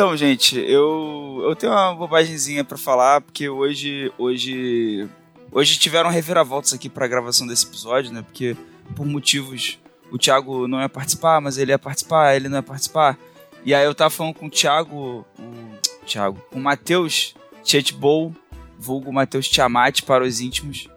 [0.00, 5.06] Então, gente, eu eu tenho uma bobagemzinha para falar porque hoje hoje
[5.52, 8.22] hoje tiveram reviravoltas aqui para a gravação desse episódio, né?
[8.22, 8.56] Porque
[8.96, 9.78] por motivos
[10.10, 13.18] o Thiago não ia participar, mas ele ia participar, ele não ia participar.
[13.62, 18.34] E aí eu tava falando com o Thiago, o Thiago, com o Matheus Chatbowl,
[18.78, 20.88] vulgo Matheus Tiamat para os íntimos,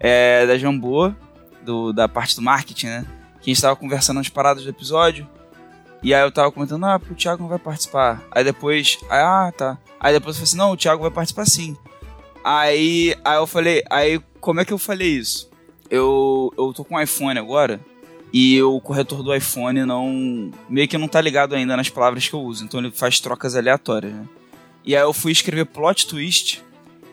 [0.00, 1.14] é, da Jambô,
[1.62, 3.06] do, da parte do marketing, né?
[3.40, 5.24] Que a gente tava conversando as paradas do episódio.
[6.02, 8.22] E aí eu tava comentando, ah, o Thiago não vai participar.
[8.30, 9.78] Aí depois, ah, tá.
[9.98, 11.76] Aí depois eu falei assim, não, o Thiago vai participar sim.
[12.42, 15.50] Aí, aí eu falei, aí como é que eu falei isso?
[15.90, 17.80] Eu, eu tô com um iPhone agora
[18.32, 20.50] e o corretor do iPhone não.
[20.68, 23.56] meio que não tá ligado ainda nas palavras que eu uso, então ele faz trocas
[23.56, 24.24] aleatórias, né?
[24.84, 26.62] E aí eu fui escrever plot twist.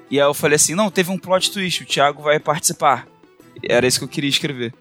[0.10, 3.08] E aí eu falei assim: não, teve um plot twist, o Thiago vai participar.
[3.64, 4.74] Era isso que eu queria escrever.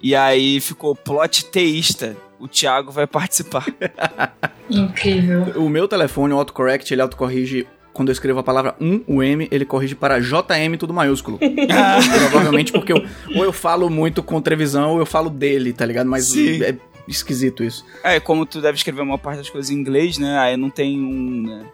[0.00, 2.16] E aí ficou plot teísta.
[2.38, 3.66] O Thiago vai participar.
[4.70, 5.54] Incrível.
[5.56, 9.48] O meu telefone, o autocorrect, ele autocorrige quando eu escrevo a palavra um, o M,
[9.50, 11.36] ele corrige para JM tudo maiúsculo.
[12.30, 16.08] Provavelmente porque eu, ou eu falo muito com televisão ou eu falo dele, tá ligado?
[16.08, 16.62] Mas Sim.
[16.62, 16.76] é
[17.08, 17.84] esquisito isso.
[18.04, 20.38] É, como tu deve escrever uma parte das coisas em inglês, né?
[20.38, 21.66] Aí não tem um, né?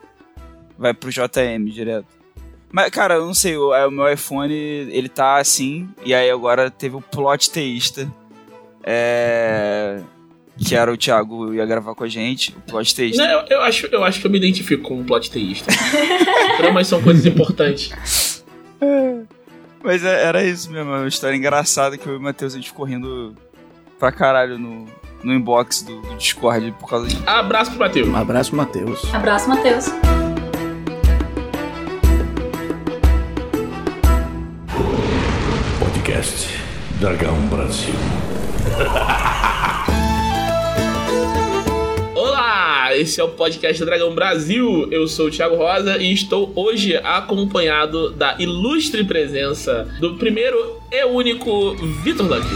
[0.79, 2.07] Vai pro JM direto.
[2.73, 6.31] Mas, cara, eu não sei, o, é, o meu iPhone, ele tá assim, e aí
[6.31, 8.11] agora teve o plot teísta.
[8.83, 10.01] É.
[10.57, 13.23] Que era o Thiago ia gravar com a gente, o plot teísta.
[13.27, 15.73] Não, eu, eu acho, eu acho que eu me identifico com um plot teísta.
[16.57, 18.45] Tramas são coisas importantes.
[19.83, 22.57] Mas é- era isso mesmo, é uma história engraçada que eu e o Matheus a
[22.57, 23.35] gente ficou rindo
[23.99, 24.87] pra caralho no,
[25.25, 27.23] no inbox do, do Discord por causa disso.
[27.27, 28.09] Abraço pro Matheus.
[28.09, 29.15] Um abraço, Matheus.
[29.15, 29.87] Abraço, Matheus.
[35.81, 36.49] Podcast
[37.01, 37.95] Dragão Brasil.
[42.97, 44.89] Esse é o podcast do Dragão Brasil.
[44.93, 51.05] Eu sou o Thiago Rosa e estou hoje acompanhado da ilustre presença do primeiro e
[51.05, 52.47] único Vitor Luck.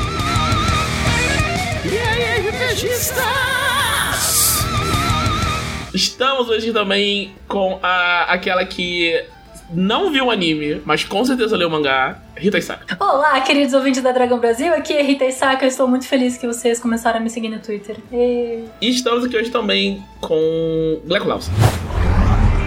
[5.93, 9.21] Estamos hoje também com a, aquela que
[9.70, 12.96] não viu o anime, mas com certeza leu o mangá, Rita Isaka.
[12.98, 14.72] Olá, queridos ouvintes da Dragão Brasil.
[14.72, 15.64] Aqui é Rita Isaka.
[15.64, 17.96] Eu estou muito feliz que vocês começaram a me seguir no Twitter.
[18.12, 18.64] E...
[18.80, 21.52] E estamos aqui hoje também com Gleco Lawson.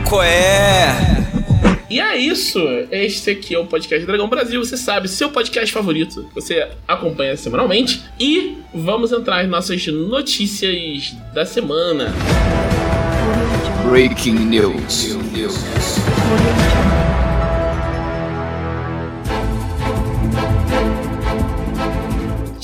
[0.08, 1.22] Qual é?
[1.90, 2.60] E é isso.
[2.92, 4.64] Este aqui é o podcast Dragão Brasil.
[4.64, 6.30] Você sabe, seu podcast favorito.
[6.34, 8.04] Você acompanha semanalmente.
[8.20, 12.14] E vamos entrar nas nossas notícias da semana.
[13.90, 15.18] Breaking News.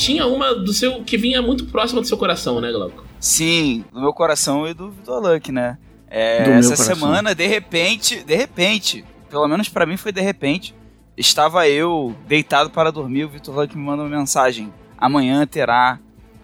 [0.07, 3.03] Tinha uma do seu que vinha muito próxima do seu coração, né, Glauco?
[3.19, 5.77] Sim, do meu coração e do Vitor Luck, né?
[6.09, 10.73] É, essa semana, de repente, de repente, pelo menos pra mim foi de repente,
[11.17, 14.71] estava eu deitado para dormir, o Vitor Luck me manda uma mensagem.
[14.97, 15.99] Amanhã terá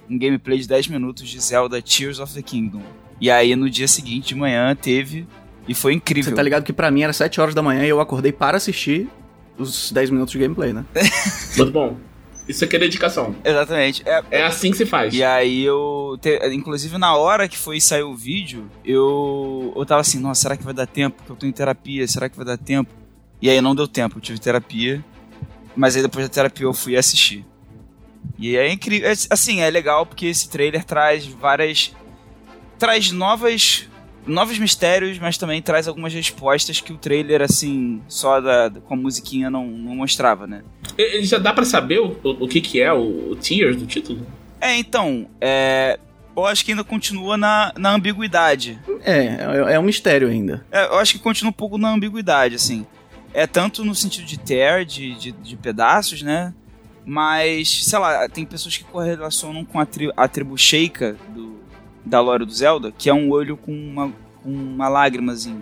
[0.10, 2.82] um gameplay de 10 minutos de Zelda Tears of the Kingdom.
[3.22, 5.26] E aí no dia seguinte de manhã teve
[5.66, 6.32] e foi incrível.
[6.32, 8.58] Você tá ligado que pra mim era 7 horas da manhã e eu acordei para
[8.58, 9.08] assistir
[9.58, 10.84] os 10 minutos de gameplay, né?
[11.56, 11.96] Muito bom.
[12.48, 13.36] Isso aqui é dedicação.
[13.44, 14.04] Exatamente.
[14.06, 15.14] É, É assim que se faz.
[15.14, 16.18] E aí eu.
[16.22, 19.72] te- inclusive na hora que foi sair o vídeo, eu.
[19.76, 21.16] Eu tava assim, nossa, será que vai dar tempo?
[21.18, 22.92] Porque eu tô em terapia, será que vai dar tempo?
[23.42, 25.04] E aí não deu tempo, eu tive terapia.
[25.76, 27.46] Mas aí depois da terapia eu fui assistir.
[28.38, 29.10] E é incrível.
[29.10, 31.94] é, assim, é legal porque esse trailer traz várias.
[32.78, 33.88] Traz novas.
[34.26, 38.98] Novos mistérios, mas também traz algumas respostas que o trailer, assim, só da, com a
[38.98, 40.62] musiquinha não, não mostrava, né?
[40.98, 43.76] E- e Já dá pra saber o, o, o que, que é o, o Tears
[43.76, 44.26] do título?
[44.62, 46.00] É, então, é,
[46.38, 48.80] eu acho que ainda continua na, na ambiguidade.
[49.04, 49.26] É,
[49.70, 50.66] é, é um mistério ainda.
[50.72, 52.86] É, eu acho que continua um pouco na ambiguidade, assim.
[53.34, 56.54] É tanto no sentido de tear, de, de, de pedaços, né?
[57.06, 61.58] Mas, sei lá, tem pessoas que correlacionam com a, tri, a tribo Sheikah do,
[62.06, 64.12] da lore do Zelda, que é um olho com uma,
[64.42, 65.62] com uma lágrimazinha.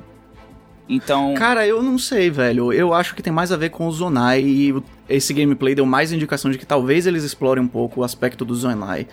[0.90, 2.74] Então, Cara, eu não sei, velho.
[2.74, 6.12] Eu acho que tem mais a ver com o Zonai e esse gameplay deu mais
[6.12, 9.08] indicação de que talvez eles explorem um pouco o aspecto do Zonai.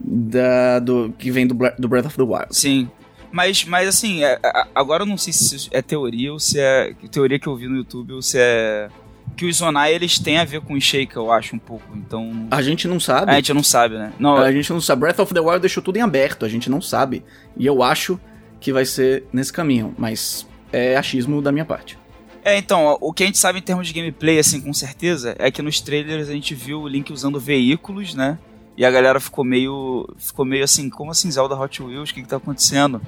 [0.00, 2.46] Da, do, que vem do, do Breath of the Wild.
[2.50, 2.90] sim.
[3.32, 4.38] Mas, mas assim, é-
[4.74, 6.94] agora eu não sei se é teoria ou se é.
[7.10, 8.88] Teoria que eu vi no YouTube ou se é.
[9.36, 11.84] Que os Zonai eles têm a ver com o Sheikah, eu acho, um pouco.
[11.94, 12.48] Então.
[12.50, 13.30] A gente não sabe.
[13.30, 14.12] A gente não sabe, né?
[14.18, 15.00] Não, A gente não sabe.
[15.00, 17.22] Breath of the Wild deixou tudo em aberto, a gente não sabe.
[17.56, 18.18] E eu acho
[18.58, 21.98] que vai ser nesse caminho, mas é achismo da minha parte.
[22.42, 25.50] É, então, o que a gente sabe em termos de gameplay, assim, com certeza, é
[25.50, 28.38] que nos trailers a gente viu o Link usando veículos, né?
[28.76, 30.08] E a galera ficou meio.
[30.18, 32.10] Ficou meio assim, como assim, Zelda Hot Wheels?
[32.10, 33.00] O que, que tá acontecendo?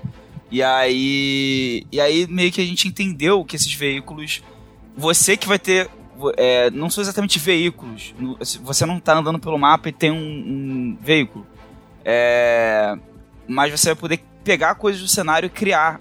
[0.50, 1.86] E aí.
[1.92, 4.42] E aí meio que a gente entendeu que esses veículos.
[4.96, 5.88] Você que vai ter.
[6.36, 8.14] É, não são exatamente veículos.
[8.62, 11.46] Você não tá andando pelo mapa e tem um, um veículo.
[12.04, 12.96] É,
[13.46, 16.00] mas você vai poder pegar coisas do cenário e criar.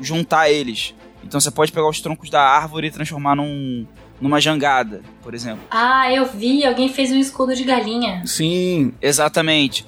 [0.00, 0.94] Juntar eles.
[1.24, 3.84] Então você pode pegar os troncos da árvore e transformar num,
[4.20, 5.64] numa jangada, por exemplo.
[5.70, 8.22] Ah, eu vi, alguém fez um escudo de galinha.
[8.24, 8.92] Sim.
[9.02, 9.84] Exatamente.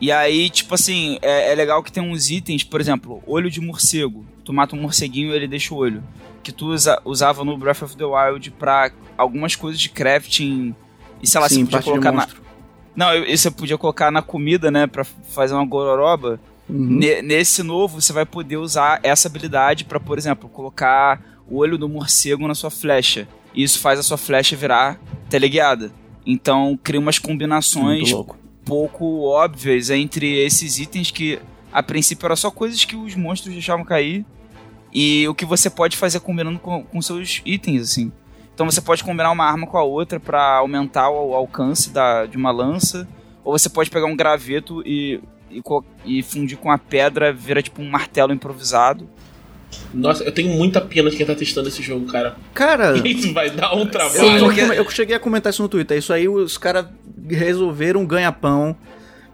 [0.00, 3.60] E aí, tipo assim, é, é, legal que tem uns itens, por exemplo, olho de
[3.60, 4.26] morcego.
[4.44, 6.02] Tu mata um morceguinho e ele deixa o olho.
[6.42, 10.74] Que tu usa, usava no Breath of the Wild pra algumas coisas de crafting.
[11.22, 12.28] E sei lá, Sim, você podia colocar na.
[12.94, 14.86] Não, isso você podia colocar na comida, né?
[14.86, 16.40] Pra fazer uma gororoba.
[16.68, 16.98] Uhum.
[17.22, 21.88] Nesse novo, você vai poder usar essa habilidade para, por exemplo, colocar o olho do
[21.88, 23.28] morcego na sua flecha.
[23.54, 24.98] E isso faz a sua flecha virar
[25.28, 25.92] teleguiada.
[26.24, 28.12] Então, cria umas combinações
[28.64, 31.38] pouco óbvias entre esses itens que,
[31.72, 34.24] a princípio, eram só coisas que os monstros deixavam cair.
[34.92, 38.12] E o que você pode fazer combinando com, com seus itens, assim.
[38.54, 42.36] Então você pode combinar uma arma com a outra para aumentar o alcance da, de
[42.36, 43.08] uma lança.
[43.44, 45.20] Ou você pode pegar um graveto e
[45.52, 49.08] e, e fundir com a pedra vira tipo um martelo improvisado.
[49.92, 52.36] Nossa, eu tenho muita pena de quem tá testando esse jogo, cara.
[52.52, 52.96] Cara.
[53.06, 54.18] Isso vai dar um trabalho.
[54.18, 55.96] Sim, eu, eu cheguei a comentar isso no Twitter.
[55.96, 56.86] Isso aí os caras
[57.28, 58.76] resolveram ganha-pão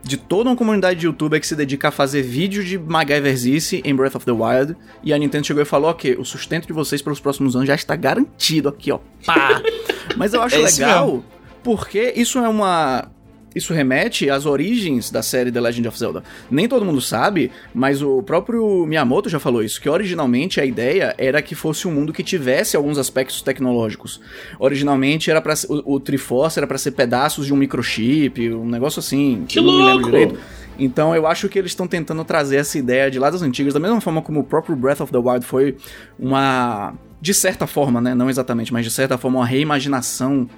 [0.03, 3.95] de toda uma comunidade de youtuber que se dedica a fazer vídeo de MacGyverzice em
[3.95, 4.77] Breath of the Wild.
[5.03, 7.75] E a Nintendo chegou e falou: ok, o sustento de vocês pelos próximos anos já
[7.75, 8.99] está garantido aqui, ó.
[9.25, 9.61] Pá!
[10.17, 11.23] Mas eu acho é legal.
[11.63, 13.11] Porque isso é uma
[13.59, 16.23] isso remete às origens da série The Legend of Zelda.
[16.51, 21.15] Nem todo mundo sabe, mas o próprio Miyamoto já falou isso, que originalmente a ideia
[21.19, 24.21] era que fosse um mundo que tivesse alguns aspectos tecnológicos.
[24.59, 29.01] Originalmente era para o, o Triforce era para ser pedaços de um microchip, um negócio
[29.01, 29.79] assim, que não louco.
[29.79, 30.39] me lembro direito.
[30.79, 33.81] Então eu acho que eles estão tentando trazer essa ideia de lá das antigas, da
[33.81, 35.77] mesma forma como o próprio Breath of the Wild foi
[36.19, 40.49] uma de certa forma, né, não exatamente, mas de certa forma uma reimaginação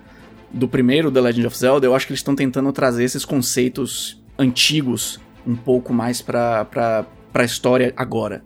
[0.53, 4.21] do primeiro The Legend of Zelda, eu acho que eles estão tentando trazer esses conceitos
[4.39, 8.43] antigos um pouco mais pra, pra, pra história agora.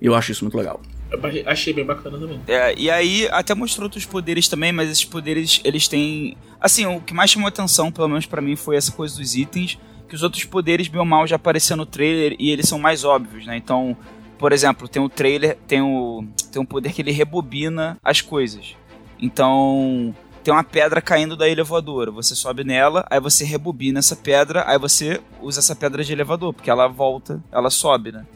[0.00, 0.80] E eu acho isso muito legal.
[1.10, 2.40] Eu achei bem bacana também.
[2.46, 6.36] É, e aí até mostrou outros poderes também, mas esses poderes, eles têm...
[6.60, 9.78] Assim, o que mais chamou atenção, pelo menos para mim, foi essa coisa dos itens,
[10.08, 13.04] que os outros poderes, bem ou mal, já apareceram no trailer e eles são mais
[13.04, 13.56] óbvios, né?
[13.56, 13.96] Então,
[14.38, 18.76] por exemplo, tem o trailer, tem o tem um poder que ele rebobina as coisas.
[19.20, 22.10] Então, tem uma pedra caindo da ilha voadora.
[22.10, 26.52] Você sobe nela, aí você rebobina essa pedra, aí você usa essa pedra de elevador,
[26.52, 28.26] porque ela volta, ela sobe, né?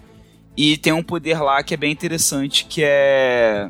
[0.56, 3.68] E tem um poder lá que é bem interessante, que é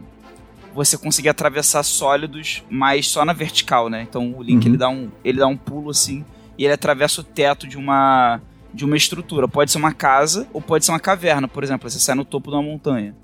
[0.75, 4.03] você conseguir atravessar sólidos, mas só na vertical, né?
[4.03, 4.71] Então o Link uhum.
[4.71, 6.25] ele dá um ele dá um pulo assim
[6.59, 8.41] e ele atravessa o teto de uma
[8.73, 9.47] de uma estrutura.
[9.47, 11.89] Pode ser uma casa ou pode ser uma caverna, por exemplo.
[11.89, 13.15] Você sai no topo de uma montanha.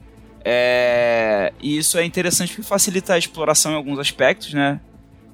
[0.44, 1.52] É...
[1.60, 4.80] E isso é interessante porque facilita a exploração em alguns aspectos, né?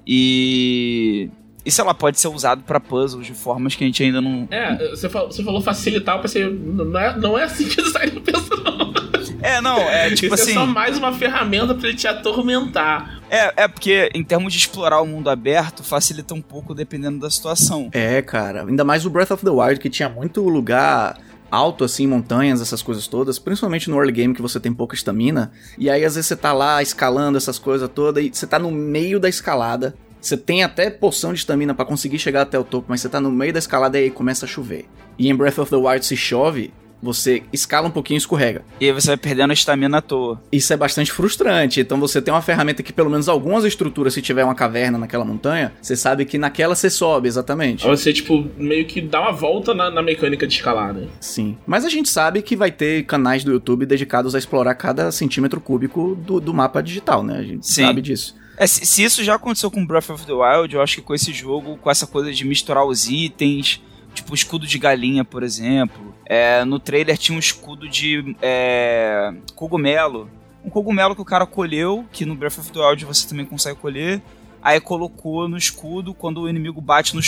[0.07, 1.29] E.
[1.65, 4.47] E sei lá, pode ser usado para puzzles de formas que a gente ainda não.
[4.49, 7.83] É, você falou, você falou facilitar, eu pensei, não é, não é assim que o
[7.83, 8.93] designer pensa, não.
[9.41, 10.51] É, não, é tipo Isso assim.
[10.51, 13.21] É só mais uma ferramenta para ele te atormentar.
[13.29, 17.29] É, é porque em termos de explorar o mundo aberto, facilita um pouco dependendo da
[17.29, 17.89] situação.
[17.91, 18.63] É, cara.
[18.65, 22.81] Ainda mais o Breath of the Wild, que tinha muito lugar alto, assim, montanhas, essas
[22.81, 26.27] coisas todas, principalmente no early game que você tem pouca estamina, e aí às vezes
[26.27, 29.95] você tá lá escalando essas coisas todas e você tá no meio da escalada.
[30.19, 33.21] Você tem até poção de estamina para conseguir chegar até o topo, mas você tá
[33.21, 34.85] no meio da escalada e aí começa a chover.
[35.17, 38.63] E em Breath of the Wild se chove, você escala um pouquinho e escorrega.
[38.79, 40.41] E aí você vai perdendo a estamina à toa.
[40.51, 41.79] Isso é bastante frustrante.
[41.79, 45.25] Então você tem uma ferramenta que, pelo menos algumas estruturas, se tiver uma caverna naquela
[45.25, 47.85] montanha, você sabe que naquela você sobe, exatamente.
[47.85, 51.07] Você, tipo, meio que dá uma volta na, na mecânica de escalar, né?
[51.19, 51.57] Sim.
[51.65, 55.59] Mas a gente sabe que vai ter canais do YouTube dedicados a explorar cada centímetro
[55.59, 57.37] cúbico do, do mapa digital, né?
[57.37, 57.83] A gente Sim.
[57.83, 58.35] sabe disso.
[58.57, 61.13] É, se, se, isso já aconteceu com Breath of the Wild, eu acho que com
[61.13, 63.79] esse jogo, com essa coisa de misturar os itens,
[64.17, 66.13] tipo escudo de galinha, por exemplo.
[66.25, 70.29] É, no trailer tinha um escudo de é, cogumelo.
[70.63, 73.79] Um cogumelo que o cara colheu, que no Breath of the Wild você também consegue
[73.79, 74.21] colher.
[74.61, 77.21] Aí colocou no escudo, quando o inimigo bate no,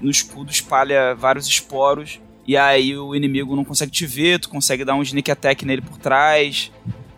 [0.00, 2.20] no escudo, espalha vários esporos.
[2.46, 5.82] E aí o inimigo não consegue te ver, tu consegue dar um sneak attack nele
[5.82, 6.72] por trás.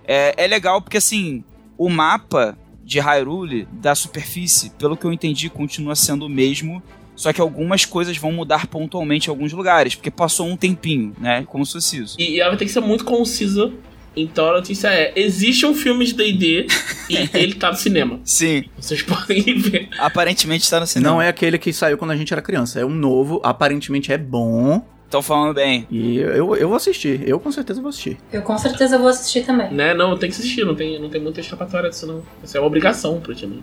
[0.06, 1.42] É, é legal porque assim,
[1.78, 6.82] o mapa de Hyrule da superfície, pelo que eu entendi, continua sendo o mesmo
[7.16, 11.44] só que algumas coisas vão mudar pontualmente em alguns lugares, porque passou um tempinho, né?
[11.46, 12.16] Como se fosse isso.
[12.18, 13.72] E, e ela vai ter que ser muito concisa
[14.16, 16.66] Então a notícia é: existe um filme de DD
[17.10, 18.20] e ele tá no cinema.
[18.24, 19.88] Sim, Vocês podem ver.
[19.98, 21.14] aparentemente tá no cinema.
[21.14, 22.80] Não é aquele que saiu quando a gente era criança.
[22.80, 24.84] É um novo, aparentemente é bom.
[25.04, 25.86] Estão falando bem.
[25.90, 27.22] E eu, eu vou assistir.
[27.24, 28.18] Eu com certeza vou assistir.
[28.32, 29.70] Eu com certeza vou assistir também.
[29.72, 29.94] Né?
[29.94, 32.20] Não, tem que assistir, não tem, não tem muita escapatória disso, não.
[32.42, 33.62] Isso é uma obrigação praticamente.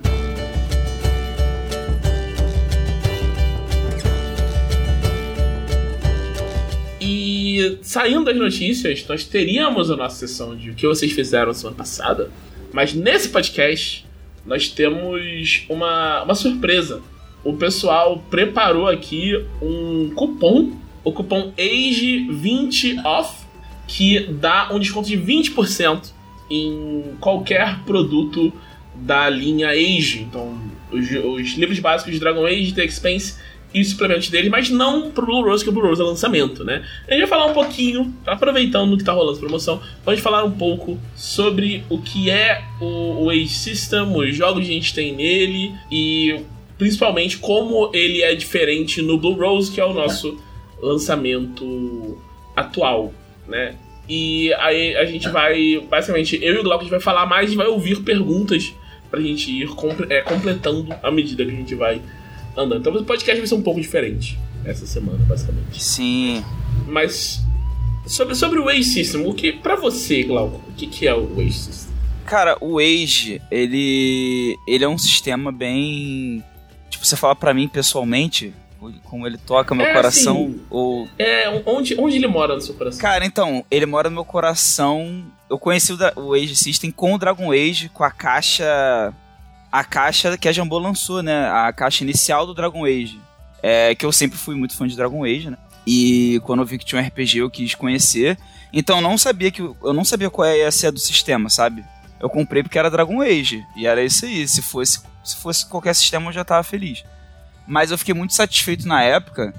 [7.13, 11.75] E saindo das notícias, nós teríamos a nossa sessão de o que vocês fizeram semana
[11.75, 12.32] passada.
[12.72, 14.06] Mas nesse podcast,
[14.46, 17.01] nós temos uma, uma surpresa.
[17.44, 20.72] O pessoal preparou aqui um cupom,
[21.03, 23.30] o cupom AGE20OFF,
[23.89, 26.12] que dá um desconto de 20%
[26.50, 28.53] em qualquer produto
[28.96, 30.22] da linha Age.
[30.22, 30.58] Então,
[30.89, 33.36] os, os livros básicos de Dragon Age, The Expanse
[33.74, 36.63] e os suplementos dele, mas não pro Blue Rose, que o Blue Rose é lançamento,
[36.63, 36.84] né?
[37.08, 41.00] A gente vai falar um pouquinho, aproveitando que tá rolando promoção, vamos falar um pouco
[41.16, 46.42] sobre o que é o, Age System, os jogos que a gente tem nele e
[46.78, 50.38] principalmente como ele é diferente no Blue Rose, que é o nosso
[50.82, 52.18] lançamento
[52.56, 53.13] atual,
[53.48, 53.75] né?
[54.10, 57.54] E aí a gente vai, basicamente, eu e o Glauco a gente vai falar mais
[57.54, 58.74] e vai ouvir perguntas
[59.10, 59.70] pra gente ir
[60.10, 62.01] é, completando à medida que a gente vai
[62.58, 62.79] andando.
[62.79, 65.81] Então o podcast vai ser um pouco diferente essa semana, basicamente.
[65.84, 66.43] Sim.
[66.88, 67.41] Mas
[68.05, 71.39] sobre, sobre o Age System, o que para você, Glauco, o que, que é o
[71.39, 71.91] Age System?
[72.25, 74.55] Cara, o Age, ele.
[74.67, 76.43] ele é um sistema bem.
[76.89, 78.53] Tipo, você fala pra mim pessoalmente,
[79.03, 81.08] como ele toca meu É, coração, assim, ou.
[81.17, 83.01] É, onde, onde ele mora no seu coração?
[83.01, 85.25] Cara, então, ele mora no meu coração.
[85.50, 89.13] Eu conheci o, o Age System com o Dragon Age, com a caixa.
[89.72, 91.50] A caixa que a Jambô lançou, né?
[91.50, 93.20] A caixa inicial do Dragon Age.
[93.63, 95.58] É, que eu sempre fui muito fã de Dragon Age, né?
[95.86, 98.38] E quando eu vi que tinha um RPG, eu quis conhecer.
[98.74, 99.62] Então eu não sabia que.
[99.62, 101.84] Eu não sabia qual ia ser a do sistema, sabe?
[102.20, 103.66] Eu comprei porque era Dragon Age.
[103.75, 104.48] E era isso aí.
[104.48, 107.04] Se fosse, se fosse qualquer sistema, eu já tava feliz.
[107.68, 109.54] Mas eu fiquei muito satisfeito na época.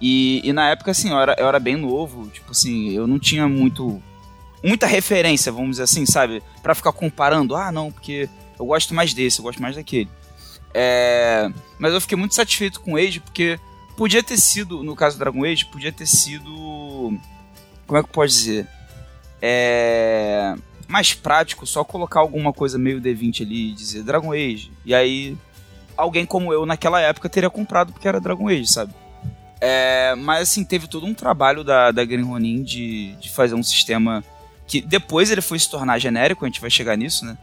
[0.00, 2.28] E, e na época, assim, eu era, eu era bem novo.
[2.28, 4.02] Tipo assim, eu não tinha muito.
[4.62, 6.42] Muita referência, vamos dizer assim, sabe?
[6.62, 7.54] Pra ficar comparando.
[7.54, 10.08] Ah, não, porque eu gosto mais desse, eu gosto mais daquele.
[10.74, 13.58] É, mas eu fiquei muito satisfeito com o Age, porque
[13.96, 17.18] podia ter sido, no caso do Dragon Age, podia ter sido.
[17.86, 18.68] Como é que pode dizer?
[19.40, 20.54] É.
[20.88, 24.70] Mais prático, só colocar alguma coisa meio D20 ali e dizer Dragon Age.
[24.84, 25.36] E aí,
[25.96, 28.94] alguém como eu naquela época teria comprado porque era Dragon Age, sabe?
[29.60, 33.62] É, mas assim, teve todo um trabalho da, da Green Ronin de, de fazer um
[33.62, 34.22] sistema
[34.66, 37.36] que depois ele foi se tornar genérico, a gente vai chegar nisso, né?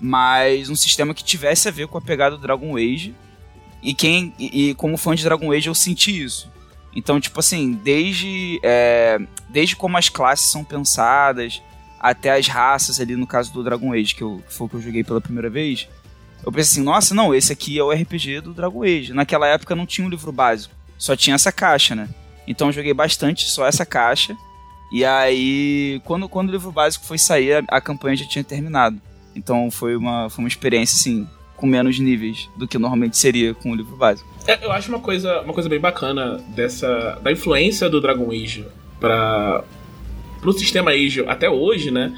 [0.00, 3.14] Mas um sistema que tivesse a ver com a pegada do Dragon Age.
[3.82, 6.50] E quem e, e como fã de Dragon Age eu senti isso.
[6.94, 11.62] Então, tipo assim, desde, é, desde como as classes são pensadas,
[12.00, 14.82] até as raças ali, no caso do Dragon Age, que, eu, foi o que eu
[14.82, 15.88] joguei pela primeira vez,
[16.44, 19.12] eu pensei assim, nossa, não, esse aqui é o RPG do Dragon Age.
[19.12, 22.08] Naquela época não tinha um livro básico, só tinha essa caixa, né?
[22.46, 24.36] Então eu joguei bastante só essa caixa.
[24.90, 29.00] E aí, quando, quando o livro básico foi sair, a, a campanha já tinha terminado.
[29.34, 33.72] Então foi uma, foi uma experiência, assim, com menos níveis do que normalmente seria com
[33.72, 34.28] o livro básico.
[34.46, 38.66] É, eu acho uma coisa, uma coisa bem bacana dessa da influência do Dragon Age
[38.98, 39.62] para
[40.40, 42.14] pro sistema Age até hoje, né?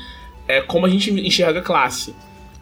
[0.46, 2.14] É como a gente enxerga classe.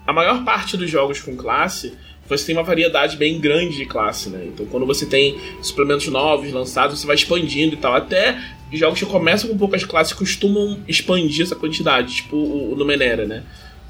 [0.07, 1.97] A maior parte dos jogos com classe
[2.37, 4.45] você tem uma variedade bem grande de classe, né?
[4.47, 7.95] Então quando você tem suplementos novos lançados, você vai expandindo e tal.
[7.95, 8.41] Até
[8.73, 13.43] jogos que começam com poucas classes costumam expandir essa quantidade, tipo o, o Numenera, né?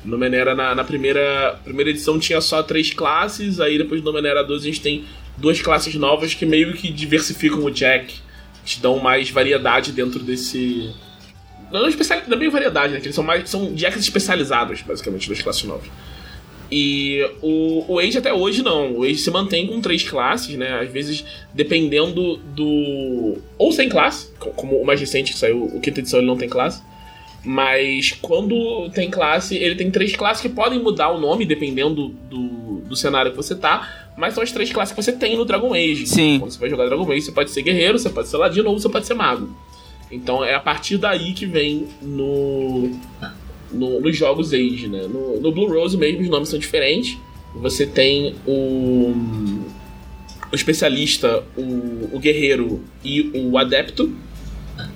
[0.05, 4.43] O Numenera na, na primeira, primeira edição tinha só três classes, aí depois do Numenera
[4.43, 5.05] 12 a gente tem
[5.37, 8.15] duas classes novas que meio que diversificam o Jack,
[8.65, 10.91] te dão mais variedade dentro desse.
[11.73, 13.01] Não, especial, não é variedade, né?
[13.01, 13.49] Que eles são mais.
[13.49, 15.89] São jacks especializados, basicamente, das classes novas.
[16.71, 18.99] E o, o Age até hoje não.
[18.99, 20.81] O Age se mantém com três classes, né?
[20.81, 23.39] Às vezes, dependendo do.
[23.59, 26.49] Ou sem classe, como o mais recente que saiu, o quinta edição ele não tem
[26.49, 26.83] classe.
[27.45, 32.83] Mas quando tem classe, ele tem três classes que podem mudar o nome dependendo do,
[32.87, 34.09] do cenário que você tá.
[34.17, 36.07] Mas são as três classes que você tem no Dragon Age.
[36.07, 36.39] Sim.
[36.39, 38.79] Quando você vai jogar Dragon Age, você pode ser guerreiro, você pode ser ladino ou
[38.79, 39.49] você pode ser mago.
[40.13, 42.91] Então é a partir daí que vem no,
[43.73, 45.03] no- nos jogos Age, né?
[45.09, 47.17] No, no Blue Rose mesmo os nomes são diferentes.
[47.55, 49.15] Você tem o,
[50.53, 54.13] o especialista, o, o guerreiro e o adepto,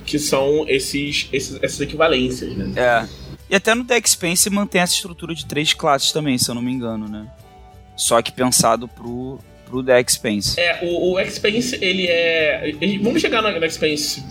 [0.05, 2.73] que são esses, esses, essas equivalências, né?
[2.77, 3.07] É.
[3.51, 6.63] E até no Deck Spence mantém essa estrutura de três classes também, se eu não
[6.63, 7.27] me engano, né?
[7.97, 10.59] Só que pensado pro, pro Deck Spence.
[10.59, 12.69] É, o, o Expense, ele é.
[12.81, 14.23] ele- vamos chegar no, no Expense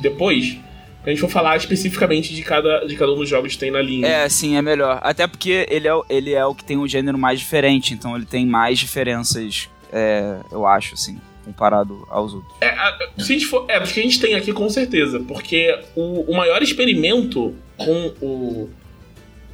[0.00, 0.56] depois,
[1.04, 3.80] a gente for falar especificamente de cada, de cada um dos jogos que tem na
[3.80, 4.06] linha.
[4.08, 4.98] É, sim, é melhor.
[5.02, 8.16] Até porque ele é, o- ele é o que tem um gênero mais diferente, então
[8.16, 12.52] ele tem mais diferenças, é, eu acho, assim, comparado aos outros.
[12.60, 15.20] É, a- se a gente for, é, acho que a gente tem aqui com certeza,
[15.20, 18.68] porque o, o maior experimento com o,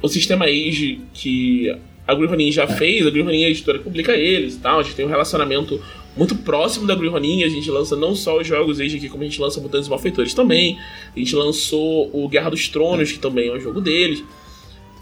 [0.01, 1.73] o sistema Age que
[2.05, 3.09] a Running já fez, a
[3.45, 5.81] a editora publica eles e tal, a gente tem um relacionamento
[6.17, 9.25] muito próximo da Running, a gente lança não só os jogos Age aqui, como a
[9.25, 10.77] gente lança Mutantes e Malfeitores também,
[11.15, 14.23] a gente lançou o Guerra dos Tronos, que também é um jogo deles.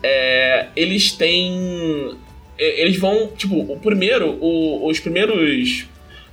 [0.03, 2.15] É, eles têm.
[2.57, 3.27] Eles vão.
[3.37, 4.37] Tipo, o primeiro.
[4.39, 5.85] o- os primeiros.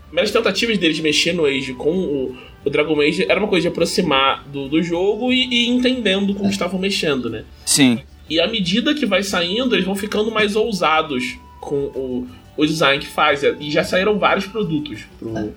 [0.09, 3.63] Primeiras tentativas deles de mexer no Age com o, o Dragon Age era uma coisa
[3.63, 7.45] de aproximar do, do jogo e, e entendendo como estavam mexendo, né?
[7.65, 12.67] Sim, E à medida que vai saindo, eles vão ficando mais ousados com o, o
[12.67, 13.43] design que faz.
[13.43, 15.55] E já saíram vários produtos pro,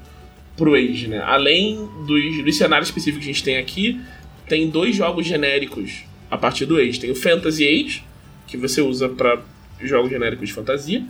[0.55, 1.21] pro Age, né?
[1.25, 3.99] Além dos, dos cenários específicos que a gente tem aqui,
[4.47, 6.99] tem dois jogos genéricos a partir do Age.
[6.99, 8.03] Tem o Fantasy Age,
[8.47, 9.41] que você usa para
[9.81, 11.03] jogos genéricos de fantasia.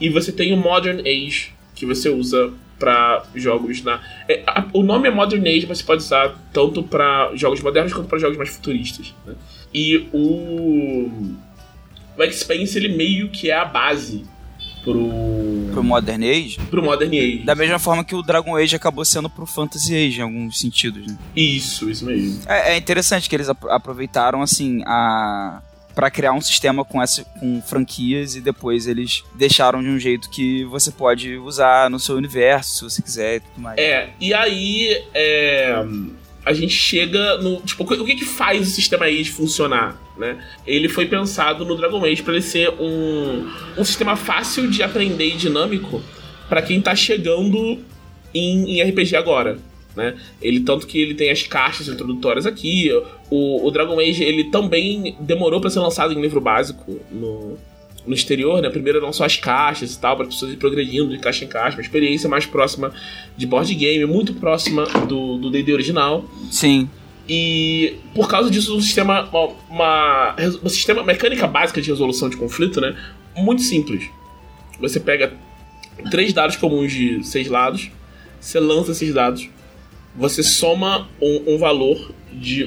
[0.00, 4.00] E você tem o Modern Age, que você usa para jogos na.
[4.28, 7.92] é, a- o nome é Modern Age, mas você pode usar tanto para jogos modernos
[7.92, 9.14] quanto para jogos mais futuristas.
[9.26, 9.34] Né?
[9.74, 11.10] E o.
[12.18, 14.24] O Expanse, ele meio que é a base
[14.84, 15.08] pro.
[15.72, 16.58] pro Modern Age.
[16.70, 17.38] pro Modern Age.
[17.44, 21.06] Da mesma forma que o Dragon Age acabou sendo pro Fantasy Age, em alguns sentidos,
[21.06, 21.16] né?
[21.34, 22.40] Isso, isso mesmo.
[22.46, 25.62] É, é interessante que eles apro- aproveitaram, assim, a...
[25.94, 30.30] Pra criar um sistema com, essa, com franquias e depois eles deixaram de um jeito
[30.30, 33.78] que você pode usar no seu universo, se você quiser e tudo mais.
[33.78, 35.84] É, e aí é,
[36.44, 37.60] a gente chega no.
[37.60, 40.00] Tipo, o que, que faz o sistema Age funcionar?
[40.16, 40.38] Né?
[40.66, 45.28] Ele foi pensado no Dragon Age para ele ser um, um sistema fácil de aprender
[45.28, 46.02] e dinâmico
[46.48, 47.78] para quem tá chegando
[48.34, 49.58] em, em RPG agora.
[49.96, 50.14] Né?
[50.40, 52.90] Ele tanto que ele tem as caixas introdutórias aqui.
[53.30, 57.56] O, o Dragon Age ele também demorou para ser lançado em livro básico no,
[58.06, 58.70] no exterior, né?
[58.70, 61.48] Primeiro eram só as caixas e tal, para as pessoas ir progredindo de caixa em
[61.48, 62.92] caixa, uma experiência mais próxima
[63.36, 66.24] de board game, muito próxima do do D&D original.
[66.50, 66.88] Sim.
[67.28, 72.36] E por causa disso, um sistema, uma, uma, um sistema mecânica básica de resolução de
[72.36, 72.96] conflito, né?
[73.36, 74.08] Muito simples.
[74.80, 75.32] Você pega
[76.10, 77.90] três dados comuns de seis lados,
[78.40, 79.48] você lança esses dados,
[80.16, 82.64] você soma um, um valor de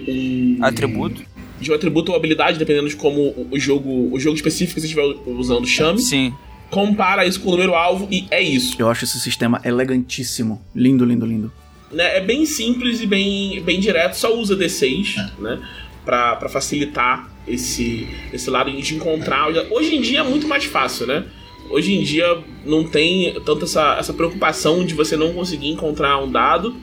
[0.60, 1.22] um Atributo.
[1.60, 4.88] de um atributo ou habilidade, dependendo de como o- jogo, o jogo específico que você
[4.88, 6.34] estiver usando chame, Sim.
[6.70, 8.76] compara isso com o número alvo e é isso.
[8.80, 10.62] Eu acho esse sistema elegantíssimo.
[10.76, 11.52] Lindo, lindo, lindo.
[11.92, 15.60] né, é bem simples e bem, bem direto, só usa D6, né?
[16.04, 19.48] Pra, pra facilitar esse, esse lado de encontrar.
[19.72, 21.24] Hoje em dia é muito mais fácil, né?
[21.70, 22.26] Hoje em dia
[22.66, 26.76] não tem tanto essa, essa preocupação de você não conseguir encontrar um dado,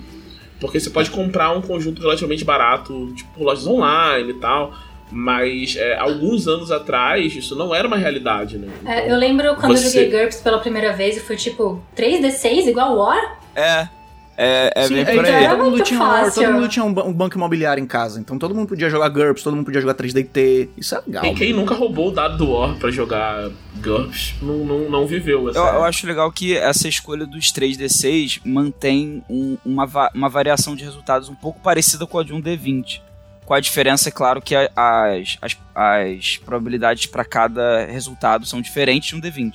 [0.60, 4.72] porque você pode comprar um conjunto relativamente barato, tipo por lojas online e tal.
[5.12, 8.68] Mas é, alguns anos atrás isso não era uma realidade, né?
[8.86, 12.68] É, eu lembro quando você- eu joguei GURPS pela primeira vez e foi tipo 3D6
[12.68, 13.40] igual War?
[13.56, 13.88] É.
[14.42, 15.48] É, é Sim, bem é, por aí.
[15.50, 18.18] todo mundo tinha um todo mundo tinha um, ba- um banco imobiliário em casa.
[18.18, 20.68] Então todo mundo podia jogar GURPS, todo mundo podia jogar 3DT.
[20.78, 21.26] Isso é legal.
[21.26, 23.50] E quem nunca roubou o dado do War pra jogar
[23.82, 28.40] GURPS não, não, não viveu essa Eu, eu acho legal que essa escolha dos 3D6
[28.42, 32.40] mantém um- uma, va- uma variação de resultados um pouco parecida com a de um
[32.40, 33.02] D20.
[33.44, 34.68] Com a diferença, é claro, que as,
[35.42, 39.54] as, as probabilidades para cada resultado são diferentes de um D20.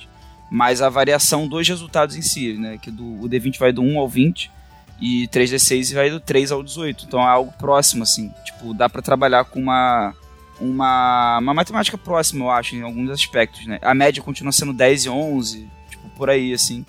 [0.50, 2.78] Mas a variação dos resultados em si, né?
[2.80, 4.54] Que do, o D20 vai do 1 ao 20
[5.00, 7.04] e 3D6 vai do 3 ao 18.
[7.06, 8.32] Então é algo próximo, assim.
[8.44, 10.14] Tipo, dá para trabalhar com uma,
[10.60, 13.78] uma, uma matemática próxima, eu acho, em alguns aspectos, né?
[13.82, 16.84] A média continua sendo 10 e 11, tipo, por aí, assim.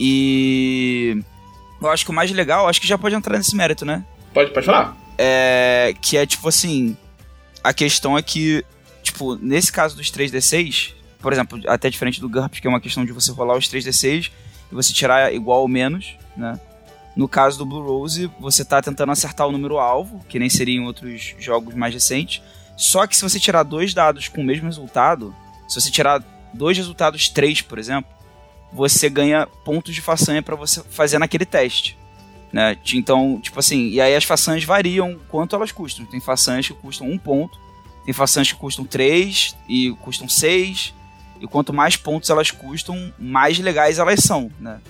[0.00, 1.22] E
[1.80, 4.04] eu acho que o mais legal, acho que já pode entrar nesse mérito, né?
[4.32, 4.96] Pode, pode falar?
[5.16, 6.96] É, que é tipo assim,
[7.62, 8.64] a questão é que,
[9.02, 13.04] tipo, nesse caso dos 3D6, por exemplo, até diferente do GURPS, que é uma questão
[13.04, 14.30] de você rolar os 3D6
[14.70, 16.58] e você tirar igual ou menos, né?
[17.18, 20.76] No caso do Blue Rose, você tá tentando acertar o número alvo, que nem seria
[20.76, 22.40] em outros jogos mais recentes.
[22.76, 25.34] Só que se você tirar dois dados com o mesmo resultado,
[25.66, 26.22] se você tirar
[26.54, 28.08] dois resultados 3, por exemplo,
[28.72, 31.98] você ganha pontos de façanha para você fazer naquele teste.
[32.52, 32.78] Né?
[32.94, 36.06] Então, tipo assim, e aí as façanhas variam quanto elas custam.
[36.06, 37.58] Tem façanhas que custam um ponto,
[38.04, 40.94] tem façanhas que custam 3 e custam 6.
[41.40, 44.80] E quanto mais pontos elas custam, mais legais elas são, né?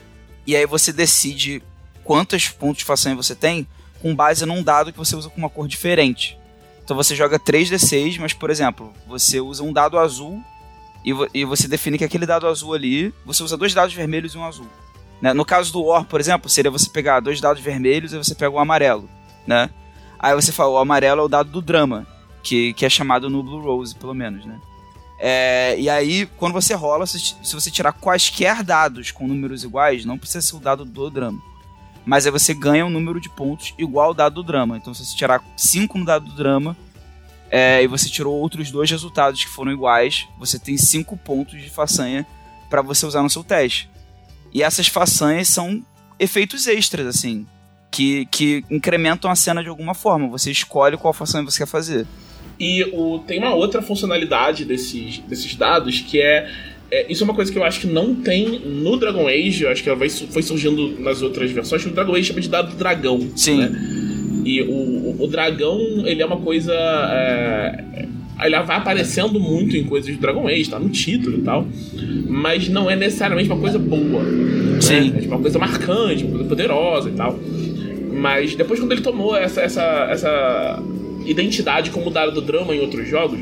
[0.46, 1.62] E aí você decide
[2.08, 3.66] quantos pontos de façanha você tem
[4.00, 6.38] com base num dado que você usa com uma cor diferente.
[6.82, 10.42] Então você joga 3d6, mas por exemplo, você usa um dado azul
[11.04, 14.34] e, vo- e você define que aquele dado azul ali, você usa dois dados vermelhos
[14.34, 14.66] e um azul.
[15.20, 15.34] né?
[15.34, 18.50] No caso do War, por exemplo, seria você pegar dois dados vermelhos e você pega
[18.54, 19.06] um amarelo,
[19.46, 19.68] né?
[20.18, 22.06] Aí você fala, o amarelo é o dado do drama,
[22.42, 24.58] que, que é chamado no Blue Rose, pelo menos, né?
[25.20, 30.04] É, e aí, quando você rola, se, se você tirar quaisquer dados com números iguais,
[30.06, 31.38] não precisa ser o dado do drama.
[32.04, 34.76] Mas aí você ganha um número de pontos igual ao dado do drama.
[34.76, 36.76] Então, se você tirar 5 no dado do drama,
[37.50, 41.70] é, e você tirou outros dois resultados que foram iguais, você tem 5 pontos de
[41.70, 42.26] façanha
[42.68, 43.90] para você usar no seu teste.
[44.52, 45.82] E essas façanhas são
[46.18, 47.46] efeitos extras, assim,
[47.90, 50.28] que, que incrementam a cena de alguma forma.
[50.28, 52.06] Você escolhe qual façanha você quer fazer.
[52.58, 56.50] E o, tem uma outra funcionalidade desses, desses dados que é,
[56.90, 59.70] é, Isso é uma coisa que eu acho que não tem no Dragon Age, eu
[59.70, 61.84] acho que ela vai, foi surgindo nas outras versões.
[61.84, 63.20] O Dragon Age chama de dado do dragão.
[63.36, 63.58] Sim.
[63.58, 63.98] Né?
[64.44, 66.72] E o, o, o, dragão, ele é uma coisa.
[66.72, 68.06] É,
[68.44, 71.66] ele vai aparecendo muito em coisas do Dragon Age, tá no título e tal.
[72.26, 74.22] Mas não é necessariamente uma coisa boa.
[74.22, 74.80] Né?
[74.80, 75.12] Sim.
[75.14, 77.38] É tipo uma coisa marcante, uma coisa poderosa e tal.
[78.12, 80.82] Mas depois quando ele tomou essa, essa, essa
[81.26, 83.38] identidade como dado do drama em outros jogos,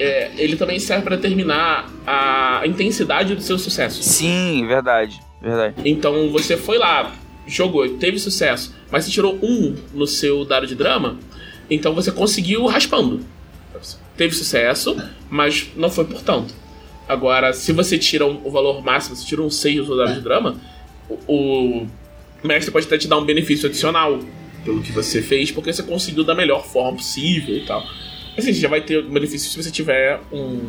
[0.00, 4.02] é, ele também serve para determinar a intensidade do seu sucesso.
[4.02, 5.74] Sim, verdade, verdade.
[5.84, 7.14] Então você foi lá,
[7.46, 11.18] jogou, teve sucesso, mas você tirou um no seu dado de drama,
[11.70, 13.20] então você conseguiu raspando.
[14.16, 14.96] Teve sucesso,
[15.28, 16.54] mas não foi por tanto.
[17.08, 20.14] Agora, se você tira um, o valor máximo, você tira um 6 no seu dado
[20.14, 20.56] de drama,
[21.08, 21.86] o,
[22.42, 24.18] o mestre pode até te dar um benefício adicional
[24.64, 27.86] pelo que você fez, porque você conseguiu da melhor forma possível e tal.
[28.36, 30.60] Assim, você já vai ter benefício se você tiver um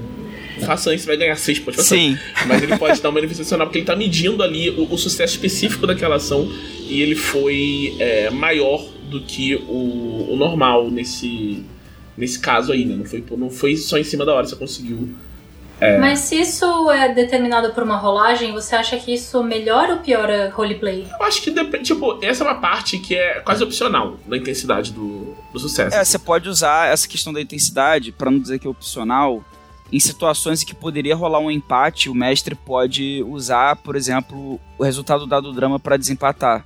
[0.65, 2.17] façanha, você vai ganhar 6 pontos de Sim.
[2.45, 5.35] Mas ele pode dar um benefício adicional, porque ele tá medindo ali o, o sucesso
[5.35, 6.51] específico daquela ação
[6.87, 11.63] e ele foi é, maior do que o, o, normal nesse,
[12.17, 12.95] nesse caso aí, né?
[12.95, 15.09] Não foi, não foi só em cima da hora você conseguiu
[15.79, 15.97] é.
[15.99, 20.51] Mas se isso é determinado por uma rolagem, você acha que isso melhora ou piora
[20.53, 21.05] roleplay?
[21.19, 21.83] Eu acho que depende.
[21.83, 25.95] Tipo, essa é uma parte que é quase opcional da intensidade do, do sucesso.
[25.95, 29.43] É, você pode usar essa questão da intensidade, para não dizer que é opcional,
[29.91, 34.83] em situações em que poderia rolar um empate, o mestre pode usar, por exemplo, o
[34.83, 36.65] resultado dado do drama para desempatar.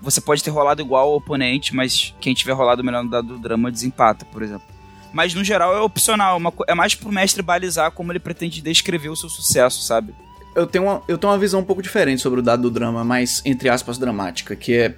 [0.00, 3.38] Você pode ter rolado igual ao oponente, mas quem tiver rolado melhor no dado do
[3.38, 4.80] drama desempata, por exemplo
[5.12, 8.62] mas no geral é opcional, é uma, é mais pro mestre balizar como ele pretende
[8.62, 10.14] descrever o seu sucesso, sabe?
[10.54, 13.04] Eu tenho, uma, eu tenho uma visão um pouco diferente sobre o dado do drama,
[13.04, 14.94] mais entre aspas dramática, que é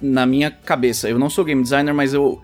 [0.00, 1.08] na minha cabeça.
[1.08, 2.40] Eu não sou game designer, mas eu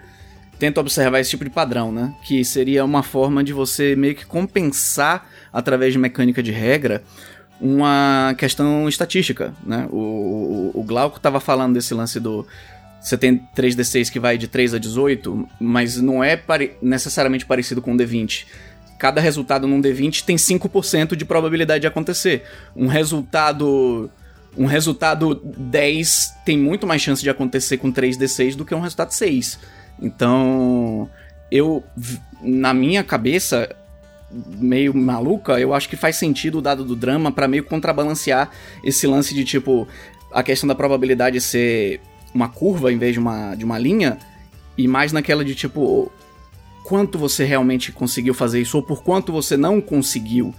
[0.64, 2.14] tento observar esse tipo de padrão, né?
[2.22, 7.03] Que seria uma forma de você meio que compensar através de mecânica de regra
[7.61, 9.87] uma questão estatística, né?
[9.90, 12.46] O, o, o Glauco tava falando desse lance do
[12.98, 17.83] você tem 3D6 que vai de 3 a 18, mas não é pare necessariamente parecido
[17.83, 18.46] com o D20.
[18.98, 22.44] Cada resultado num D20 tem 5% de probabilidade de acontecer.
[22.74, 24.11] Um resultado
[24.57, 29.11] um resultado 10 tem muito mais chance de acontecer com 3D6 do que um resultado
[29.11, 29.59] 6.
[30.00, 31.09] Então,
[31.50, 31.83] eu
[32.42, 33.74] na minha cabeça
[34.30, 38.50] meio maluca, eu acho que faz sentido o dado do drama para meio contrabalancear
[38.83, 39.87] esse lance de tipo
[40.33, 42.00] a questão da probabilidade ser
[42.35, 44.18] uma curva em vez de uma, de uma linha,
[44.76, 46.11] e mais naquela de tipo,
[46.83, 50.52] quanto você realmente conseguiu fazer isso, ou por quanto você não conseguiu.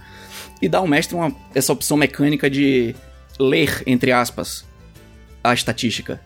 [0.60, 2.96] E dá ao mestre uma, essa opção mecânica de
[3.38, 4.64] ler, entre aspas,
[5.44, 6.18] a estatística.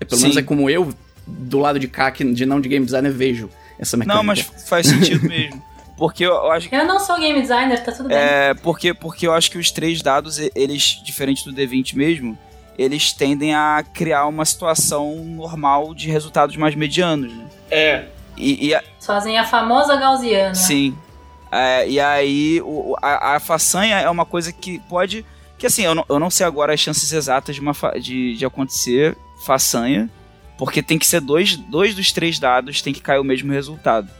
[0.00, 0.24] É, pelo Sim.
[0.24, 0.92] menos é como eu,
[1.28, 4.16] do lado de cá, que de não de game designer, vejo essa mecânica.
[4.16, 5.62] Não, mas faz sentido mesmo.
[5.96, 6.74] Porque eu, eu acho que...
[6.74, 8.16] Eu não sou game designer, tá tudo bem.
[8.16, 12.38] É, porque, porque eu acho que os três dados, eles, diferente do D20 mesmo,
[12.78, 17.44] eles tendem a criar uma situação normal de resultados mais medianos, né?
[17.68, 18.04] É.
[18.36, 18.82] E, e a...
[19.00, 20.54] Fazem a famosa gaussiana.
[20.54, 20.96] Sim.
[21.50, 25.26] É, e aí o, a, a, façanha é uma coisa que pode...
[25.58, 28.46] Que assim, eu não, eu não sei agora as chances exatas de, uma de, de
[28.46, 30.08] acontecer façanha,
[30.58, 34.10] porque tem que ser dois, dois dos três dados, tem que cair o mesmo resultado.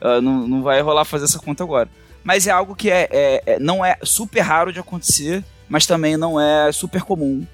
[0.00, 1.88] Uh, não, não vai rolar fazer essa conta agora.
[2.24, 6.16] Mas é algo que é, é, é, não é super raro de acontecer, mas também
[6.16, 7.46] não é super comum.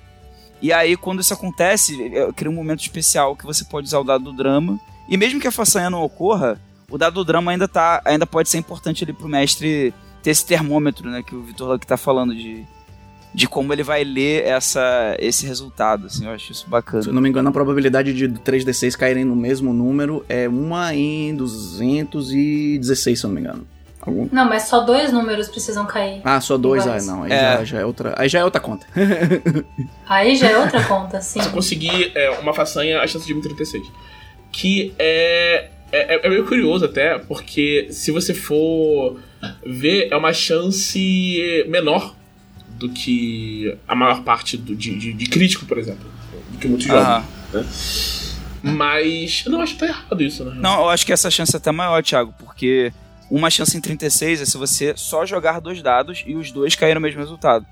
[0.62, 1.96] E aí, quando isso acontece,
[2.37, 4.79] cria um momento especial que você pode usar o dado do drama.
[5.09, 8.48] E mesmo que a façanha não ocorra, o dado do drama ainda, tá, ainda pode
[8.48, 11.22] ser importante ali pro mestre ter esse termômetro, né?
[11.22, 12.64] Que o Vitor Luck tá falando de,
[13.35, 17.03] de como ele vai ler essa, esse resultado, assim, eu acho isso bacana.
[17.03, 20.93] Se eu não me engano, a probabilidade de 3D6 caírem no mesmo número é 1
[20.93, 23.67] em 216, se eu não me engano.
[24.01, 24.29] Algum?
[24.33, 26.21] Não, mas só dois números precisam cair.
[26.25, 26.87] Ah, só dois?
[26.87, 27.25] Ah, não.
[27.25, 27.37] Aí, é.
[27.37, 28.87] Já, já, é outra, aí já é outra conta.
[30.09, 31.41] aí já é outra conta, sim.
[31.41, 33.87] Se conseguir é, uma façanha, a chance de 36.
[34.51, 39.21] Que é, é, é meio curioso até, porque se você for
[39.67, 42.14] ver, é uma chance menor
[42.79, 46.07] do que a maior parte do, de, de, de crítico, por exemplo.
[46.53, 47.25] Do que muitos jogos.
[47.53, 47.67] Né?
[48.62, 49.45] Mas.
[49.47, 50.57] Não, acho que tá errado isso, né?
[50.57, 52.93] Não, eu acho que essa chance é até maior, Thiago, porque
[53.31, 56.97] uma chance em 36 é se você só jogar dois dados e os dois caírem
[56.97, 57.67] no mesmo resultado.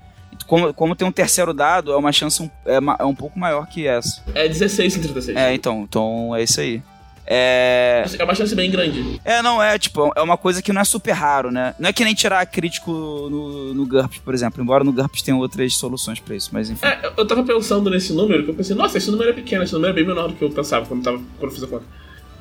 [0.45, 3.67] Como, como tem um terceiro dado, é uma chance um, é, é um pouco maior
[3.67, 4.23] que essa.
[4.35, 5.37] É 16 em 36.
[5.37, 6.81] É, então, então é isso aí.
[7.29, 8.05] É.
[8.17, 9.19] É uma chance bem grande.
[9.25, 11.75] É, não, é, tipo, é uma coisa que não é super raro, né?
[11.77, 15.35] Não é que nem tirar crítico no, no GURPS, por exemplo, embora no GURPS tenha
[15.37, 16.85] outras soluções pra isso, mas enfim.
[16.85, 19.73] É, eu tava pensando nesse número, que eu pensei, nossa, esse número é pequeno, esse
[19.73, 21.83] número é bem menor do que eu pensava quando, tava, quando eu fiz a conta.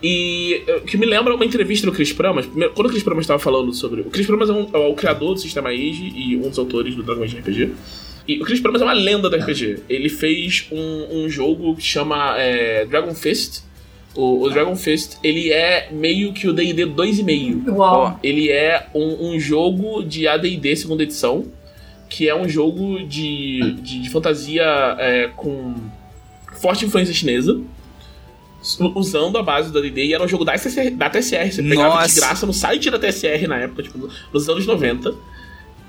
[0.03, 2.47] E o que me lembra uma entrevista do Chris Pramas.
[2.75, 4.03] Quando o Chris Pramas estava falando sobre.
[4.03, 6.95] O Chris Pramas é, um- é o criador do sistema Age e um dos autores
[6.95, 7.73] do Dragon Age RPG.
[8.29, 9.85] E o Chris Pramas é uma lenda do RPG.
[9.89, 13.63] Ele fez um, um jogo que chama é, Dragon Fist.
[14.17, 17.69] O, o Dragon Fist, ele é meio que o D&D 2,5.
[17.69, 18.19] Uau.
[18.23, 21.45] Ele é um, um jogo de AD&D segunda edição,
[22.09, 24.65] que é um jogo de, de, de fantasia
[24.99, 25.75] é, com
[26.55, 27.61] forte influência chinesa,
[28.95, 31.97] usando a base do AD&D, e era um jogo da, TSR, da TSR, você pegava
[31.97, 32.09] Nossa.
[32.09, 35.15] de graça no site da TSR na época, tipo, nos anos 90,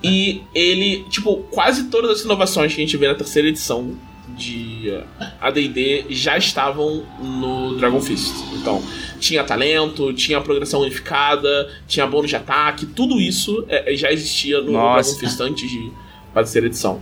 [0.04, 3.96] e ele, tipo, quase todas as inovações que a gente vê na terceira edição
[4.36, 4.92] de
[5.40, 8.34] AD&D já estavam no Dragon Fist.
[8.60, 8.84] Então,
[9.20, 14.74] tinha talento, tinha progressão unificada, tinha bônus de ataque, tudo isso é, já existia no
[14.74, 15.12] Nossa.
[15.12, 15.92] Dragon Fist antes de
[16.34, 17.02] a terceira edição.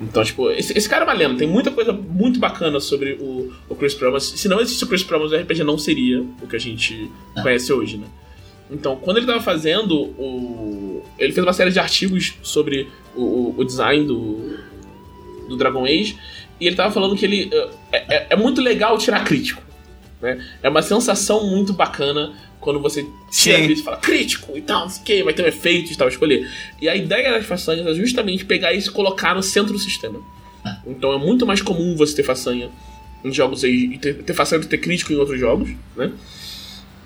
[0.00, 1.36] Então, tipo, esse, esse cara é uma lenda.
[1.38, 4.24] Tem muita coisa muito bacana sobre o, o Chris Pramas.
[4.24, 7.10] Se não existisse o Chris Pramas, o RPG não seria o que a gente
[7.42, 8.06] conhece hoje, né?
[8.70, 11.02] Então, quando ele tava fazendo o...
[11.18, 14.58] Ele fez uma série de artigos sobre o, o- o design do,
[15.48, 16.18] do Dragon Age.
[16.60, 17.50] E ele tava falando que ele...
[17.92, 19.62] É, é- é muito legal tirar crítico.
[20.20, 20.42] Né?
[20.62, 23.64] É uma sensação muito bacana quando você tira Sim.
[23.64, 25.96] crítico e fala crítico e tal, não sei o que, vai ter um efeito e
[25.96, 26.50] tal, escolher.
[26.80, 30.18] E a ideia das façanhas é justamente pegar isso e colocar no centro do sistema.
[30.86, 32.70] Então é muito mais comum você ter façanha
[33.24, 36.10] em jogos aí, e ter, ter façanha do que ter crítico em outros jogos, né?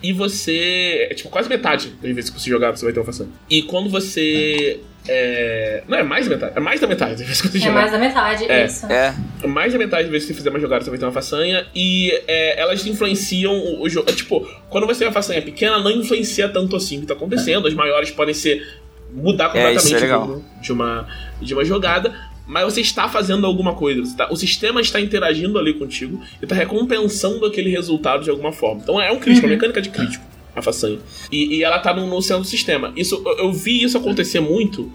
[0.02, 1.08] E você.
[1.10, 3.28] É tipo quase metade das vezes que você jogar, você vai ter uma façanha.
[3.48, 4.80] E quando você.
[5.08, 5.82] É...
[5.88, 6.52] Não, é mais da metade.
[6.56, 7.74] É mais da metade das vezes que você É jogar.
[7.74, 8.66] mais da metade, É.
[8.66, 8.86] isso.
[8.86, 9.14] É,
[9.46, 11.66] Mais da metade das vezes que você fizer uma jogada, você vai ter uma façanha.
[11.74, 14.10] E é, elas influenciam o, o jogo.
[14.10, 17.14] É, tipo, quando você tem uma façanha pequena, não influencia tanto assim o que tá
[17.14, 17.66] acontecendo.
[17.66, 18.66] As maiores podem ser.
[19.12, 21.08] mudar É, completamente é rumo de uma,
[21.40, 22.14] de uma jogada.
[22.50, 24.02] Mas você está fazendo alguma coisa.
[24.16, 28.80] tá- o sistema está interagindo ali contigo e está recompensando aquele resultado de alguma forma.
[28.82, 30.98] Então é um crítico, uma mecânica de crítico, a façanha.
[31.30, 32.92] E, e ela tá no, no centro do sistema.
[32.96, 34.90] Isso, eu, eu vi isso acontecer muito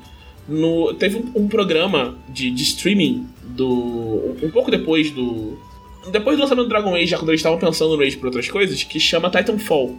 [0.49, 0.93] no.
[0.95, 4.35] Teve um, um programa de, de streaming do.
[4.43, 5.57] Um pouco depois do.
[6.11, 8.49] Depois do lançamento do Dragon Age, já quando eles estavam pensando no Age por outras
[8.49, 9.97] coisas, que chama Titanfall.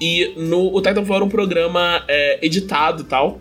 [0.00, 3.40] E no, o Titanfall era um programa é, editado e tal.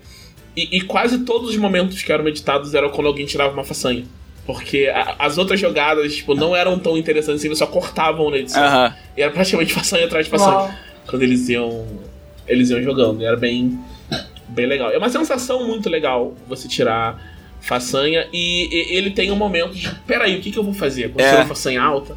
[0.56, 4.04] E, e quase todos os momentos que eram editados eram quando alguém tirava uma façanha.
[4.46, 8.38] Porque a- as outras jogadas, tipo, não eram tão interessantes assim, eles só cortavam na
[8.38, 8.64] edição.
[8.64, 8.96] aham.
[9.18, 10.72] E era praticamente façanha atrás de façanha Uau.
[11.08, 11.86] quando eles iam
[12.48, 13.22] eles iam jogando.
[13.22, 13.78] E era bem
[14.48, 14.92] bem legal.
[14.92, 17.20] É uma sensação muito legal você tirar
[17.60, 21.10] façanha e, e ele tem um momento de peraí, o que, que eu vou fazer?
[21.10, 21.36] Quando É.
[21.38, 22.16] uma façanha alta,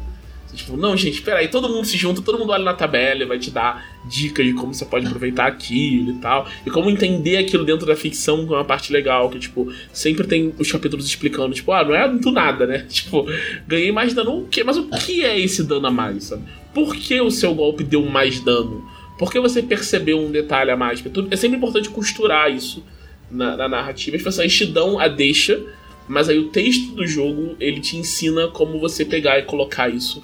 [0.59, 3.49] tipo, não, gente, peraí, todo mundo se junta, todo mundo olha na tabela vai te
[3.51, 6.47] dar dicas de como você pode aproveitar aquilo e tal.
[6.65, 10.27] E como entender aquilo dentro da ficção, que é uma parte legal, que, tipo, sempre
[10.27, 12.85] tem os capítulos explicando, tipo, ah, não é do nada, né?
[12.89, 13.25] Tipo,
[13.67, 14.63] ganhei mais dano, o quê?
[14.63, 16.43] Mas o que é esse dano a mais, sabe?
[16.73, 18.85] Por que o seu golpe deu mais dano?
[19.17, 21.03] Por que você percebeu um detalhe a mais?
[21.31, 22.83] É sempre importante costurar isso
[23.31, 24.17] na, na narrativa.
[24.17, 25.61] As pessoas te dão a deixa,
[26.07, 30.23] mas aí o texto do jogo ele te ensina como você pegar e colocar isso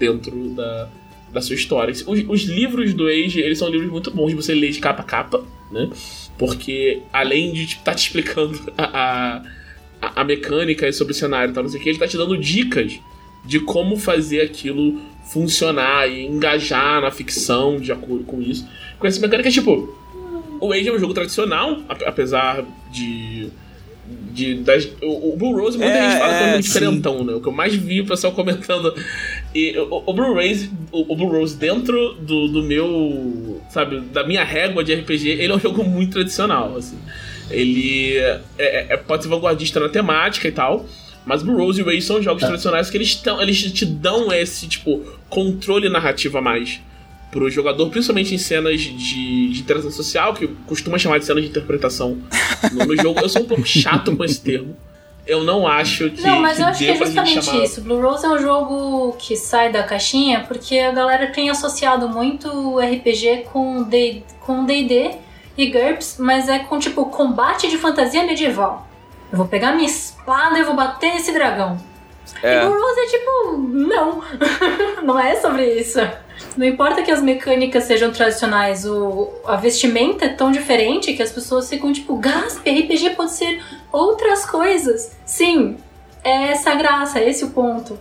[0.00, 0.88] dentro da,
[1.32, 1.92] da sua história.
[1.92, 5.02] Os, os livros do Age, eles são livros muito bons de você ler de capa
[5.02, 5.88] a capa, né?
[6.36, 9.42] Porque além de estar te explicando a,
[10.02, 12.16] a, a mecânica sobre o cenário e tal, não sei o que, ele tá te
[12.16, 12.98] dando dicas
[13.44, 14.98] de como fazer aquilo
[15.32, 18.66] funcionar e engajar na ficção de acordo com isso.
[18.98, 19.96] Com essa mecânica, tipo,
[20.60, 23.48] o Age é um jogo tradicional, ap- apesar de.
[24.32, 27.24] De das, o, o Blue Rose, muita É, gente fala que é é, um diferentão,
[27.24, 27.34] né?
[27.34, 28.94] O que eu mais vi o pessoal comentando.
[29.54, 33.60] E o, o Blue Rose, o, o Blue Rose dentro do, do meu.
[33.70, 36.98] Sabe, da minha régua de RPG, ele é um jogo muito tradicional, assim.
[37.50, 40.86] Ele é, é- é- pode ser vanguardista na temática e tal.
[41.26, 44.66] Mas Blue Rose e Age são jogos tradicionais que eles, tão, eles te dão esse,
[44.66, 46.80] tipo, controle narrativo a mais
[47.30, 51.50] pro jogador, principalmente em cenas de, de interação social, que costuma chamar de cenas de
[51.50, 52.18] interpretação
[52.72, 53.20] no, no jogo.
[53.20, 54.76] Eu sou um pouco chato com esse termo.
[55.26, 56.22] Eu não acho que.
[56.22, 57.80] Não, mas eu acho que é justamente chamar- isso.
[57.82, 62.48] Blue Rose é um jogo que sai da caixinha porque a galera tem associado muito
[62.48, 65.12] o RPG com D- com D&D
[65.56, 68.88] e GURPS, mas é com tipo combate de fantasia medieval.
[69.30, 71.78] Eu vou pegar minha espada e vou bater nesse dragão.
[72.42, 72.56] É.
[72.64, 74.22] E Blue Rose é tipo, não.
[75.04, 76.00] não é sobre isso.
[76.56, 81.30] Não importa que as mecânicas sejam tradicionais, o, a vestimenta é tão diferente que as
[81.30, 85.16] pessoas ficam tipo, Gasp, RPG pode ser outras coisas.
[85.24, 85.76] Sim,
[86.24, 87.98] é essa graça, é esse o ponto.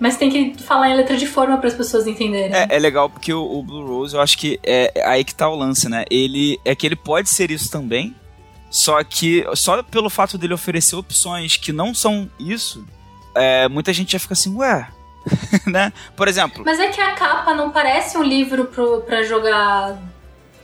[0.00, 2.52] Mas tem que falar em letra de forma para as pessoas entenderem.
[2.52, 5.34] É, é legal porque o, o, Blue Rose, eu acho que é, é aí que
[5.34, 6.04] tá o lance, né?
[6.10, 8.14] Ele é que ele pode ser isso também,
[8.68, 12.84] só que só pelo fato dele oferecer opções que não são isso,
[13.34, 14.88] é, muita gente já fica assim, ué,
[15.66, 15.92] né?
[16.16, 16.62] Por exemplo.
[16.64, 19.98] Mas é que a capa não parece um livro pro, pra jogar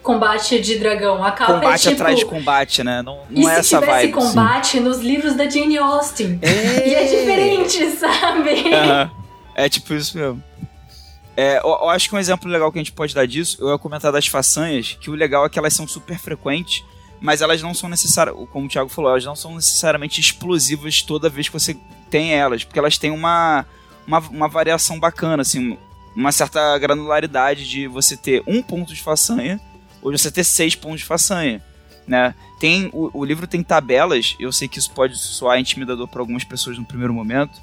[0.03, 1.23] combate de dragão.
[1.23, 3.03] A capa combate é tipo, atrás de combate, né?
[3.03, 3.93] Não, não é essa vibe.
[3.93, 4.81] se tivesse combate Sim.
[4.81, 6.39] nos livros da Jane Austen.
[6.43, 6.89] É.
[6.89, 8.51] E é diferente, sabe?
[8.51, 9.11] Uhum.
[9.55, 10.43] É tipo isso mesmo.
[11.37, 13.69] É, eu, eu, acho que um exemplo legal que a gente pode dar disso, eu
[13.69, 16.83] ia comentar das façanhas, que o legal é que elas são super frequentes,
[17.21, 21.29] mas elas não são necessárias, como o Thiago falou, elas não são necessariamente explosivas toda
[21.29, 21.77] vez que você
[22.11, 23.65] tem elas, porque elas têm uma,
[24.09, 25.77] uma, uma variação bacana, assim,
[26.17, 29.61] uma certa granularidade de você ter um ponto de façanha
[30.03, 31.63] ou de você ter seis pontos de façanha.
[32.07, 32.35] Né?
[32.59, 36.43] Tem, o, o livro tem tabelas, eu sei que isso pode soar intimidador para algumas
[36.43, 37.61] pessoas no primeiro momento.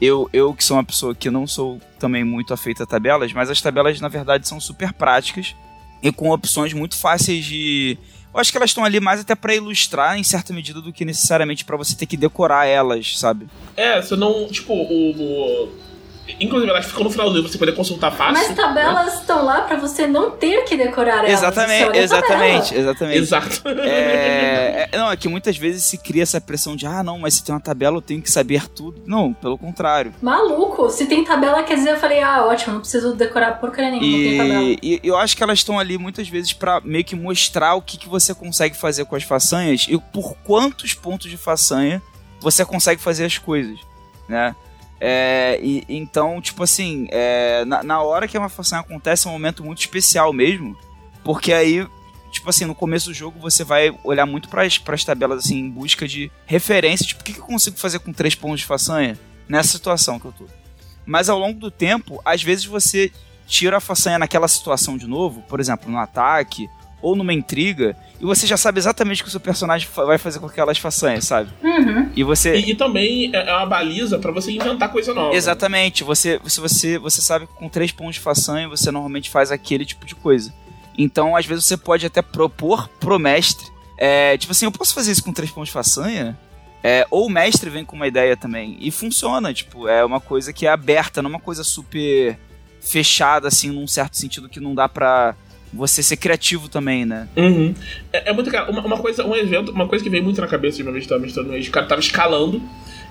[0.00, 3.50] Eu, eu que sou uma pessoa que não sou também muito afeita a tabelas, mas
[3.50, 5.56] as tabelas na verdade são super práticas
[6.00, 7.98] e com opções muito fáceis de
[8.32, 11.04] eu acho que elas estão ali mais até para ilustrar em certa medida do que
[11.04, 13.48] necessariamente para você ter que decorar elas, sabe?
[13.76, 15.87] É, você não, tipo, o, o
[16.40, 18.34] Inclusive, elas ficam no final do livro, você poder consultar fácil.
[18.34, 19.20] Mas tabelas né?
[19.20, 21.30] estão lá para você não ter que decorar elas.
[21.30, 23.18] Exatamente, exatamente, exatamente.
[23.18, 23.68] Exato.
[23.68, 27.34] É, é, não, é que muitas vezes se cria essa pressão de, ah, não, mas
[27.34, 29.02] se tem uma tabela eu tenho que saber tudo.
[29.06, 30.14] Não, pelo contrário.
[30.20, 34.06] Maluco, se tem tabela, quer dizer, eu falei, ah, ótimo, não preciso decorar porcaria nenhuma,
[34.06, 34.62] e, tem tabela.
[34.82, 37.96] E eu acho que elas estão ali muitas vezes para meio que mostrar o que,
[37.96, 42.02] que você consegue fazer com as façanhas e por quantos pontos de façanha
[42.40, 43.78] você consegue fazer as coisas,
[44.28, 44.54] né?
[45.00, 49.32] É, e, então, tipo assim, é, na, na, hora que uma façanha acontece é um
[49.32, 50.76] momento muito especial mesmo,
[51.22, 51.86] porque aí,
[52.32, 55.70] tipo assim, no começo do jogo você vai olhar muito para as tabelas assim, em
[55.70, 59.18] busca de referência, tipo, o que, que eu consigo fazer com três pontos de façanha
[59.48, 60.46] nessa situação que eu tô.
[61.06, 63.10] Mas ao longo do tempo, às vezes você
[63.46, 66.68] tira a façanha naquela situação de novo, por exemplo, no ataque,
[67.00, 70.40] ou numa intriga, e você já sabe exatamente o que o seu personagem vai fazer
[70.40, 71.50] com aquelas façanhas, sabe?
[71.62, 72.10] Uhum.
[72.16, 72.56] E você.
[72.56, 75.34] E, e também é, é uma baliza para você inventar coisa nova.
[75.34, 76.02] Exatamente.
[76.02, 79.84] Você, se você, você sabe que com três pontos de façanha você normalmente faz aquele
[79.84, 80.52] tipo de coisa.
[80.96, 83.68] Então, às vezes, você pode até propor pro mestre.
[83.96, 86.36] É, tipo assim, eu posso fazer isso com três pontos de façanha?
[86.82, 88.76] É, ou o mestre vem com uma ideia também.
[88.80, 92.36] E funciona, tipo, é uma coisa que é aberta, não é uma coisa super
[92.80, 95.36] fechada, assim, num certo sentido que não dá pra
[95.72, 97.28] você ser criativo também, né?
[97.36, 97.74] Uhum.
[98.12, 98.70] É, é, muito cara.
[98.70, 101.04] Uma, uma, coisa, um evento, uma coisa que veio muito na cabeça de uma vez
[101.04, 102.62] que tava mestrando o cara tava escalando.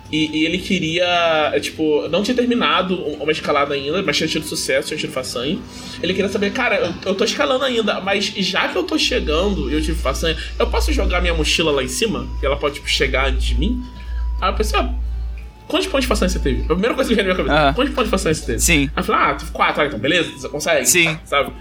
[0.10, 4.46] E, e, ele queria, é, tipo, não tinha terminado uma escalada ainda, mas tinha tido
[4.46, 5.60] sucesso, tinha tido façanha.
[6.02, 9.70] Ele queria saber, cara, eu, eu tô escalando ainda, mas já que eu tô chegando
[9.70, 12.26] e eu tive façanha, eu posso jogar minha mochila lá em cima?
[12.42, 13.84] E ela pode, tipo, chegar antes de mim?
[14.40, 14.94] Aí eu pensei, ah,
[15.68, 16.62] quantos pontos de façanha você teve?
[16.64, 18.60] A primeira coisa que veio na minha cabeça, quantos pontos de façanha você teve?
[18.60, 18.90] Sim.
[18.96, 20.86] Aí eu falei, ah, tive quatro, ah, então beleza, você consegue?
[20.86, 21.20] Sim.
[21.26, 21.52] Sabe?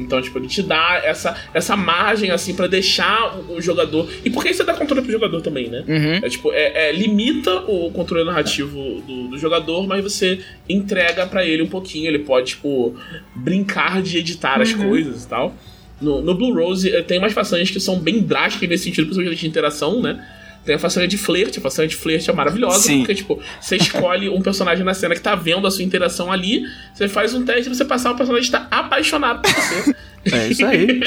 [0.00, 4.08] Então, tipo, ele te dá essa, essa margem, assim, para deixar o, o, jogador.
[4.24, 5.84] E por que você dá controle pro jogador também, né?
[5.86, 6.20] Uhum.
[6.24, 11.44] É tipo, é, é, limita o controle narrativo do, do jogador, mas você entrega para
[11.44, 12.08] ele um pouquinho.
[12.08, 12.94] Ele pode, tipo,
[13.34, 14.62] brincar de editar uhum.
[14.62, 15.54] as coisas e tal.
[16.00, 19.40] No, no Blue Rose eh, tem umas façanhas que são bem drásticas nesse sentido, principalmente
[19.40, 20.24] de interação, né?
[20.64, 22.98] Tem a façanha de flerte, a façanha de flerte é maravilhosa, Sim.
[22.98, 26.64] porque, tipo, você escolhe um personagem na cena que tá vendo a sua interação ali,
[26.94, 29.96] você faz um teste e você passar, o personagem está apaixonado por você.
[30.30, 31.00] É isso aí.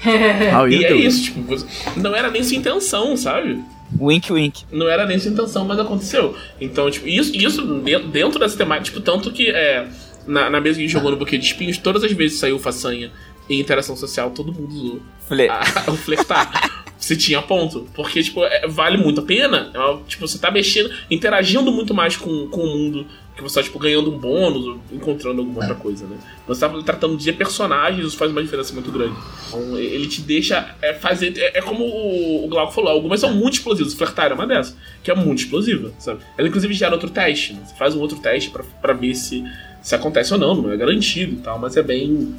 [0.70, 1.56] e é isso, tipo,
[1.96, 3.62] não era nem sua intenção, sabe?
[4.00, 4.64] Wink, wink.
[4.72, 6.36] Não era nem sua intenção, mas aconteceu.
[6.60, 7.62] Então, tipo, isso, isso
[8.10, 9.86] dentro dessa temática, tipo, tanto que é,
[10.26, 12.58] na, na mesa que a gente jogou no Buquê de Espinhos, todas as vezes saiu
[12.58, 13.10] façanha
[13.48, 17.86] em interação social, todo mundo usou Fle a, o flertar se tinha ponto.
[17.94, 19.70] Porque, tipo, é, vale muito a pena.
[19.72, 23.06] É, tipo, você tá mexendo, interagindo muito mais com, com o mundo.
[23.36, 26.16] Que você tá, tipo, ganhando um bônus ou encontrando alguma outra coisa, né?
[26.48, 29.14] Você tá tratando de personagens, isso faz uma diferença muito grande.
[29.46, 31.38] Então, ele te deixa é, fazer.
[31.38, 33.94] É, é como o, o Glauco falou, algumas são muito explosivas.
[33.94, 36.20] Flertar é uma dessas, que é muito explosiva, sabe?
[36.36, 37.52] Ela, inclusive, gera outro teste.
[37.52, 37.60] Né?
[37.64, 39.44] Você faz um outro teste para ver se,
[39.80, 40.56] se acontece ou não.
[40.56, 42.34] Não é garantido e tal, mas é bem.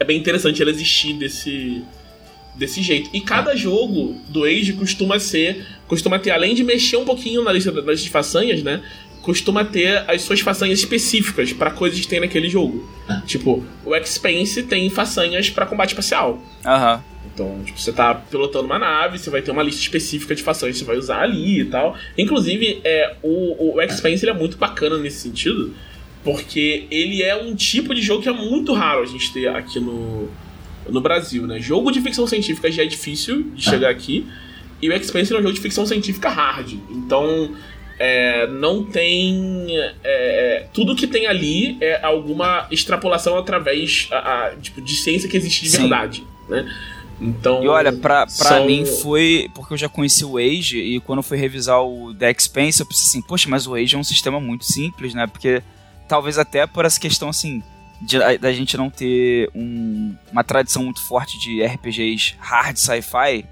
[0.00, 1.84] É bem interessante ela existir desse
[2.54, 3.10] desse jeito.
[3.12, 5.64] E cada jogo do Age costuma ser.
[5.86, 8.82] Costuma ter, além de mexer um pouquinho na lista das façanhas, né?
[9.22, 12.88] Costuma ter as suas façanhas específicas para coisas que tem naquele jogo.
[13.26, 16.42] Tipo, o Expense tem façanhas para combate espacial.
[16.64, 17.04] Aham.
[17.32, 20.76] Então, tipo, você tá pilotando uma nave, você vai ter uma lista específica de façanhas
[20.76, 21.96] que você vai usar ali e tal.
[22.16, 25.74] Inclusive, é, o, o Expense ele é muito bacana nesse sentido,
[26.22, 29.80] Porque ele é um tipo de jogo que é muito raro a gente ter aqui
[29.80, 30.28] no,
[30.88, 31.58] no Brasil, né?
[31.60, 34.26] Jogo de ficção científica já é difícil de chegar aqui.
[34.82, 36.72] E o Expanse é um jogo de ficção científica hard.
[36.90, 37.54] Então,
[37.98, 39.66] é, não tem.
[40.04, 44.16] É, tudo que tem ali é alguma extrapolação através a,
[44.48, 45.78] a, tipo, de ciência que existe de Sim.
[45.82, 46.24] verdade.
[46.48, 46.70] Né?
[47.20, 47.62] Então.
[47.62, 49.50] E olha, pra, pra são- mim foi.
[49.54, 52.86] Porque eu já conheci o Age e quando eu fui revisar o The Expanse, eu
[52.86, 55.26] pensei assim, poxa, mas o Age é um sistema muito simples, né?
[55.26, 55.62] Porque
[56.10, 57.62] talvez até por essa questão assim.
[58.40, 63.44] da gente não ter um- uma tradição muito forte de RPGs hard sci-fi.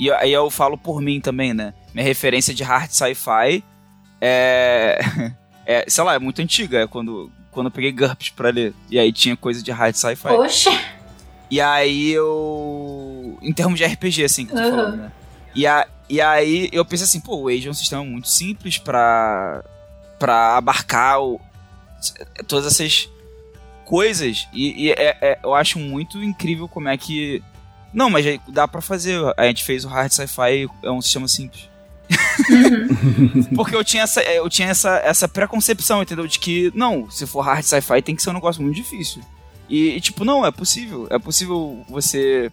[0.00, 1.72] E aí eu falo por mim também, né?
[1.94, 3.62] Minha referência de hard sci-fi
[4.20, 4.98] é.
[5.64, 6.80] é sei lá, é muito antiga.
[6.80, 8.74] É quando, quando eu peguei GURPS pra ler.
[8.90, 10.28] E aí tinha coisa de hard sci-fi.
[10.28, 10.70] Poxa,
[11.48, 13.38] E aí eu.
[13.40, 14.70] Em termos de RPG, assim, que eu tô Aham.
[14.76, 15.12] falando, né?
[15.54, 18.76] E, a, e aí eu pensei assim, pô, o Age é um sistema muito simples
[18.76, 19.62] pra.
[20.18, 21.40] pra abarcar o-
[22.46, 23.08] todas essas
[23.84, 24.46] coisas.
[24.52, 27.42] E, e é- é- eu acho muito incrível como é que.
[27.92, 29.20] Não, mas dá pra fazer.
[29.36, 31.68] A gente fez o Hard Sci-Fi, é um sistema simples.
[33.54, 36.26] Porque eu tinha essa, eu tinha essa, essa preconcepção, entendeu?
[36.26, 39.22] De que, não, se for hard sci-fi tem que ser um negócio muito difícil.
[39.68, 41.06] E, e, tipo, não, é possível.
[41.10, 42.50] É possível você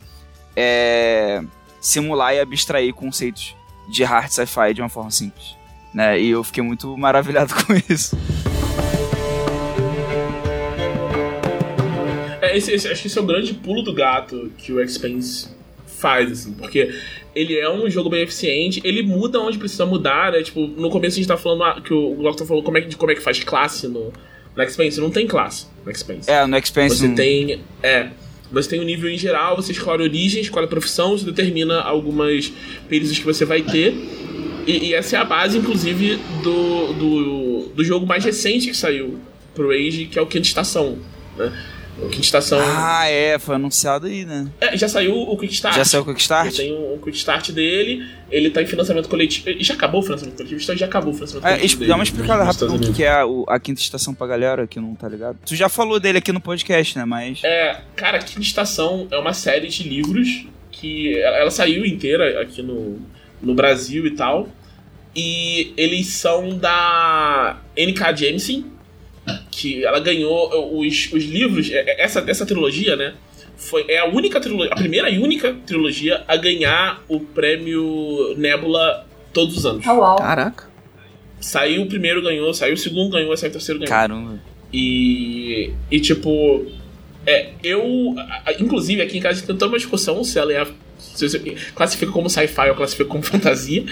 [0.55, 1.41] é,
[1.81, 3.55] simular e abstrair conceitos
[3.91, 5.55] de hard sci-fi de uma forma simples.
[5.93, 6.19] Né?
[6.21, 8.17] E eu fiquei muito maravilhado com isso.
[12.51, 15.49] É, esse- esse- acho que esse é o grande pulo do gato que o Expanse
[15.85, 16.93] faz, assim, porque
[17.35, 20.41] ele é um jogo bem eficiente, ele muda onde precisa mudar, né?
[20.41, 22.89] Tipo, no começo a gente tá falando ah, que o Glauco falou como é, que-
[22.89, 24.11] de como é que faz classe no,
[24.55, 24.99] no Expanse.
[24.99, 26.29] Não tem classe no Expanse.
[26.29, 26.97] É, no Expanse.
[26.97, 27.59] Você tem.
[27.83, 28.09] É.
[28.51, 31.79] Você tem o nível em geral, você escolhe a origem, escolhe a profissão, você determina
[31.79, 32.51] algumas
[32.89, 33.93] perícias que você vai ter.
[34.67, 39.19] E, e essa é a base, inclusive, do, do, do jogo mais recente que saiu
[39.55, 40.97] pro Age, que é o Quinta Estação.
[41.37, 41.51] Né?
[42.01, 42.59] O Quinta Estação.
[42.61, 44.47] Ah, é, foi anunciado aí, né?
[44.59, 45.75] É, já saiu o Quick Start.
[45.75, 46.55] Já saiu o Kickstart?
[46.55, 49.49] tem um, um Quick Start dele, ele tá em financiamento coletivo.
[49.49, 50.61] E Já acabou o financiamento coletivo?
[50.61, 51.79] Então já acabou o financiamento É, coletivo.
[51.79, 54.79] dele dá uma explicada rápida do que é o- a quinta estação pra galera que
[54.79, 55.37] não tá ligado.
[55.45, 57.05] Tu já falou dele aqui no podcast, né?
[57.05, 57.39] Mas.
[57.43, 62.61] É, cara, Quinta Estação é uma série de livros que ela, ela saiu inteira aqui
[62.63, 62.99] no,
[63.41, 64.49] no Brasil e tal.
[65.15, 68.15] E eles são da N.K.
[68.15, 68.70] Jemisin,
[69.51, 73.13] que ela ganhou os, os livros, é- é- essa, essa trilogia, né?
[73.57, 79.05] Foi, é a única trilogia, a primeira e única trilogia a ganhar o prêmio Nebula
[79.33, 79.85] todos os anos.
[79.87, 80.15] oh.
[80.15, 80.69] Caraca.
[81.39, 83.89] Saiu o primeiro, ganhou, saiu o segundo, ganhou, saiu o terceiro, ganhou.
[83.89, 84.39] Caramba.
[84.73, 86.65] E, e tipo,
[87.25, 88.15] é, eu.
[88.59, 90.65] Inclusive, aqui em casa a gente tentou uma discussão se ela é.
[91.13, 91.39] Se você
[91.75, 93.85] classifica como sci-fi ou classifica como fantasia.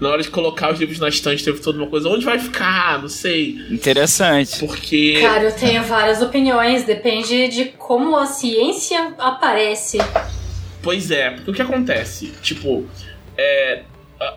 [0.00, 2.08] Na hora de colocar os livros na estante, teve toda uma coisa.
[2.08, 3.00] Onde vai ficar?
[3.00, 3.56] Não sei.
[3.70, 4.58] Interessante.
[4.58, 5.18] Porque.
[5.20, 9.98] Cara, eu tenho várias opiniões, depende de como a ciência aparece.
[10.82, 12.32] Pois é, porque o que acontece?
[12.42, 12.86] Tipo,
[13.36, 13.82] é,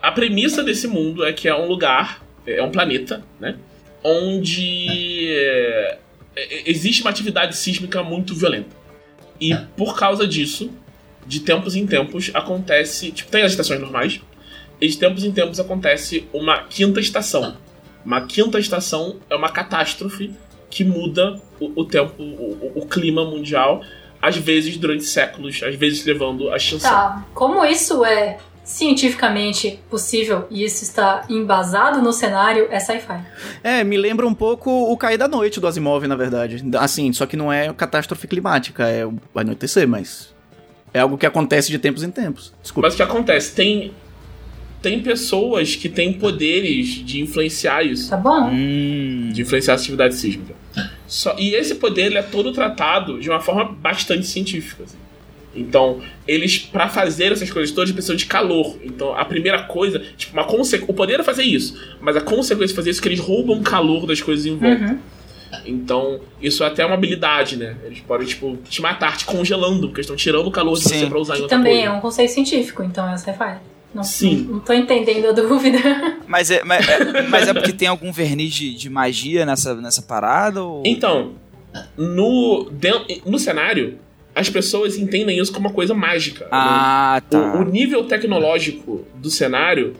[0.02, 3.56] a, premissa desse mundo é que é um lugar, é um planeta, né?
[4.02, 5.98] Onde é,
[6.36, 8.76] é, existe uma atividade sísmica muito violenta.
[9.40, 10.70] E por causa disso,
[11.26, 13.10] de tempos em tempos, acontece.
[13.12, 14.20] Tipo, tem as estações normais,
[14.80, 17.56] e de tempos em tempos acontece uma quinta estação.
[18.04, 20.32] Uma quinta estação é uma catástrofe
[20.70, 23.82] que muda o, o tempo, o, o- o clima mundial,
[24.22, 26.90] às vezes durante séculos, às vezes levando a extinção.
[26.90, 33.20] Tá, como isso é cientificamente possível e isso está embasado no cenário, é sci-fi.
[33.62, 36.64] É, me lembra um pouco o Cair da Noite do Asimov, na verdade.
[36.78, 40.34] Assim, só que não é catástrofe climática, é o anoitecer, mas
[40.92, 42.52] é algo que acontece de tempos em tempos.
[42.62, 42.86] Desculpa.
[42.86, 43.54] Mas o que acontece?
[43.54, 43.92] Tem,
[44.82, 48.10] tem pessoas que têm poderes de influenciar isso.
[48.10, 48.50] Tá bom?
[48.50, 49.30] Hum.
[49.32, 50.54] de influenciar a atividade sísmica.
[51.06, 54.84] Só, e esse poder ele é todo tratado de uma forma bastante científica.
[54.84, 54.96] assim.
[55.54, 58.78] Então, eles, pra fazer essas coisas todas, precisam de calor.
[58.84, 60.84] Então, a primeira coisa, tipo, uma consequ...
[60.88, 63.60] o poder é fazer isso, mas a consequência de fazer isso é que eles roubam
[63.62, 64.84] calor das coisas em volta.
[64.84, 64.98] Uhum.
[65.66, 67.76] Então, isso é até uma habilidade, né?
[67.84, 71.00] Eles podem, tipo, te matar, te congelando, porque estão tirando o calor de Sim.
[71.00, 71.96] você pra usar em outra também é coisa.
[71.96, 73.56] um conceito científico, então é sci-fi.
[73.92, 74.44] Não, Sim.
[74.46, 75.78] Não, não tô entendendo a dúvida.
[76.28, 80.00] Mas é, mas, é, mas é porque tem algum verniz de, de magia nessa, nessa
[80.00, 80.62] parada?
[80.62, 80.84] Ou...
[80.86, 81.32] Então,
[81.96, 82.70] no,
[83.26, 83.98] no cenário,
[84.32, 86.44] as pessoas entendem isso como uma coisa mágica.
[86.44, 86.50] né?
[86.52, 87.36] Ah, tá.
[87.36, 89.96] O, o nível tecnológico do cenário,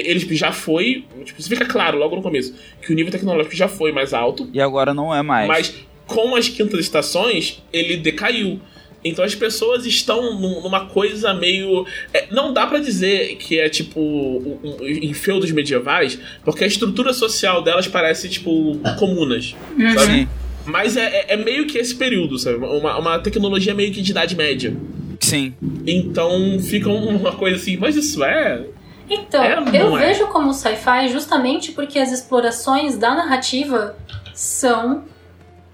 [0.00, 1.04] ele já foi.
[1.24, 4.48] Tipo, isso fica claro logo no começo, que o nível tecnológico já foi mais alto,
[4.52, 5.48] E agora não é mais.
[5.48, 5.74] mas
[6.06, 8.60] com as quintas estações, ele decaiu.
[9.04, 11.86] Então as pessoas estão num- numa coisa meio.
[12.12, 16.66] é, não dá pra dizer que é tipo um- um- em feudos medievais, porque a
[16.66, 19.54] estrutura social delas parece tipo comunas.
[19.94, 20.12] Sabe?
[20.22, 20.28] Sim,
[20.64, 22.56] Mas é, é- é meio que esse período, sabe?
[22.56, 24.76] Uma, uma tecnologia meio que de idade média.
[25.20, 25.54] sim.
[25.86, 28.64] Então fica uma coisa assim, mas isso é.
[29.08, 30.06] Então, É, eu é?
[30.06, 33.96] vejo como sci-fi justamente porque as explorações da narrativa
[34.34, 35.04] são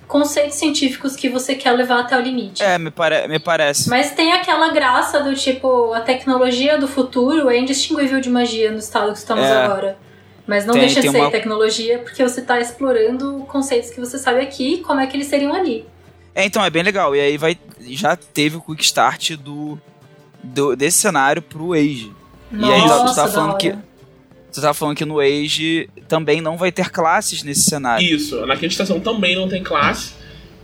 [0.07, 2.63] conceitos científicos que você quer levar até o limite.
[2.63, 3.89] É, me, pare me parece.
[3.89, 8.79] Mas tem aquela graça do tipo, a tecnologia do futuro é indistinguível de magia no
[8.79, 9.65] estado que estamos É.
[9.65, 9.97] agora.
[10.47, 14.19] Mas não Tem- deixa de ser uma- tecnologia porque você está explorando conceitos que você
[14.19, 15.87] sabe aqui e como é que eles seriam ali.
[16.35, 17.15] É, então, é bem legal.
[17.17, 17.57] E aí vai.
[17.81, 19.79] Já teve o quick start do,
[20.43, 22.13] do- desse cenário pro Age.
[22.53, 23.75] E aí, Nossa, tu da falando que.
[24.51, 28.07] Você tava falando que no Age também não vai ter classes nesse cenário.
[28.07, 30.13] Isso, na quinta estação também não tem classe.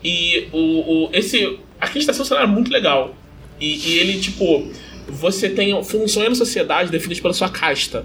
[0.05, 1.59] E o, o, esse.
[1.81, 3.15] A quinta estação é um cenário muito legal.
[3.59, 4.71] E, e ele, tipo,
[5.09, 8.05] você tem funções na sociedade definidas pela sua casta,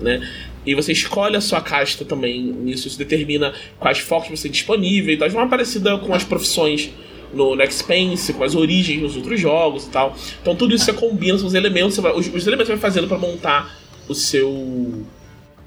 [0.00, 0.26] né?
[0.64, 5.12] E você escolhe a sua casta também nisso, isso determina quais focos você tem disponível
[5.12, 5.28] e tal.
[5.28, 6.90] De uma parecida com as profissões
[7.34, 10.16] no, no Expense, com as origens nos outros jogos e tal.
[10.40, 13.08] Então tudo isso você combina, são os elementos, vai- os, os elementos você vai fazendo
[13.08, 13.78] pra montar
[14.08, 15.04] o seu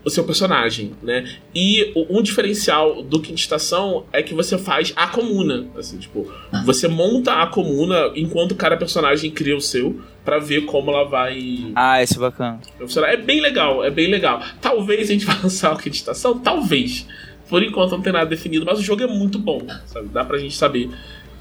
[0.05, 1.27] o seu personagem, né?
[1.53, 6.31] E um diferencial do Quinta Estação é que você faz a comuna, assim, tipo,
[6.63, 11.73] você monta a comuna enquanto cada personagem cria o seu pra ver como ela vai
[11.75, 12.61] Ah, esse é bacana.
[13.07, 14.41] É bem legal, é bem legal.
[14.61, 17.05] Talvez a gente vá lançar o Quinta Estação, talvez.
[17.49, 20.07] Por enquanto não tem nada definido, mas o jogo é muito bom, sabe?
[20.07, 20.89] Dá pra gente saber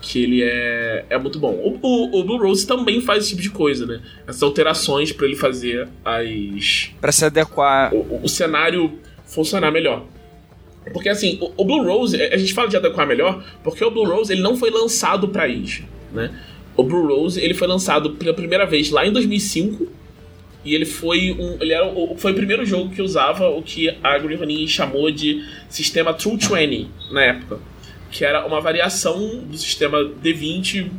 [0.08, 1.50] que ele é, é muito bom.
[1.52, 4.00] O, o, o Blue Rose também faz esse tipo de coisa, né?
[4.26, 7.92] Essas alterações pra ele fazer as Pra se adequar.
[7.92, 10.04] o, o- cenário funcionar melhor.
[10.92, 14.04] Porque assim, o, o Blue Rose, a gente fala de adequar melhor, porque o Blue
[14.06, 16.30] Rose ele não foi lançado pra Age, né?
[16.76, 19.88] O Blue Rose ele foi lançado pela primeira vez lá em 2005
[20.64, 23.88] e ele foi um, ele era o, foi o primeiro jogo que usava o que
[24.02, 27.58] a Green chamou de sistema True 20 na época,
[28.10, 30.90] que era uma variação do sistema D20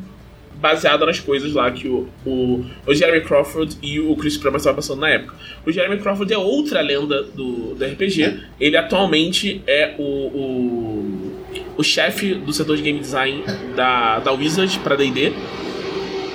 [0.59, 4.77] baseada nas coisas lá que o, o, o Jeremy Crawford e o Chris Pramas estavam
[4.77, 5.35] passando na época.
[5.65, 8.39] O Jeremy Crawford é outra lenda do, do RPG.
[8.59, 11.43] Ele atualmente é o, o,
[11.77, 13.43] o chefe do setor de game design
[13.75, 15.31] da, da Wizard para D&D.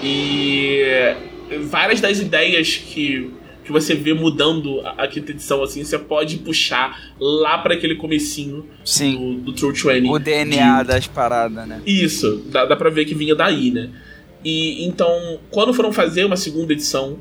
[0.04, 0.82] E
[1.60, 3.30] várias das ideias que,
[3.64, 7.94] que você vê mudando a, a quinta edição, assim, você pode puxar lá para aquele
[7.96, 9.38] comecinho Sim.
[9.44, 10.10] do, do True 20.
[10.10, 11.80] O DNA de- das paradas, né?
[11.86, 13.90] isso, dá, dá pra ver que vinha daí, né?
[14.44, 17.18] E então, quando foram fazer uma segunda edição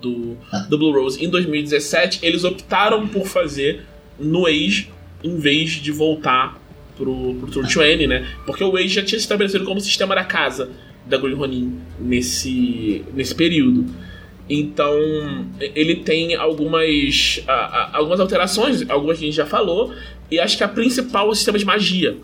[0.00, 0.36] do,
[0.70, 3.82] do Blue Rose em 2017, eles optaram por fazer
[4.18, 4.88] no Age
[5.22, 6.58] em vez de voltar
[6.96, 8.26] pro, pro Tour 20, né?
[8.46, 10.70] Porque o Age já tinha se estabelecido como sistema da casa
[11.06, 13.84] da Green Ronin nesse, nesse período.
[14.54, 14.98] Então,
[15.58, 17.42] ele tem algumas,
[17.90, 19.94] algumas alterações, algumas que a gente já falou,
[20.30, 22.18] e acho que a principal é o sistema de magia.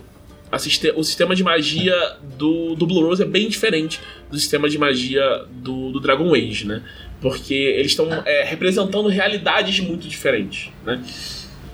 [0.95, 1.95] O sistema de magia
[2.37, 3.99] do, do Blue Rose é bem diferente
[4.31, 6.83] do sistema de magia do, do Dragon Age, né?
[7.19, 11.03] Porque eles estão é, representando realidades muito diferentes, né?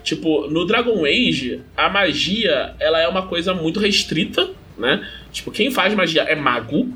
[0.04, 5.04] Tipo, no Dragon Age, a magia, ela é uma coisa muito restrita, né?
[5.32, 6.92] Tipo, quem faz magia é mago,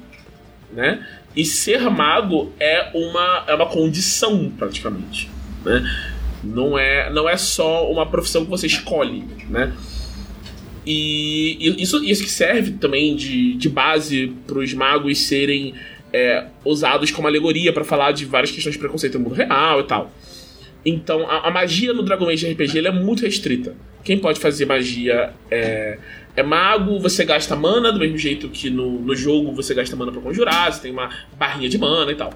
[0.72, 1.04] né?
[1.38, 5.30] E ser mago é uma, é uma condição, praticamente,
[5.64, 5.88] né?
[6.42, 9.72] Não é, não é só uma profissão que você escolhe, né?
[10.84, 15.74] E e isso, isso que serve também de, de base para os magos serem
[16.12, 19.84] é, usados como alegoria para falar de várias questões de preconceito no mundo real e
[19.84, 20.12] tal.
[20.84, 23.76] Então, a, a magia no Dragon Age RPG é muito restrita.
[24.02, 25.98] Quem pode fazer magia é,
[26.38, 30.12] é mago, você gasta mana, do mesmo jeito que no, no jogo você gasta mana
[30.12, 32.32] pra conjurar, você tem uma barrinha de mana e tal.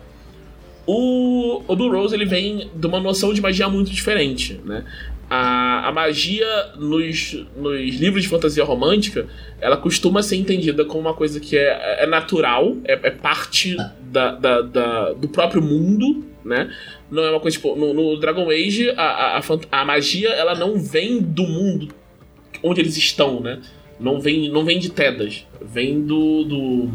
[0.87, 4.85] O, o Rose ele vem de uma noção de magia muito diferente, né?
[5.31, 6.47] A, a magia
[6.77, 9.27] nos, nos livros de fantasia romântica,
[9.61, 14.33] ela costuma ser entendida como uma coisa que é, é natural, é, é parte da,
[14.33, 16.71] da- da- do próprio mundo, né?
[17.11, 17.77] Não é uma coisa tipo.
[17.77, 19.43] No, no Dragon Age, a, a, a
[19.81, 21.89] a magia ela não vem do mundo
[22.63, 23.61] onde eles estão, né?
[24.03, 26.91] Não vem, não vem de Tedas, vem do, do,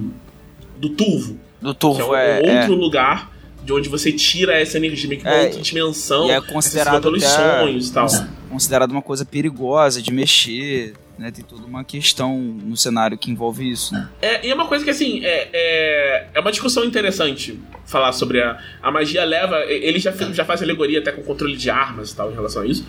[0.77, 2.37] do Turvo, Do que é um, Turvo é.
[2.37, 2.77] outro é.
[2.77, 6.39] lugar de onde você tira essa energia, meio que uma É, outra dimensão, e é
[6.39, 8.07] considerado pelos sonhos e tal.
[8.49, 11.31] considerado uma coisa perigosa de mexer, né?
[11.31, 14.07] Tem toda uma questão no cenário que envolve isso, né?
[14.21, 18.41] É, e é uma coisa que, assim, é, é, é uma discussão interessante falar sobre
[18.41, 19.57] a, a magia leva.
[19.65, 22.65] Ele já, já faz alegoria até com controle de armas e tal em relação a
[22.65, 22.85] isso.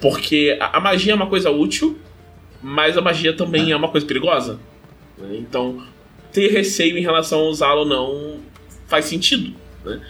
[0.00, 1.98] Porque a, a magia é uma coisa útil,
[2.62, 4.58] mas a magia também é uma coisa perigosa.
[5.16, 5.36] né?
[5.38, 5.82] Então,
[6.32, 8.38] ter receio em relação a usá-lo não
[8.86, 9.54] faz sentido,
[9.84, 10.00] né?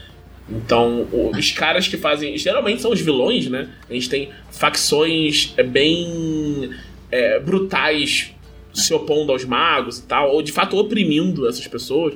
[0.50, 2.36] Então, os caras que fazem.
[2.38, 3.68] Geralmente são os vilões, né?
[3.88, 6.70] A gente tem facções é, bem
[7.10, 8.34] é, brutais
[8.72, 12.14] se opondo aos magos e tal, ou de fato oprimindo essas pessoas,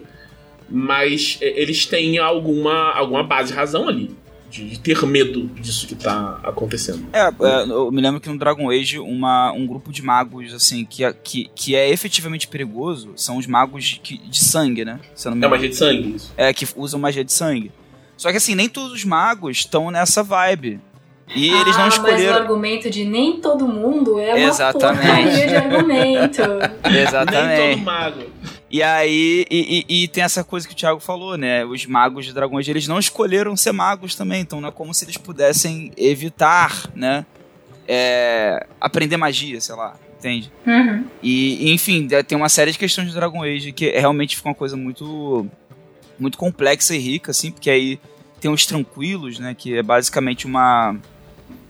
[0.68, 4.10] mas é, eles têm alguma, alguma base razão ali.
[4.52, 7.06] De, ter medo disso que tá acontecendo.
[7.10, 10.84] É, é, eu me lembro que no Dragon Age, uma, um grupo de magos, assim,
[10.84, 15.00] que, é, que, que é efetivamente perigoso são os magos de, de sangue, né?
[15.24, 16.32] é magia de sangue, isso.
[16.36, 17.72] É, que usam magia de sangue.
[18.16, 20.80] Só que assim, nem todos os magos estão nessa vibe.
[21.34, 22.32] E ah, eles não escolheram.
[22.32, 25.06] Mas o argumento de nem todo mundo é uma Exatamente.
[25.06, 26.42] porcaria de argumento.
[27.08, 27.58] Exatamente.
[27.58, 28.22] Nem todo mago.
[28.72, 31.62] E aí, e, e, e, tem essa coisa que o Thiago falou, né?
[31.62, 35.04] Os magos de dragões, eles não escolheram ser magos também, então não é como se
[35.04, 37.26] eles pudessem evitar, né?
[37.86, 40.50] É, aprender magia, sei lá, entende?
[40.66, 41.04] Uhum.
[41.22, 44.74] E, enfim, tem uma série de questões de Dragon Age que realmente fica uma coisa
[44.74, 45.46] muito,
[46.18, 48.00] muito complexa e rica, assim, porque aí
[48.40, 49.54] tem os tranquilos, né?
[49.54, 50.96] Que é basicamente uma,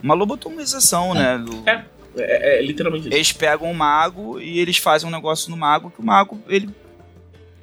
[0.00, 1.36] uma lobotomização, né?
[1.36, 1.68] Do...
[1.68, 1.84] É,
[2.16, 3.16] é, é, literalmente isso.
[3.16, 6.70] Eles pegam o mago e eles fazem um negócio no mago que o mago, ele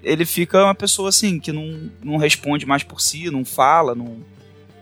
[0.03, 4.17] ele fica uma pessoa assim, que não, não responde mais por si, não fala, não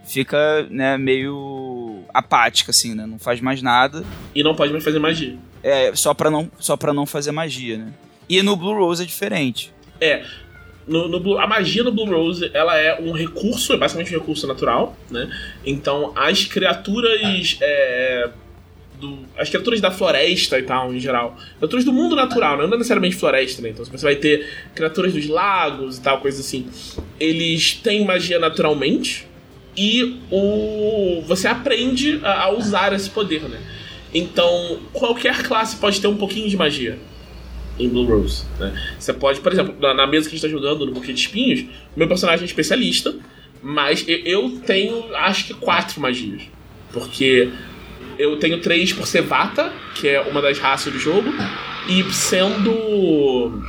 [0.05, 3.05] fica, né, meio apática assim, né?
[3.05, 4.03] Não faz mais nada.
[4.34, 5.38] E não pode mais fazer magia.
[5.61, 7.93] É, só para não só para não fazer magia, né?
[8.30, 9.74] E no Blue Rose é diferente.
[9.99, 10.24] É,
[10.88, 14.20] no, no Blue, a magia no Blue Rose ela é um recurso, é basicamente um
[14.20, 15.30] recurso natural, né?
[15.65, 18.30] Então as criaturas é,
[18.99, 21.37] do, as criaturas da floresta e tal, em geral.
[21.57, 23.69] Criaturas do mundo natural, não necessariamente floresta, né?
[23.69, 26.67] Então você vai ter criaturas dos lagos e tal, coisas assim.
[27.19, 29.27] Eles têm magia naturalmente
[29.75, 33.59] e o você aprende a, a usar esse poder, né?
[34.13, 36.97] Então, qualquer classe pode ter um pouquinho de magia
[37.79, 38.73] em Blue Rose, né?
[38.97, 41.19] Você pode, por exemplo, na, na mesa que a gente tá jogando no Buquê de
[41.19, 43.13] Espinhos, meu personagem é especialista,
[43.61, 46.43] mas eu, eu tenho, acho que, quatro magias.
[46.91, 47.51] Porque
[48.18, 51.34] eu tenho três por ser Vata, que é uma das raças do jogo,
[51.88, 53.61] e sendo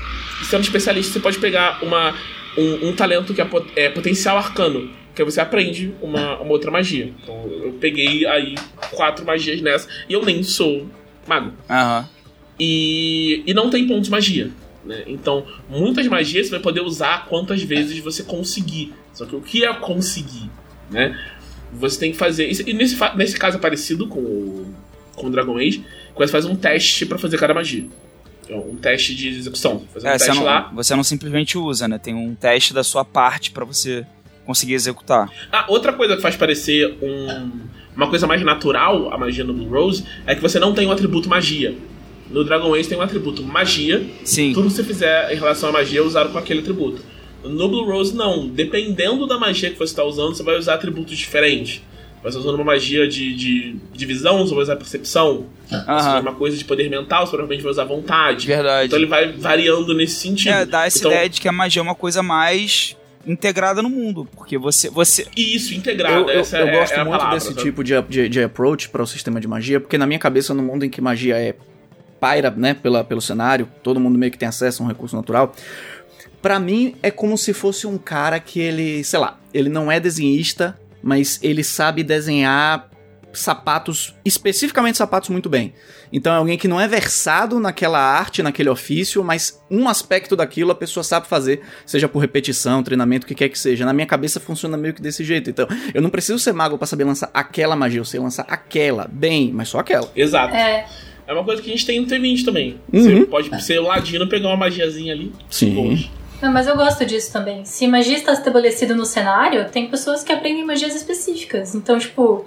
[0.44, 2.14] sendo especialista, você pode pegar uma,
[2.56, 7.12] um, um talento que é, é, potencial arcano, que você aprende uma, uma outra magia.
[7.22, 8.54] Então eu peguei aí
[8.92, 10.86] quatro magias nessa, e eu nem sou
[11.26, 11.52] mago.
[11.68, 12.08] Aham.
[12.58, 14.50] E, e não tem pontos de magia.
[14.84, 15.04] Né?
[15.06, 18.92] Então, muitas magias você vai poder usar quantas vezes você conseguir.
[19.12, 20.50] Só que o que é conseguir?
[20.90, 21.18] Né?
[21.72, 22.50] Você tem que fazer.
[22.50, 24.74] E nesse, nesse caso é parecido com o,
[25.14, 25.84] com o Dragon Age,
[26.16, 27.86] você faz um teste para fazer cada magia.
[28.44, 29.82] Então, um teste de execução.
[29.92, 30.70] Fazer um É, teste você, não, lá.
[30.74, 31.98] você não simplesmente usa, né?
[31.98, 34.06] Tem um teste da sua parte pra você
[34.46, 35.30] conseguir executar.
[35.52, 37.50] Ah, outra coisa que faz parecer um,
[37.94, 40.90] uma coisa mais natural a magia no Blue Rose é que você não tem o
[40.90, 41.76] atributo magia.
[42.30, 44.06] No Dragon Age tem um atributo magia.
[44.24, 44.52] Sim.
[44.54, 47.02] Tudo que você fizer em relação à magia é usado com aquele atributo.
[47.48, 48.46] No Blue Rose, não.
[48.48, 51.82] Dependendo da magia que você está usando, você vai usar atributos diferentes.
[52.22, 55.46] Você está usando uma magia de, de, de visão, você vai usar percepção.
[55.68, 58.46] For uma coisa de poder mental, você provavelmente vai usar vontade.
[58.46, 58.86] Verdade.
[58.86, 60.52] Então ele vai variando nesse sentido.
[60.52, 62.96] É, dá essa então, ideia de que a magia é uma coisa mais
[63.26, 64.28] integrada no mundo.
[64.34, 64.90] Porque você.
[64.90, 66.16] você Isso, integrada.
[66.16, 67.62] Eu, eu, essa eu é, gosto é a muito palavra, desse sabe?
[67.62, 70.62] tipo de, de, de approach para o sistema de magia, porque na minha cabeça, no
[70.62, 71.54] mundo em que magia é
[72.18, 75.54] paira, né, pela, pelo cenário, todo mundo meio que tem acesso a um recurso natural.
[76.40, 79.98] Pra mim é como se fosse um cara que ele, sei lá, ele não é
[79.98, 82.88] desenhista, mas ele sabe desenhar
[83.32, 85.72] sapatos, especificamente sapatos muito bem.
[86.12, 90.70] Então é alguém que não é versado naquela arte, naquele ofício, mas um aspecto daquilo
[90.70, 93.84] a pessoa sabe fazer, seja por repetição, treinamento, o que quer que seja.
[93.84, 95.50] Na minha cabeça funciona meio que desse jeito.
[95.50, 99.06] Então, eu não preciso ser mago pra saber lançar aquela magia, eu sei lançar aquela,
[99.10, 100.10] bem, mas só aquela.
[100.16, 100.54] Exato.
[100.54, 100.86] É,
[101.26, 102.80] É uma coisa que a gente tem no T20 também.
[102.90, 103.02] Uhum.
[103.02, 105.30] Você pode ser o ladino pegar uma magiazinha ali.
[105.50, 105.74] Sim.
[105.74, 106.17] Boas.
[106.40, 107.64] Não, mas eu gosto disso também.
[107.64, 111.74] Se magia está estabelecida no cenário, tem pessoas que aprendem magias específicas.
[111.74, 112.46] Então, tipo,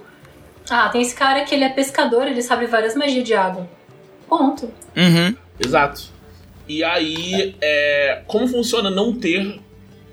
[0.70, 3.68] ah, tem esse cara que ele é pescador, ele sabe várias magias de água.
[4.28, 4.72] Ponto.
[4.96, 5.36] Uhum.
[5.60, 6.04] Exato.
[6.66, 9.60] E aí, é, como funciona não ter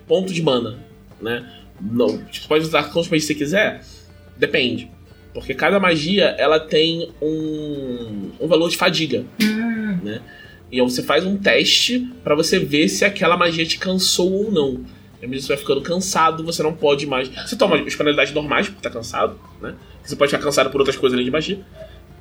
[0.07, 0.77] ponto de mana,
[1.21, 1.49] né?
[1.79, 3.81] Não, você pode usar quantos magias você quiser?
[4.35, 4.91] Depende.
[5.33, 9.23] Porque cada magia, ela tem um, um valor de fadiga,
[10.03, 10.21] né?
[10.71, 14.51] E aí você faz um teste pra você ver se aquela magia te cansou ou
[14.51, 14.85] não.
[15.21, 17.29] E à medida que você vai ficando cansado, você não pode mais...
[17.29, 19.73] Você toma as penalidades normais, porque tá cansado, né?
[20.03, 21.59] Você pode ficar cansado por outras coisas além de magia.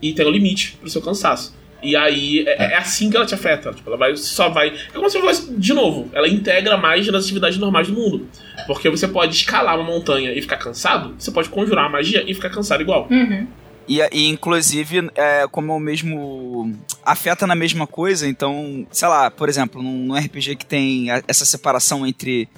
[0.01, 1.57] E tem um limite pro seu cansaço.
[1.83, 3.73] E aí é, é assim que ela te afeta.
[3.73, 4.69] Tipo, ela vai, só vai.
[4.69, 8.27] É como se fosse, de novo, ela integra mais nas atividades normais do mundo.
[8.67, 12.35] Porque você pode escalar uma montanha e ficar cansado, você pode conjurar a magia e
[12.35, 13.07] ficar cansado igual.
[13.11, 13.47] Uhum.
[13.89, 16.77] E, e inclusive, é, como é o mesmo.
[17.03, 21.23] afeta na mesma coisa, então, sei lá, por exemplo, num, num RPG que tem a,
[21.27, 22.49] essa separação entre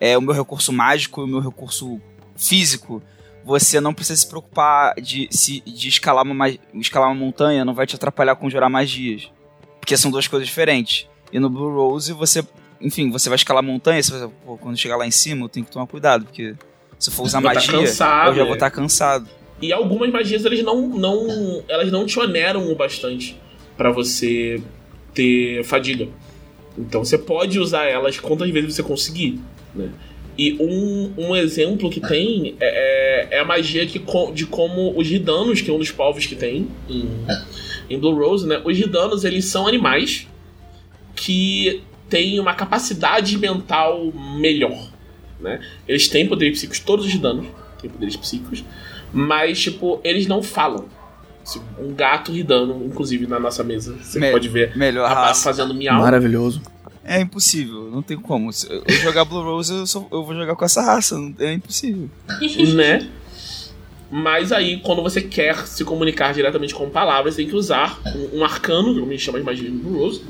[0.00, 2.00] é, o meu recurso mágico e o meu recurso
[2.36, 3.02] físico,
[3.44, 7.86] você não precisa se preocupar de, se, de escalar, uma, escalar uma montanha, não vai
[7.86, 9.28] te atrapalhar conjurar magias.
[9.80, 11.08] Porque são duas coisas diferentes.
[11.32, 12.46] E no Blue Rose, você,
[12.80, 15.72] enfim, você vai escalar montanha, você, pô, quando chegar lá em cima, eu tenho que
[15.72, 16.54] tomar cuidado, porque
[16.96, 18.56] se eu for usar Tá magia, cansado, eu já vou é.
[18.56, 19.28] estar cansado.
[19.60, 23.36] E algumas magias eles não, não elas não te oneram o bastante
[23.76, 24.60] pra você
[25.14, 26.08] ter fadiga.
[26.78, 29.40] Então você pode usar elas quantas vezes você conseguir,
[29.74, 29.88] né?
[30.38, 33.98] E um, um exemplo que tem é, é- é a magia que,
[34.34, 37.08] de como os ridanos, que é um dos povos que tem em,
[37.88, 38.60] em Blue Rose, né?
[38.62, 40.28] Os ridanos, eles são animais
[41.14, 44.90] que têm uma capacidade mental melhor,
[45.40, 45.60] né?
[45.88, 47.46] Eles têm poderes psíquicos, todos os ridanos
[47.80, 48.62] têm poderes psíquicos,
[49.16, 50.84] mas, tipo, eles não falam.
[51.78, 53.96] Um gato ridando, inclusive, na nossa mesa.
[54.02, 55.44] Você Me- pode ver Melhor a raça.
[55.44, 56.00] fazendo miau.
[56.00, 56.60] Maravilhoso.
[57.04, 58.52] É impossível, não tem como.
[58.52, 62.10] Se eu jogar Blue Rose, eu, só- eu vou jogar com essa raça, é impossível.
[62.74, 63.08] né?
[64.10, 68.00] Mas aí, quando você quer se comunicar diretamente com palavras, você tem que usar
[68.32, 70.22] um, um arcano, que eu me chamo de magia do Blue Rose.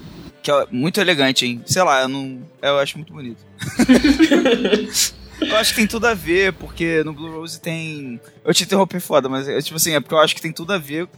[0.42, 1.62] Que é muito elegante, hein?
[1.64, 2.38] Sei lá, eu não.
[2.62, 3.38] Eu acho muito bonito.
[5.40, 8.20] eu acho que tem tudo a ver, porque no Blue Rose tem.
[8.44, 10.72] Eu te interrompi foda, mas é, tipo assim, é porque eu acho que tem tudo
[10.72, 11.08] a ver.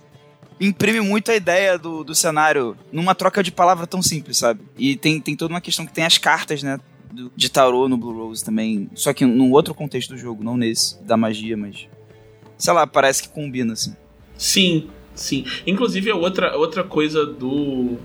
[0.61, 4.61] Imprime muito a ideia do, do cenário numa troca de palavra tão simples, sabe?
[4.77, 6.79] E tem, tem toda uma questão que tem as cartas, né?
[7.12, 8.91] do- de tarô no Blue Rose também.
[8.95, 11.87] Só que num outro contexto do jogo, não nesse, da magia, mas.
[12.57, 13.95] Sei lá, parece que combina, assim.
[14.37, 15.45] Sim, sim.
[15.64, 17.97] Inclusive, é outra, outra coisa do.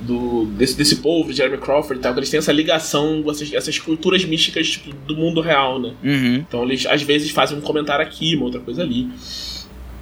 [0.00, 3.52] Do desse, desse povo, Jeremy Crawford e tal, que eles têm essa ligação com essas,
[3.52, 5.94] essas culturas místicas tipo, do mundo real, né?
[6.02, 6.34] Uhum.
[6.36, 9.08] Então eles às vezes fazem um comentário aqui, uma outra coisa ali.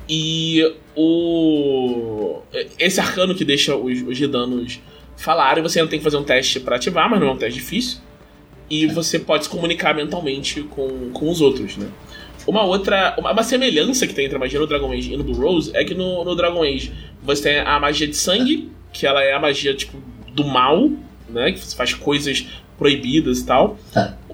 [0.08, 2.40] E o.
[2.78, 4.80] Esse arcano que deixa os, os ridanos
[5.16, 7.58] falarem, você ainda tem que fazer um teste pra ativar, mas não é um teste
[7.58, 7.98] difícil.
[8.70, 11.88] E você pode se comunicar mentalmente com, com os outros, né?
[12.46, 13.14] Uma outra.
[13.18, 15.70] Uma, uma semelhança que tem entre a magia no Dragon Age e no Blue Rose
[15.74, 16.92] é que no, no Dragon Age
[17.22, 19.96] você tem a magia de sangue, que ela é a magia tipo
[20.34, 20.90] do mal,
[21.28, 21.52] né?
[21.52, 22.44] Que você faz coisas
[22.76, 23.78] proibidas e tal.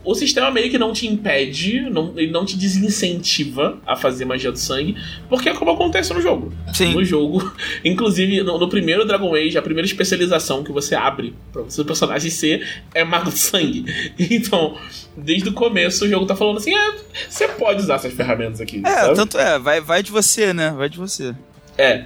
[0.03, 4.53] O sistema meio que não te impede, não, ele não te desincentiva a fazer magia
[4.53, 4.97] do sangue,
[5.31, 6.53] porque é como acontece no jogo.
[6.75, 6.93] Sim.
[6.93, 7.53] No jogo,
[7.85, 11.85] inclusive no, no primeiro Dragon Age, a primeira especialização que você abre pra o seu
[11.85, 13.85] personagem ser é mago do sangue.
[14.35, 14.77] Então,
[15.17, 16.95] desde o começo o jogo tá falando assim: é,
[17.29, 18.83] você pode usar essas ferramentas aqui.
[18.85, 19.15] É, sabe?
[19.15, 20.75] tanto é, vai, vai de você, né?
[20.77, 21.35] Vai de você.
[21.79, 22.05] É.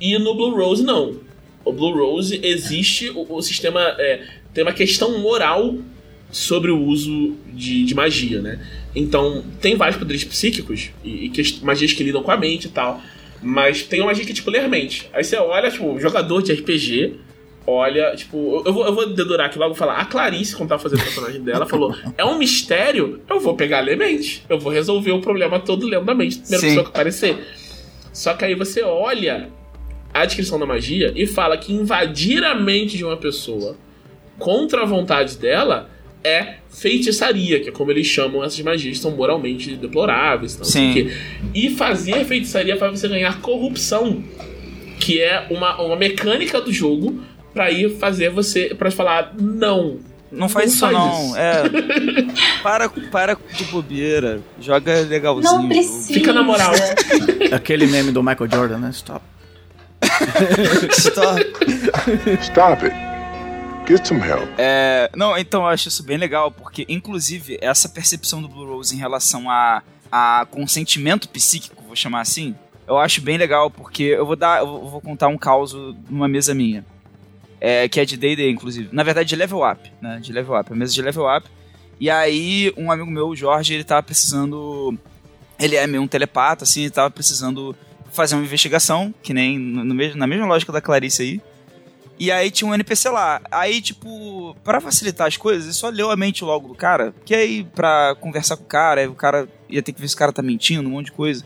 [0.00, 1.14] E no Blue Rose, não.
[1.64, 5.76] O Blue Rose existe, o, o sistema é, tem uma questão moral
[6.30, 8.60] sobre o uso de, de magia, né?
[8.94, 12.70] Então, tem vários poderes psíquicos e, e que- magias que lidam com a mente e
[12.70, 13.00] tal.
[13.42, 15.08] Mas tem uma magia que, tipo, ler mente.
[15.12, 17.14] Aí você olha, tipo, jogador de RPG,
[17.66, 19.96] olha, tipo, eu- vou, eu vou dedurar aqui logo e falar.
[19.98, 23.80] A Clarice, quando tava fazendo o personagem dela, falou: é um mistério, eu vou pegar
[23.80, 24.42] ler mente.
[24.48, 26.38] Eu vou resolver o problema todo lendo da mente.
[26.38, 26.66] Primeira Sim.
[26.68, 27.36] pessoa que aparecer.
[28.12, 29.50] Só que aí você olha
[30.14, 33.76] a descrição da magia e fala que invadir a mente de uma pessoa
[34.38, 35.90] contra a vontade dela
[36.22, 40.56] é feitiçaria, que é como eles chamam essas magias que são moralmente deploráveis.
[40.56, 40.92] Não sei o Sim.
[40.94, 41.16] quê.
[41.54, 44.24] E fazer feitiçaria faz você ganhar corrupção,
[44.98, 47.20] que é uma, uma mecânica do jogo
[47.52, 48.74] pra ir fazer você.
[48.74, 49.98] pra falar não.
[50.32, 51.26] Não faz Não isso faz não.
[51.26, 51.36] isso.
[51.36, 51.62] É.
[52.62, 54.40] Para, para de bobeira.
[54.60, 55.58] Joga legalzinho.
[55.62, 56.12] Não precisa.
[56.12, 56.72] Fica na moral.
[57.52, 58.90] Aquele meme do Michael Jordan, né?
[58.90, 59.20] Stop.
[60.92, 61.40] Stop.
[62.42, 62.94] Stop it.
[63.86, 64.48] Get some help.
[64.56, 68.94] É, não, então eu acho isso bem legal, porque inclusive essa percepção do Blue Rose
[68.94, 72.54] em relação a, a consentimento psíquico, vou chamar assim,
[72.86, 75.74] eu acho bem legal, porque eu vou dar, eu vou contar um caos
[76.08, 76.84] numa mesa minha.
[77.60, 78.90] É, que é de D&D, inclusive.
[78.92, 80.18] Na verdade, de level up, né?
[80.20, 81.48] De level up, a mesa de level up.
[81.98, 84.98] E aí, um amigo meu, o Jorge, ele tava precisando...
[85.58, 87.74] Ele é meio um telepata, assim, ele tava precisando
[88.14, 91.40] fazer uma investigação, que nem no, mesmo, na mesma lógica da Clarice aí.
[92.18, 93.40] E aí tinha um NPC lá.
[93.50, 97.12] Aí, tipo, pra facilitar as coisas, ele só leu a mente logo do cara.
[97.24, 100.18] Que aí, pra conversar com o cara, o cara ia ter que ver se o
[100.18, 101.44] cara tá mentindo, um monte de coisa.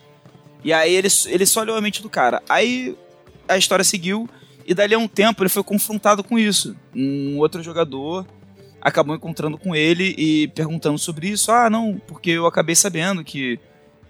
[0.63, 2.43] E aí ele, ele só leu a mente do cara.
[2.49, 2.95] Aí
[3.49, 4.29] a história seguiu,
[4.67, 6.77] e dali a um tempo ele foi confrontado com isso.
[6.95, 8.27] Um outro jogador
[8.81, 11.51] acabou encontrando com ele e perguntando sobre isso.
[11.51, 13.59] Ah, não, porque eu acabei sabendo que,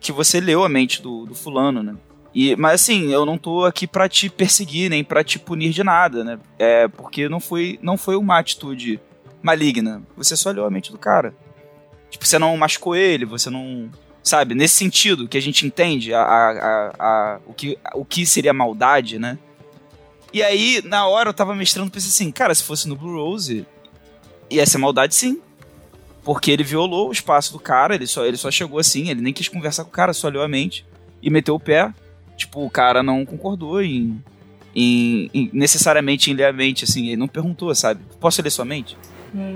[0.01, 1.95] que você leu a mente do, do fulano, né?
[2.41, 5.83] E, mas assim, eu não tô aqui pra te perseguir, nem pra te punir de
[5.83, 6.39] nada, né?
[6.57, 9.01] É, porque não foi, não foi uma atitude
[9.43, 10.01] maligna.
[10.17, 11.35] Você só olhou a mente do cara.
[12.09, 13.91] Tipo, você não machucou ele, você não.
[14.23, 14.55] sabe?
[14.55, 19.19] Nesse sentido que a gente entende a, a, a, o, que, o que seria maldade,
[19.19, 19.37] né?
[20.33, 23.67] E aí, na hora, eu tava mestrando, pensei assim, cara, se fosse no Blue Rose,
[24.49, 25.43] ia ser maldade sim.
[26.23, 29.33] Porque ele violou o espaço do cara, ele só, ele só chegou assim, ele nem
[29.33, 30.87] quis conversar com o cara, só olhou a mente
[31.21, 31.93] e meteu o pé.
[32.39, 34.23] Tipo, o cara não concordou em,
[34.75, 38.01] em, em necessariamente em ler a mente, assim, ele não perguntou, sabe?
[38.21, 38.97] Posso ler sua mente?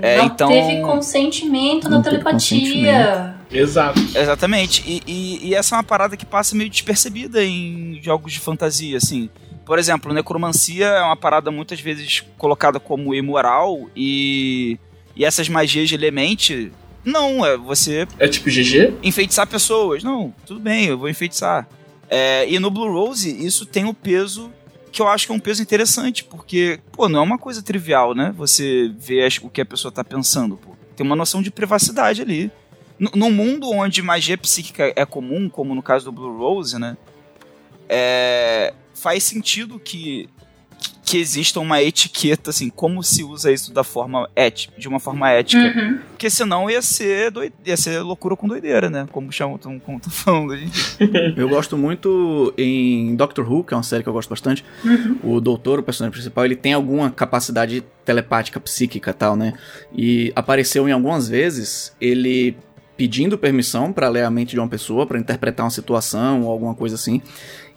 [0.01, 0.49] É, não então...
[0.49, 3.35] teve consentimento na telepatia.
[3.49, 3.99] Exato.
[4.13, 4.83] Exatamente.
[4.85, 8.97] E, e, e, essa é uma parada que passa meio despercebida em jogos de fantasia,
[8.97, 9.29] assim.
[9.65, 14.77] Por exemplo, necromancia é uma parada muitas vezes colocada como imoral e,
[15.15, 16.71] e essas magias de elemente.
[17.03, 18.05] Não, é você.
[18.19, 18.95] É tipo GG?
[19.01, 20.03] Enfeitiçar pessoas.
[20.03, 21.67] Não, tudo bem, eu vou enfeitiçar.
[22.15, 24.53] É, e no Blue Rose, isso tem o peso
[24.91, 28.13] que eu acho que é um peso interessante, porque, pô, não é uma coisa trivial,
[28.13, 28.31] né?
[28.37, 30.75] Você vê o que a pessoa tá pensando, pô.
[30.95, 32.51] Tem uma noção de privacidade ali.
[32.99, 36.95] No mundo onde magia psíquica é comum, como no caso do Blue Rose, né?
[37.89, 40.29] É, faz sentido que
[41.03, 45.29] que exista uma etiqueta, assim, como se usa isso da forma ética, de uma forma
[45.29, 45.61] ética.
[45.61, 45.99] Uhum.
[46.09, 47.53] Porque senão ia ser, doide...
[47.65, 49.07] ia ser loucura com doideira, né?
[49.11, 50.97] Como chamam, como tô falando gente.
[51.35, 54.63] Eu gosto muito em Doctor Who, que é uma série que eu gosto bastante.
[54.83, 55.17] Uhum.
[55.23, 59.53] O doutor, o personagem principal, ele tem alguma capacidade telepática, psíquica e tal, né?
[59.93, 62.55] E apareceu em algumas vezes ele
[63.03, 66.73] pedindo permissão para ler a mente de uma pessoa, para interpretar uma situação ou alguma
[66.73, 67.21] coisa assim.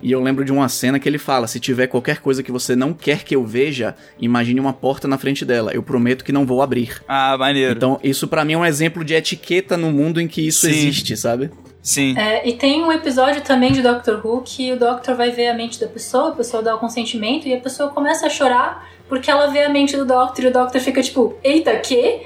[0.01, 2.77] E eu lembro de uma cena que ele fala: se tiver qualquer coisa que você
[2.77, 5.73] não quer que eu veja, imagine uma porta na frente dela.
[5.75, 7.03] Eu prometo que não vou abrir.
[7.09, 7.73] Ah, maneiro.
[7.73, 10.71] Então, isso para mim é um exemplo de etiqueta no mundo em que isso Sim.
[10.71, 11.51] existe, sabe?
[11.83, 12.17] Sim.
[12.17, 15.55] É, e tem um episódio também de Doctor Who que o Doctor vai ver a
[15.55, 19.29] mente da pessoa, a pessoa dá o consentimento e a pessoa começa a chorar porque
[19.29, 22.23] ela vê a mente do Doctor e o Doctor fica tipo, eita, que?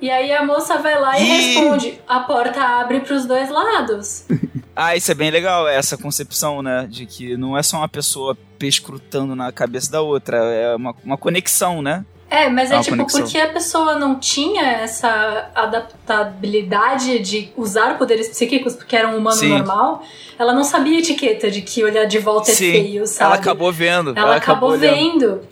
[0.00, 1.26] E aí a moça vai lá e, e...
[1.26, 4.24] responde: a porta abre para os dois lados.
[4.74, 6.86] ah, isso é bem legal, essa concepção, né?
[6.88, 11.16] De que não é só uma pessoa pescrutando na cabeça da outra, é uma, uma
[11.16, 12.04] conexão, né?
[12.30, 13.20] É, mas é, é tipo, conexão.
[13.22, 19.36] porque a pessoa não tinha essa adaptabilidade de usar poderes psíquicos porque era um humano
[19.36, 19.50] Sim.
[19.50, 20.02] normal,
[20.36, 22.68] ela não sabia a etiqueta de que olhar de volta é Sim.
[22.68, 23.30] é feio, sabe?
[23.30, 24.10] Ela acabou vendo.
[24.10, 25.42] Ela, ela acabou, acabou vendo.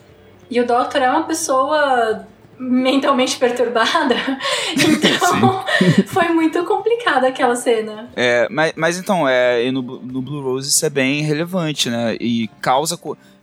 [0.50, 2.26] E o Doctor é uma pessoa
[2.62, 4.16] mentalmente perturbada.
[4.72, 5.64] Então,
[6.08, 8.10] foi muito complicada aquela cena.
[8.16, 12.16] É, mas, mas então, é, no, no Blue Rose isso é bem relevante, né?
[12.20, 12.98] E causa.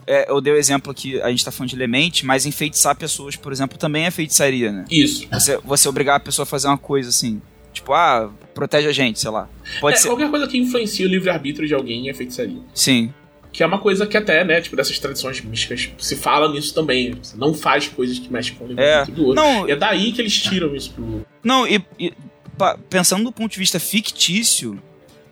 [0.06, 3.36] É, eu dei o exemplo que a gente tá falando de elemente, mas enfeitiçar pessoas,
[3.36, 4.84] por exemplo, também é feitiçaria, né?
[4.90, 5.26] Isso.
[5.30, 7.40] Você, você obrigar a pessoa a fazer uma coisa assim.
[7.72, 9.48] Tipo, ah, protege a gente, sei lá.
[9.80, 10.08] Pode é, ser...
[10.08, 12.60] Qualquer coisa que influencia o livre-arbítrio de alguém é feitiçaria.
[12.74, 13.14] Sim.
[13.52, 17.14] Que é uma coisa que até, né, tipo, dessas tradições místicas se fala nisso também.
[17.20, 19.42] Você não faz coisas que mexem com o livro do outro.
[19.42, 21.26] Não, e é daí que eles tiram isso pro.
[21.42, 22.12] Não, e, e
[22.88, 24.80] pensando do ponto de vista fictício,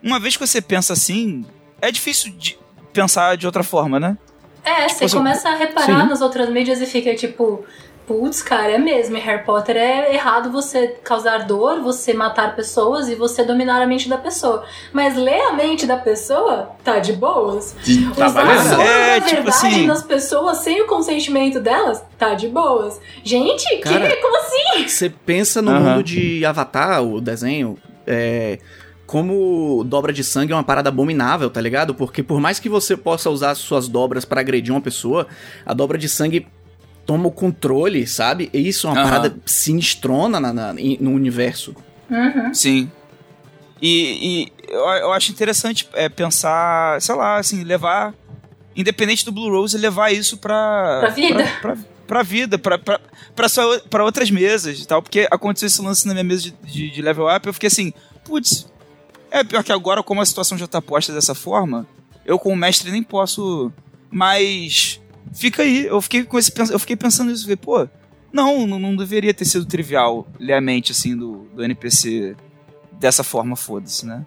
[0.02, 1.44] uma vez que você pensa assim,
[1.80, 2.58] é difícil de
[2.92, 4.16] pensar de outra forma, né?
[4.64, 6.08] É, você tipo, começa a reparar sim.
[6.08, 7.64] nas outras mídias e fica tipo,
[8.08, 9.18] putz, cara, é mesmo.
[9.18, 13.86] Em Harry Potter é errado você causar dor, você matar pessoas e você dominar a
[13.86, 14.64] mente da pessoa.
[14.94, 17.76] Mas ler a mente da pessoa tá de boas.
[18.16, 18.80] Tá Usar valendo.
[18.80, 19.86] é, tipo verdade assim...
[19.86, 22.98] nas pessoas sem o consentimento delas tá de boas.
[23.22, 24.88] Gente, cara, que, como assim?
[24.88, 25.80] Você pensa no uhum.
[25.80, 28.58] mundo de Avatar, o desenho, é
[29.08, 31.94] como dobra de sangue é uma parada abominável, tá ligado?
[31.94, 35.26] Porque por mais que você possa usar suas dobras para agredir uma pessoa,
[35.64, 36.46] a dobra de sangue
[37.08, 38.50] toma o controle, sabe?
[38.52, 39.08] E isso é uma uhum.
[39.08, 41.74] parada sinistrona na, na, no universo.
[42.10, 42.52] Uhum.
[42.52, 42.92] Sim.
[43.80, 48.12] E, e eu, eu, acho interessante é, pensar, sei lá, assim, levar,
[48.76, 50.98] independente do Blue Rose, levar isso pra.
[51.00, 51.44] Pra vida.
[51.62, 53.00] Pra, pra, pra vida, pra, pra,
[53.34, 55.00] pra, sua, pra outras mesas e tal.
[55.00, 57.90] Porque aconteceu esse lance na minha mesa de, de, de level up, eu fiquei assim,
[58.22, 58.70] putz,
[59.30, 61.86] é pior que agora, como a situação já tá posta dessa forma,
[62.26, 63.72] eu como mestre nem posso
[64.10, 65.00] mais
[65.32, 65.86] fica aí.
[65.86, 67.88] Eu fiquei com esse eu fiquei pensando nisso, falei, pô,
[68.32, 72.36] não, não deveria ter sido trivial ler a mente assim do, do NPC
[72.92, 74.26] dessa forma, foda-se, né?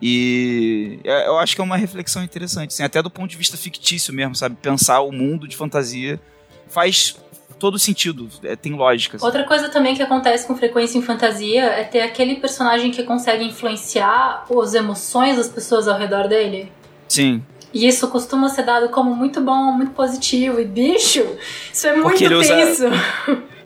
[0.00, 4.12] E eu acho que é uma reflexão interessante, assim, até do ponto de vista fictício
[4.12, 4.56] mesmo, sabe?
[4.60, 6.20] Pensar o mundo de fantasia
[6.68, 7.16] faz
[7.58, 9.16] todo sentido, é, tem lógica.
[9.16, 9.24] Assim.
[9.24, 13.44] Outra coisa também que acontece com frequência em fantasia é ter aquele personagem que consegue
[13.44, 16.70] influenciar as emoções das pessoas ao redor dele.
[17.08, 17.42] Sim.
[17.74, 20.60] E isso costuma ser dado como muito bom, muito positivo.
[20.60, 21.26] E bicho,
[21.72, 22.86] isso é muito tenso.
[22.86, 22.90] Usa...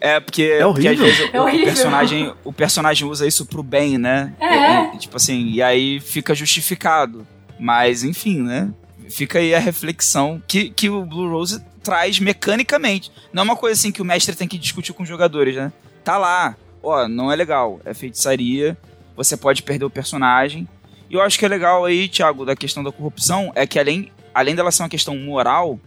[0.01, 0.97] É, porque, é horrível.
[0.97, 4.33] porque às vezes é o, o, personagem, o personagem usa isso pro bem, né?
[4.41, 4.95] É.
[4.95, 7.27] E, tipo assim, e aí fica justificado.
[7.59, 8.71] Mas, enfim, né?
[9.11, 13.11] Fica aí a reflexão que, que o Blue Rose traz mecanicamente.
[13.33, 15.73] Não é uma coisa assim que o mestre tem que discutir com os jogadores, né?
[16.05, 18.77] Tá lá, ó, não é legal, é feitiçaria,
[19.17, 20.69] você pode perder o personagem,
[21.11, 24.13] E eu acho que é legal aí, Thiago, da questão da corrupção, é que além,
[24.35, 25.81] além dela ser uma questão moral,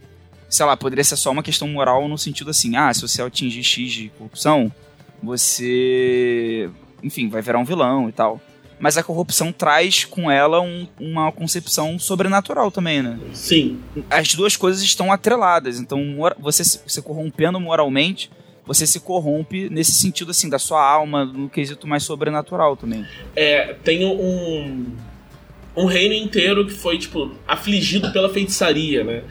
[0.48, 3.62] sei lá, poderia ser só uma questão moral no sentido assim, ah, se você atingir
[3.62, 4.72] X de corrupção,
[5.22, 6.68] você,
[7.02, 8.40] enfim, vai virar um vilão e tal.
[8.80, 13.16] Mas a corrupção traz com ela um, uma concepção sobrenatural também, né?
[13.32, 13.80] Sim.
[14.10, 15.78] As duas coisas estão atreladas.
[15.78, 16.00] Então,
[16.40, 18.28] você se corrompendo moralmente,
[18.66, 23.06] você se corrompe nesse sentido, assim, da sua alma, no quesito mais sobrenatural também.
[23.36, 24.86] É, tem um,
[25.76, 29.22] um reino inteiro que foi, tipo, afligido pela feitiçaria, né?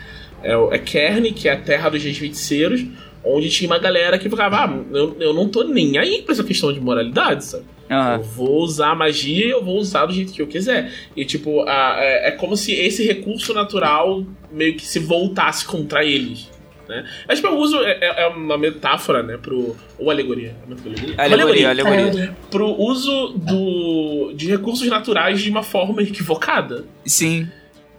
[0.44, 2.84] É, é Kern, que é a terra dos reis feiticeiros,
[3.24, 6.44] onde tinha uma galera que ficava, ah, eu, eu não tô nem aí pra essa
[6.44, 7.66] questão de moralidade, sabe?
[7.90, 8.14] Uhum.
[8.14, 10.92] Eu vou usar a magia e eu vou usar do jeito que eu quiser.
[11.16, 16.04] E, tipo, a, é, é, como se esse recurso natural meio que se voltasse contra
[16.04, 16.50] eles.
[16.92, 17.06] Né?
[17.26, 17.78] Mas, tipo, eu uso.
[17.80, 19.38] É, é, é uma metáfora, né?
[19.38, 19.78] Pro.
[19.98, 20.54] Ou alegoria.
[20.68, 21.70] Alegoria, alegoria.
[21.70, 22.02] alegoria.
[22.02, 22.38] alegoria.
[22.50, 26.84] Pro uso do, de recursos naturais de uma forma equivocada.
[27.06, 27.48] Sim.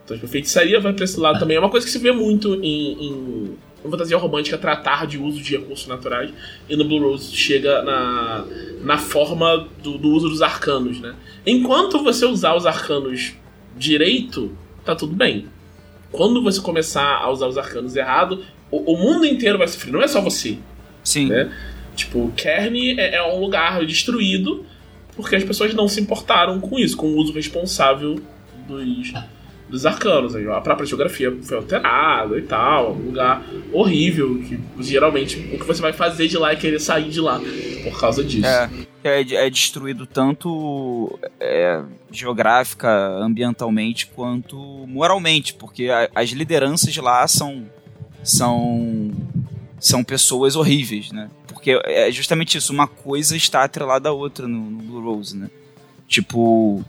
[0.05, 1.57] Então, tipo, feitiçaria vai pra esse lado também.
[1.57, 3.57] É uma coisa que se vê muito em, em
[3.90, 6.30] fantasia romântica tratar de uso de recursos naturais.
[6.68, 8.45] E no Blue Rose chega na,
[8.82, 11.14] na forma do, do uso dos arcanos, né?
[11.47, 13.32] Enquanto você usar os arcanos
[13.74, 14.53] direito,
[14.84, 15.47] tá tudo bem.
[16.11, 20.02] Quando você começar a usar os arcanos errado, o, o mundo inteiro vai sofrer, não
[20.02, 20.58] é só você.
[21.04, 21.28] Sim.
[21.28, 21.52] Né?
[21.94, 24.66] Tipo, Kern é, é um lugar destruído
[25.14, 28.20] porque as pessoas não se importaram com isso, com o uso responsável
[28.66, 29.12] dos
[29.72, 30.36] dos arcanos.
[30.36, 32.92] A própria geografia foi alterada e tal.
[32.92, 33.42] Um lugar
[33.72, 34.38] horrível.
[34.40, 37.40] Que geralmente o que você vai fazer de lá é querer sair de lá
[37.82, 38.46] por causa disso.
[38.46, 38.70] É,
[39.02, 44.56] é, é destruído tanto é, geográfica, ambientalmente, quanto
[44.86, 47.64] moralmente, porque a, as lideranças de lá são.
[48.22, 49.10] São.
[49.78, 51.30] são pessoas horríveis, né?
[51.46, 55.50] Porque é justamente isso, uma coisa está atrelada à outra no, no Blue Rose, né?
[56.08, 56.84] Tipo,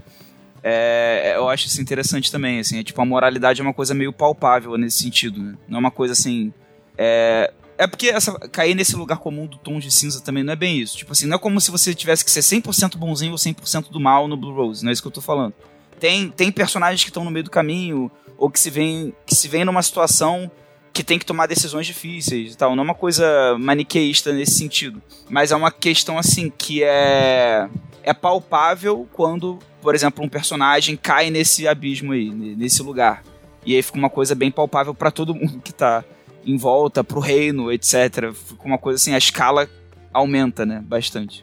[0.64, 4.14] é, eu acho isso interessante também, assim, é tipo, a moralidade é uma coisa meio
[4.14, 5.56] palpável nesse sentido, né?
[5.68, 6.54] Não é uma coisa assim,
[6.98, 7.52] é...
[7.76, 10.80] É porque essa, cair nesse lugar comum do tom de cinza também não é bem
[10.80, 10.96] isso.
[10.96, 14.00] Tipo assim, não é como se você tivesse que ser 100% bonzinho ou 100% do
[14.00, 15.54] mal no Blue Rose, não é isso que eu tô falando.
[16.00, 19.48] Tem, tem personagens que estão no meio do caminho, ou que se vêm que se
[19.48, 20.52] vem numa situação
[20.94, 22.76] que tem que tomar decisões difíceis e tal.
[22.76, 25.02] Não é uma coisa maniqueísta nesse sentido.
[25.28, 27.68] Mas é uma questão, assim, que é
[28.04, 33.24] é palpável quando, por exemplo, um personagem cai nesse abismo aí, nesse lugar.
[33.66, 36.04] E aí fica uma coisa bem palpável para todo mundo que tá
[36.46, 38.34] em volta, pro reino, etc.
[38.34, 39.70] Fica uma coisa assim, a escala
[40.14, 41.40] aumenta, né, bastante.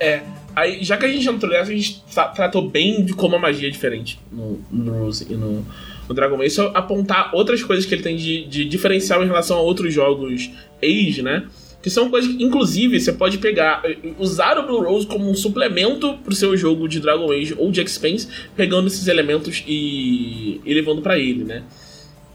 [0.00, 0.22] É,
[0.60, 2.02] aí já que a gente entrou nessa, a gente
[2.34, 5.66] tratou bem de como a magia é diferente no, no Rose e no,
[6.08, 6.46] o Dragon Ball.
[6.46, 9.92] Isso é apontar outras coisas que ele tem de, de diferencial em relação a outros
[9.94, 10.50] jogos
[10.82, 11.46] Age, né?
[11.82, 13.82] Que são coisas que, inclusive, você pode pegar,
[14.18, 17.80] usar o Blue Rose como um suplemento pro seu jogo de Dragon Age ou de
[17.80, 21.62] Expanse, pegando esses elementos e, e levando para ele, né?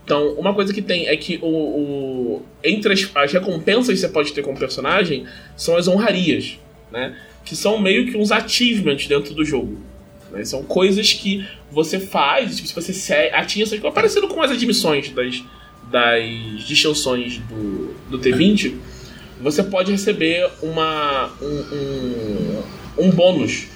[0.04, 4.08] Então, uma coisa que tem é que o, o entre as, as, recompensas que você
[4.08, 5.26] pode ter como personagem
[5.58, 6.60] são as honrarias,
[6.92, 7.16] né?
[7.46, 9.80] Que são meio que uns achievements dentro do jogo.
[10.32, 10.44] Né?
[10.44, 15.44] São coisas que você faz, tipo, se você atinge essas coisas, com as admissões das,
[15.92, 18.76] das distinções do, do T20,
[19.42, 22.64] você pode receber uma, um,
[23.00, 23.68] um, um bônus,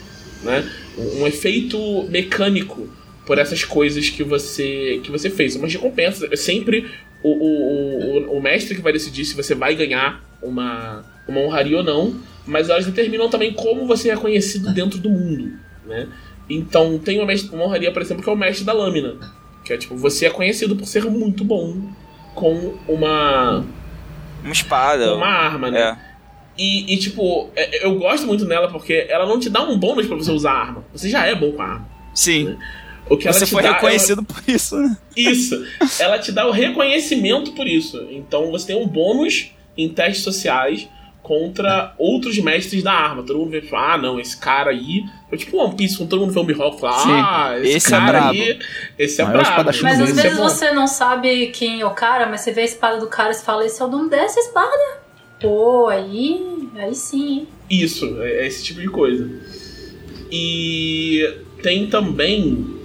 [0.44, 0.70] né?
[0.98, 2.90] um, um efeito mecânico
[3.26, 5.56] por essas coisas que você que você fez.
[5.56, 6.90] Uma recompensa é sempre
[7.22, 11.78] o, o, o, o, mestre que vai decidir se você vai ganhar uma, uma honraria
[11.78, 12.16] ou não,
[12.50, 15.54] mas elas determinam também como você é conhecido dentro do mundo,
[15.86, 16.08] né?
[16.50, 19.16] Então tem uma, mestre, uma honraria, por exemplo, que é o mestre da lâmina.
[19.64, 21.78] Que é tipo, você é conhecido por ser muito bom
[22.34, 23.64] com uma.
[24.44, 25.10] Uma espada.
[25.10, 25.80] Com uma arma, né?
[25.80, 26.10] É.
[26.58, 30.08] E, e, tipo, é, eu gosto muito nela porque ela não te dá um bônus
[30.08, 30.84] para você usar a arma.
[30.92, 31.90] Você já é bom com a arma.
[32.14, 32.46] Sim.
[32.46, 32.58] Né?
[33.10, 34.98] O que você foi reconhecido por isso, né?
[35.16, 35.64] Isso.
[36.00, 38.06] Ela te dá o reconhecimento por isso.
[38.12, 40.88] Então você tem um bônus em testes sociais
[41.22, 43.24] contra outros mestres da arma.
[43.24, 45.04] Todo mundo vê, tipo, ah, não, esse cara aí.
[45.32, 47.98] É tipo One Piece, quando todo mundo vê o Mihawk fala, ah, esse, esse é
[47.98, 48.60] cara é aí,
[48.98, 49.72] esse é Maior brabo.
[49.84, 52.66] Mas às vezes é você não sabe quem é o cara, mas você vê a
[52.66, 55.00] espada do cara e você fala, esse é o dono dessa espada.
[55.40, 56.68] Pô, aí.
[56.76, 57.48] Aí sim.
[57.70, 59.30] Isso, é, é esse tipo de coisa.
[60.32, 62.79] E tem também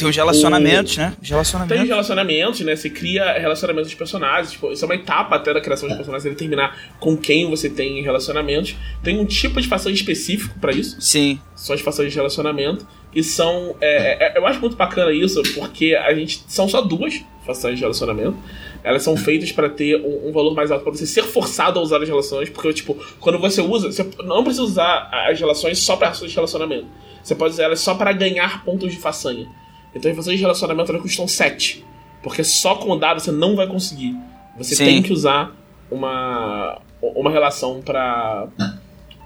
[0.00, 1.12] Tem os relacionamentos, né?
[1.12, 1.82] Os Tem relacionamentos.
[1.82, 2.76] os relacionamentos, né?
[2.76, 4.52] Você cria relacionamentos dos personagens.
[4.52, 7.68] Tipo, isso é uma etapa até da criação de personagens, você determinar com quem você
[7.68, 8.74] tem relacionamentos.
[9.02, 11.00] Tem um tipo de fação específico pra isso.
[11.00, 11.38] Sim.
[11.54, 12.86] São as fações de relacionamento.
[13.14, 13.74] E são.
[13.80, 16.44] é, é, eu acho muito bacana isso, porque a gente.
[16.46, 18.36] São só duas fações de relacionamento.
[18.82, 21.82] Elas são feitas pra ter um, um valor mais alto, pra você ser forçado a
[21.82, 22.48] usar as relações.
[22.48, 23.90] Porque, tipo, quando você usa.
[23.90, 26.86] Você não precisa usar as relações só pra ações de relacionamento.
[27.22, 29.46] Você pode usar elas só para ganhar pontos de façanha.
[29.94, 31.84] Então as fações de relacionamento elas custam 7.
[32.22, 34.14] Porque só com o dado você não vai conseguir.
[34.58, 34.84] Você Sim.
[34.84, 35.52] tem que usar
[35.90, 38.46] uma, uma relação pra,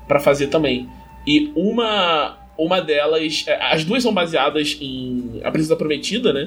[0.06, 0.88] pra fazer também.
[1.26, 3.44] E uma, uma delas.
[3.46, 6.46] é, As duas são baseadas em A Princesa Prometida, né?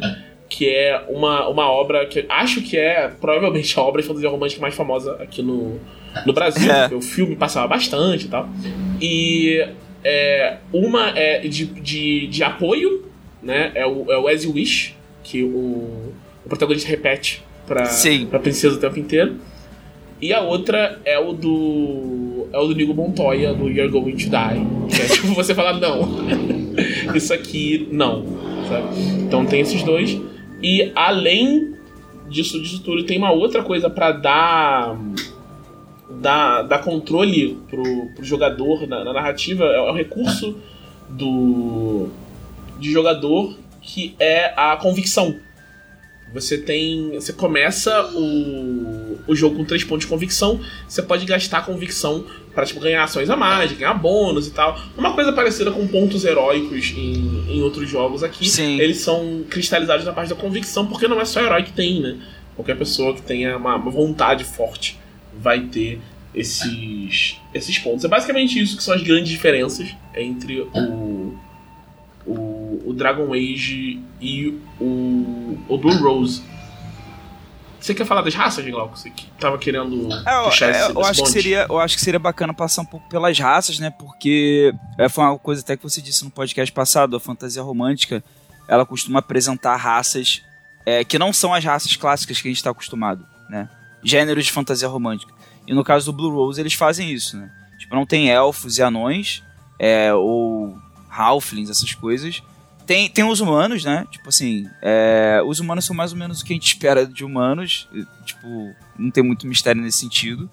[0.49, 4.61] Que é uma, uma obra que acho que é provavelmente a obra de fantasia romântica
[4.61, 5.79] mais famosa aqui no,
[6.25, 6.71] no Brasil.
[6.71, 6.83] É.
[6.83, 8.47] porque O filme passava bastante e tal.
[9.01, 9.67] E
[10.03, 13.05] é, uma é de, de, de apoio,
[13.47, 13.71] né?
[13.73, 14.93] É o, é o As You Wish,
[15.23, 16.11] que o,
[16.45, 18.25] o protagonista repete pra, Sim.
[18.25, 19.37] pra princesa o tempo inteiro.
[20.21, 22.47] E a outra é o do.
[22.51, 24.95] É o do Nigo Montoya, do You're Going to Die.
[24.95, 26.09] Que é tipo você falar, não.
[27.15, 28.25] Isso aqui, não.
[28.67, 28.99] Sabe?
[29.25, 30.19] Então tem esses dois.
[30.61, 31.75] E além
[32.29, 34.99] disso, disso tudo, tem uma outra coisa pra dar.
[36.09, 37.83] Dar, dar controle pro,
[38.15, 39.65] pro jogador na, na narrativa.
[39.65, 40.57] É o recurso
[41.09, 42.09] do.
[42.79, 45.39] De jogador que é a convicção.
[46.33, 47.11] Você tem.
[47.13, 50.59] Você começa o, o jogo com 3 pontos de convicção.
[50.87, 54.77] Você pode gastar convicção para tipo, ganhar ações a mais, ganhar bônus e tal.
[54.97, 58.49] Uma coisa parecida com pontos heróicos em, em outros jogos aqui.
[58.49, 58.79] Sim.
[58.79, 62.17] Eles são cristalizados na parte da convicção, porque não é só herói que tem, né?
[62.55, 64.99] Qualquer pessoa que tenha uma, uma vontade forte
[65.39, 66.01] vai ter
[66.35, 68.03] esses, esses pontos.
[68.03, 71.37] É basicamente isso que são as grandes diferenças entre o,
[72.27, 76.43] o, o Dragon Age e o, o Blue Rose.
[77.79, 78.97] Você quer falar das raças, Glauco?
[78.97, 81.79] Você que tava querendo É, eu, puxar é, esse, eu esse acho que seria, eu
[81.79, 83.89] acho que seria bacana passar um pouco pelas raças, né?
[83.91, 88.23] Porque é, foi uma coisa até que você disse no podcast passado, a fantasia romântica,
[88.67, 90.41] ela costuma apresentar raças
[90.85, 93.69] é, que não são as raças clássicas que a gente está acostumado, né?
[94.03, 95.31] Gêneros de fantasia romântica.
[95.67, 97.49] E no caso do Blue Rose eles fazem isso, né?
[97.77, 99.43] Tipo, não tem elfos e anões,
[99.79, 100.77] é, ou
[101.09, 102.41] halflings, essas coisas.
[102.85, 104.07] Tem, tem os humanos, né?
[104.09, 107.25] Tipo assim, é, os humanos são mais ou menos o que a gente espera de
[107.25, 107.87] humanos.
[108.25, 110.49] Tipo, não tem muito mistério nesse sentido.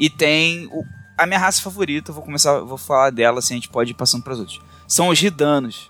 [0.00, 0.84] E tem o-
[1.16, 4.24] a minha raça favorita, vou começar, vou falar dela, assim, a gente pode ir passando
[4.24, 4.60] para os outros.
[4.88, 5.88] São os ridanos.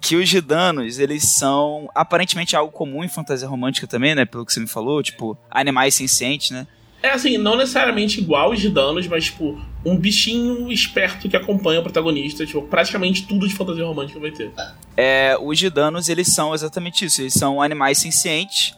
[0.00, 4.24] Que os ridanos, eles são aparentemente algo comum em fantasia romântica também, né?
[4.24, 6.66] Pelo que você me falou, tipo, animais sencientes, né?
[7.02, 11.82] É assim, não necessariamente igual de danos, mas tipo, um bichinho esperto que acompanha o
[11.82, 12.44] protagonista.
[12.44, 14.50] Tipo, praticamente tudo de fantasia romântica vai ter.
[14.96, 17.22] É, os ridanos, eles são exatamente isso.
[17.22, 18.74] Eles são animais sencientes.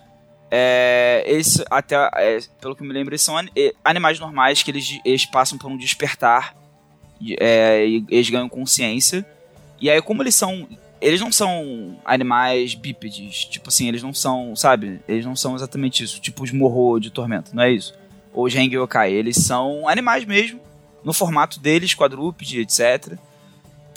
[0.51, 4.71] É, eles, até, é, pelo que me lembro, eles são ani- é, animais normais que
[4.71, 6.55] eles, eles passam por um despertar.
[7.39, 9.25] é, e eles ganham consciência.
[9.81, 10.67] E aí, como eles são.
[11.01, 13.45] Eles não são animais bípedes.
[13.47, 15.01] Tipo assim, eles não são, sabe?
[15.09, 16.21] Eles não são exatamente isso.
[16.21, 17.95] Tipo os morro de tormento, não é isso?
[18.33, 19.13] Ou os Hengyokai.
[19.13, 20.61] Eles são animais mesmo.
[21.05, 23.15] No formato deles, quadrúpede, etc.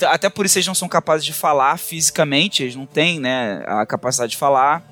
[0.06, 3.84] Até por isso eles não são capazes de falar fisicamente, eles não têm né, a
[3.86, 4.82] capacidade de falar.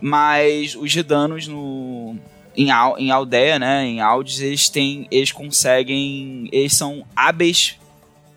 [0.00, 2.16] Mas os Ridanos no,
[2.56, 5.06] em, al- em aldeia, né, em Aldis, eles têm.
[5.10, 6.48] Eles conseguem.
[6.52, 7.78] Eles são hábeis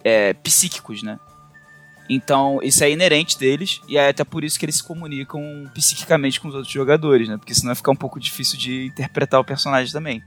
[0.03, 1.19] é, psíquicos, né?
[2.09, 5.41] Então, isso é inerente deles, e é até por isso que eles se comunicam
[5.73, 7.35] psiquicamente com os outros jogadores, né?
[7.35, 10.23] Porque senão vai ficar um pouco difícil de interpretar o personagem também.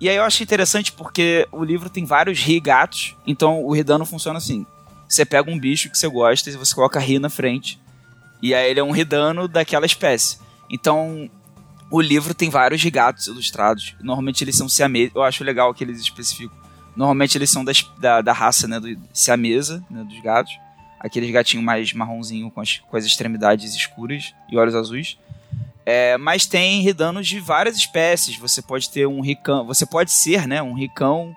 [0.00, 4.38] E aí eu acho interessante porque o livro tem vários ri-gatos, então o ridano funciona
[4.38, 4.64] assim.
[5.08, 7.78] Você pega um bicho que você gosta e você coloca ri na frente.
[8.40, 10.38] E aí ele é um ridano daquela espécie.
[10.70, 11.28] Então,
[11.90, 13.94] o livro tem vários gatos ilustrados.
[14.00, 15.12] Normalmente eles são siameses.
[15.14, 16.56] Eu acho legal que eles especificam.
[16.96, 20.52] Normalmente eles são das- da, da raça né, do siamesa, né, dos gatos.
[20.98, 25.18] Aqueles gatinhos mais marronzinho com as, com as extremidades escuras e olhos azuis.
[25.86, 28.36] É, mas tem ridanos de várias espécies.
[28.36, 29.66] Você pode ter um ricão.
[29.66, 30.62] Você pode ser, né?
[30.62, 31.34] Um ricão.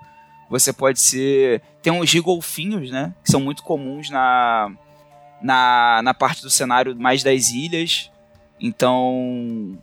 [0.50, 1.62] Você pode ser.
[1.82, 3.14] Tem uns rigolfinhos, né?
[3.24, 4.70] Que são muito comuns na.
[5.42, 8.12] Na, na parte do cenário mais das ilhas.
[8.60, 9.78] Então.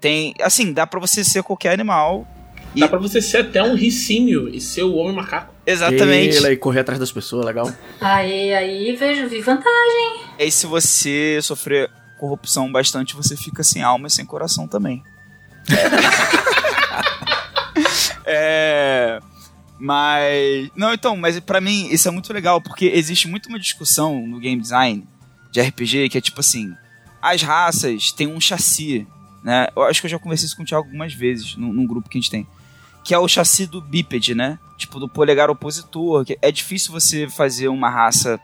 [0.00, 0.34] Tem.
[0.40, 2.26] Assim, dá pra você ser qualquer animal.
[2.74, 5.54] E- Dá pra você ser até um ricínio e ser o homem macaco.
[5.66, 6.36] Exatamente.
[6.46, 7.72] E correr atrás das pessoas, legal.
[8.00, 10.20] Aí, aí vejo, vi vantagem.
[10.38, 15.02] E aí, se você sofrer corrupção bastante, você fica sem alma e sem coração também.
[18.24, 19.20] é.
[19.78, 20.70] Mas.
[20.74, 24.38] Não, então, mas pra mim isso é muito legal, porque existe muito uma discussão no
[24.38, 25.06] game design
[25.50, 26.74] de RPG, que é tipo assim,
[27.20, 29.06] as raças têm um chassi,
[29.42, 29.68] né?
[29.76, 32.08] Eu acho que eu já conversei isso com o Thiago algumas vezes, num, num grupo
[32.08, 32.46] que a gente tem.
[33.04, 34.58] Que é o chassi do bípede, né?
[34.76, 36.24] Tipo, do polegar opositor.
[36.42, 38.40] É difícil você fazer uma raça